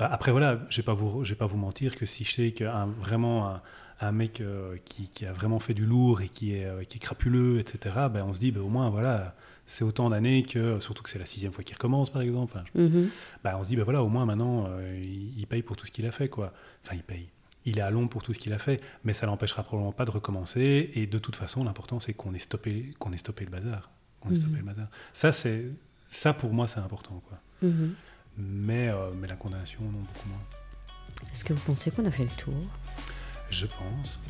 Euh, 0.00 0.06
après, 0.10 0.30
voilà, 0.30 0.60
je 0.70 0.78
vais 0.78 0.82
pas 0.82 0.94
vous, 0.94 1.24
je 1.24 1.30
vais 1.30 1.38
pas 1.38 1.46
vous 1.46 1.56
mentir 1.56 1.96
que 1.96 2.06
si 2.06 2.24
je 2.24 2.32
sais 2.32 2.50
qu'un 2.52 2.86
vraiment 2.86 3.48
un, 3.48 3.62
un 4.00 4.12
mec 4.12 4.40
euh, 4.40 4.76
qui, 4.84 5.08
qui 5.08 5.26
a 5.26 5.32
vraiment 5.32 5.58
fait 5.58 5.74
du 5.74 5.84
lourd 5.84 6.20
et 6.22 6.28
qui 6.28 6.54
est, 6.54 6.64
euh, 6.64 6.84
qui 6.84 6.96
est 6.96 7.00
crapuleux, 7.00 7.58
etc., 7.60 7.94
ben, 8.10 8.24
on 8.26 8.32
se 8.34 8.40
dit, 8.40 8.50
ben, 8.50 8.60
au 8.62 8.68
moins, 8.68 8.88
voilà, 8.90 9.34
c'est 9.66 9.84
autant 9.84 10.08
d'années 10.10 10.42
que, 10.42 10.80
surtout 10.80 11.02
que 11.02 11.10
c'est 11.10 11.18
la 11.18 11.26
sixième 11.26 11.52
fois 11.52 11.62
qu'il 11.64 11.74
recommence, 11.76 12.10
par 12.10 12.22
exemple. 12.22 12.52
Enfin, 12.54 12.64
je- 12.74 12.80
Mhm. 12.80 13.10
ben, 13.44 13.56
on 13.58 13.62
se 13.64 13.68
dit, 13.68 13.76
ben 13.76 13.84
voilà, 13.84 14.02
au 14.02 14.08
moins 14.08 14.24
maintenant, 14.24 14.66
euh, 14.68 14.98
il, 15.02 15.38
il 15.38 15.46
paye 15.46 15.62
pour 15.62 15.76
tout 15.76 15.86
ce 15.86 15.90
qu'il 15.90 16.06
a 16.06 16.12
fait, 16.12 16.28
quoi. 16.28 16.52
Enfin, 16.84 16.94
il 16.96 17.02
paye. 17.02 17.28
Il 17.66 17.76
est 17.78 17.82
à 17.82 17.90
l'ombre 17.90 18.08
pour 18.08 18.22
tout 18.22 18.32
ce 18.32 18.38
qu'il 18.38 18.54
a 18.54 18.58
fait, 18.58 18.80
mais 19.04 19.12
ça 19.12 19.26
l'empêchera 19.26 19.62
probablement 19.62 19.92
pas 19.92 20.06
de 20.06 20.10
recommencer. 20.10 20.90
Et 20.94 21.06
de 21.06 21.18
toute 21.18 21.36
façon, 21.36 21.62
l'important, 21.62 22.00
c'est 22.00 22.14
qu'on 22.14 22.32
ait 22.32 22.38
stoppé, 22.38 22.94
qu'on 22.98 23.12
ait 23.12 23.18
stoppé 23.18 23.44
le 23.44 23.50
bazar. 23.50 23.90
Qu'on 24.20 24.30
ait 24.30 24.34
stoppé 24.36 24.52
Mhm. 24.52 24.58
le 24.60 24.64
bazar. 24.64 24.88
Ça, 25.12 25.30
c'est, 25.30 25.66
ça 26.10 26.32
pour 26.32 26.54
moi, 26.54 26.66
c'est 26.66 26.80
important, 26.80 27.22
quoi. 27.28 27.38
Mhm. 27.60 27.92
Mais, 28.38 28.88
euh, 28.88 29.10
mais 29.14 29.28
la 29.28 29.36
condamnation, 29.36 29.82
non, 29.82 29.90
beaucoup 29.98 30.28
moins. 30.30 30.40
Est-ce 31.32 31.44
que 31.44 31.52
vous 31.52 31.60
pensez 31.60 31.90
qu'on 31.90 32.06
a 32.06 32.10
fait 32.10 32.24
le 32.24 32.30
tour? 32.42 32.54
Je 33.50 33.66
pense. 33.66 34.20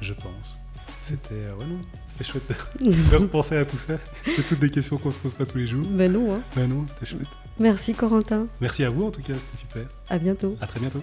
Je 0.00 0.12
pense. 0.14 0.58
C'était 1.02 1.34
euh, 1.34 1.54
ouais, 1.56 1.64
non, 1.66 1.78
c'était 2.06 2.24
chouette 2.24 2.48
de 2.80 3.16
repenser 3.16 3.56
à 3.56 3.64
tout 3.64 3.78
ça. 3.78 3.94
C'est 4.24 4.46
toutes 4.46 4.58
des 4.60 4.70
questions 4.70 4.98
qu'on 4.98 5.10
se 5.10 5.16
pose 5.18 5.34
pas 5.34 5.46
tous 5.46 5.58
les 5.58 5.66
jours. 5.66 5.86
Ben 5.88 6.12
non. 6.12 6.34
hein. 6.34 6.42
Ben 6.54 6.68
non, 6.68 6.84
c'était 6.88 7.06
chouette. 7.06 7.28
Merci 7.58 7.94
Corentin. 7.94 8.46
Merci 8.60 8.84
à 8.84 8.90
vous 8.90 9.04
en 9.06 9.10
tout 9.10 9.22
cas, 9.22 9.32
c'était 9.34 9.56
super. 9.58 9.86
À 10.08 10.18
bientôt. 10.18 10.56
À 10.60 10.66
très 10.66 10.80
bientôt. 10.80 11.02